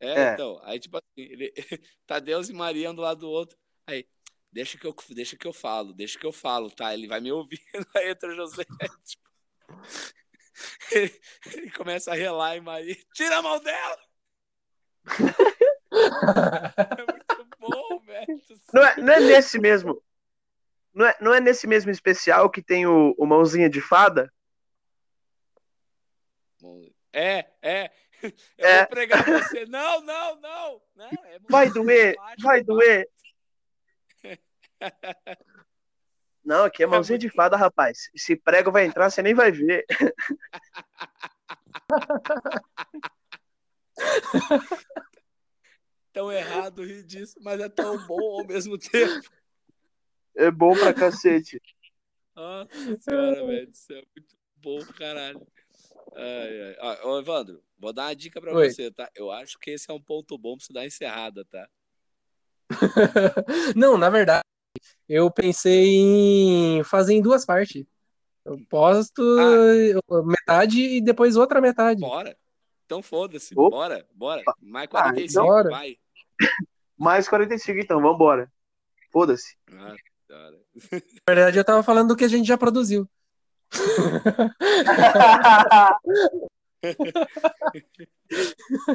É, 0.00 0.12
É. 0.12 0.32
então, 0.32 0.60
aí 0.64 0.80
tipo 0.80 0.96
assim, 0.96 1.06
ele, 1.16 1.52
tá 2.06 2.18
Deus 2.18 2.48
e 2.48 2.52
Maria 2.52 2.90
um 2.90 2.94
do 2.94 3.02
lado 3.02 3.20
do 3.20 3.30
outro, 3.30 3.56
aí, 3.86 4.08
deixa 4.50 4.78
que 4.78 4.86
eu, 4.86 4.94
deixa 5.10 5.36
que 5.36 5.46
eu 5.46 5.52
falo, 5.52 5.92
deixa 5.92 6.18
que 6.18 6.26
eu 6.26 6.32
falo, 6.32 6.70
tá? 6.70 6.92
Ele 6.94 7.06
vai 7.06 7.20
me 7.20 7.30
ouvindo, 7.30 7.60
aí 7.94 8.10
entra 8.10 8.30
o 8.30 8.34
José, 8.34 8.64
tipo, 9.04 9.30
ele, 10.90 11.20
ele 11.54 11.70
começa 11.70 12.12
a 12.12 12.14
relar 12.14 12.56
e 12.56 12.60
Maria, 12.60 12.96
tira 13.14 13.38
a 13.38 13.42
mão 13.42 13.60
dela! 13.60 13.98
É 16.98 17.12
muito 17.12 17.46
bom, 17.58 18.00
velho. 18.00 18.40
Não 18.72 18.82
é, 18.82 18.96
não 18.96 19.12
é 19.12 19.20
nesse 19.20 19.58
mesmo. 19.58 20.02
Não 20.94 21.06
é, 21.06 21.16
não 21.20 21.34
é 21.34 21.40
nesse 21.40 21.66
mesmo 21.66 21.90
especial 21.90 22.50
que 22.50 22.62
tem 22.62 22.86
o, 22.86 23.14
o 23.18 23.26
Mãozinha 23.26 23.68
de 23.68 23.80
Fada? 23.80 24.32
É, 27.12 27.50
é, 27.62 27.90
eu 28.58 28.68
É. 28.68 28.78
vou 28.78 28.86
pregar 28.88 29.24
você, 29.24 29.64
não, 29.66 30.00
não, 30.02 30.40
não, 30.40 30.82
não, 30.94 31.24
é 31.24 31.38
Vai 31.48 31.70
doer, 31.70 32.16
vai 32.38 32.62
doer. 32.62 33.08
Não, 36.42 36.64
aqui 36.64 36.82
é 36.82 36.86
É 36.86 36.88
Mãozinha 36.88 37.18
de 37.18 37.28
Fada, 37.28 37.54
rapaz. 37.54 38.08
Esse 38.14 38.34
prego 38.34 38.72
vai 38.72 38.86
entrar, 38.86 39.10
você 39.10 39.22
nem 39.22 39.34
vai 39.34 39.52
ver. 39.52 39.84
Tão 46.12 46.32
errado 46.32 46.82
rir 46.82 47.04
disso, 47.04 47.38
mas 47.40 47.60
é 47.60 47.68
tão 47.68 47.96
bom 48.06 48.40
ao 48.40 48.46
mesmo 48.46 48.76
tempo. 48.78 49.30
É 50.34 50.50
bom 50.50 50.76
pra 50.76 50.92
cacete. 50.92 51.62
Nossa 52.34 52.98
senhora, 52.98 53.46
velho 53.46 53.66
do 53.68 53.76
céu, 53.76 54.02
muito 54.16 54.36
bom, 54.56 54.78
caralho. 54.96 55.46
Ai, 56.14 56.62
ai. 56.62 56.76
Ó, 57.02 57.10
ô, 57.10 57.18
Evandro, 57.20 57.62
vou 57.78 57.92
dar 57.92 58.06
uma 58.06 58.16
dica 58.16 58.40
pra 58.40 58.54
Oi. 58.54 58.70
você, 58.70 58.90
tá? 58.90 59.10
Eu 59.14 59.30
acho 59.30 59.58
que 59.58 59.70
esse 59.70 59.90
é 59.90 59.94
um 59.94 60.00
ponto 60.00 60.36
bom 60.36 60.56
pra 60.56 60.66
você 60.66 60.72
dar 60.72 60.86
encerrada, 60.86 61.44
tá? 61.44 61.68
Não, 63.76 63.98
na 63.98 64.10
verdade, 64.10 64.44
eu 65.08 65.30
pensei 65.30 65.96
em 65.96 66.84
fazer 66.84 67.14
em 67.14 67.22
duas 67.22 67.44
partes. 67.44 67.84
Eu 68.44 68.58
posto 68.68 69.22
metade 70.24 70.80
e 70.80 71.00
depois 71.00 71.36
outra 71.36 71.60
metade. 71.60 72.00
Bora. 72.00 72.36
Então 72.86 73.02
foda-se, 73.02 73.54
bora, 73.54 74.06
bora. 74.12 74.42
Mais 74.60 74.88
Ah, 74.92 75.02
45, 75.02 75.44
bora. 75.46 75.70
vai. 75.70 75.96
Mais 76.98 77.28
45, 77.28 77.78
então, 77.78 78.00
vambora. 78.00 78.50
Foda-se. 79.12 79.56
Ah. 79.72 79.94
Na 80.28 81.34
verdade, 81.34 81.58
eu 81.58 81.64
tava 81.64 81.82
falando 81.82 82.08
do 82.08 82.16
que 82.16 82.24
a 82.24 82.28
gente 82.28 82.46
já 82.46 82.58
produziu. 82.58 83.08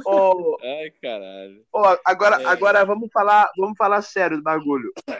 Ô, 0.06 0.58
Ai, 0.64 0.92
caralho. 1.02 1.64
ô, 1.74 1.82
agora, 2.06 2.42
É. 2.42 2.46
agora 2.46 2.86
vamos 2.86 3.10
falar, 3.12 3.50
vamos 3.58 3.78
falar 3.78 4.02
sério 4.02 4.38
do 4.38 4.44
bagulho. 4.44 4.92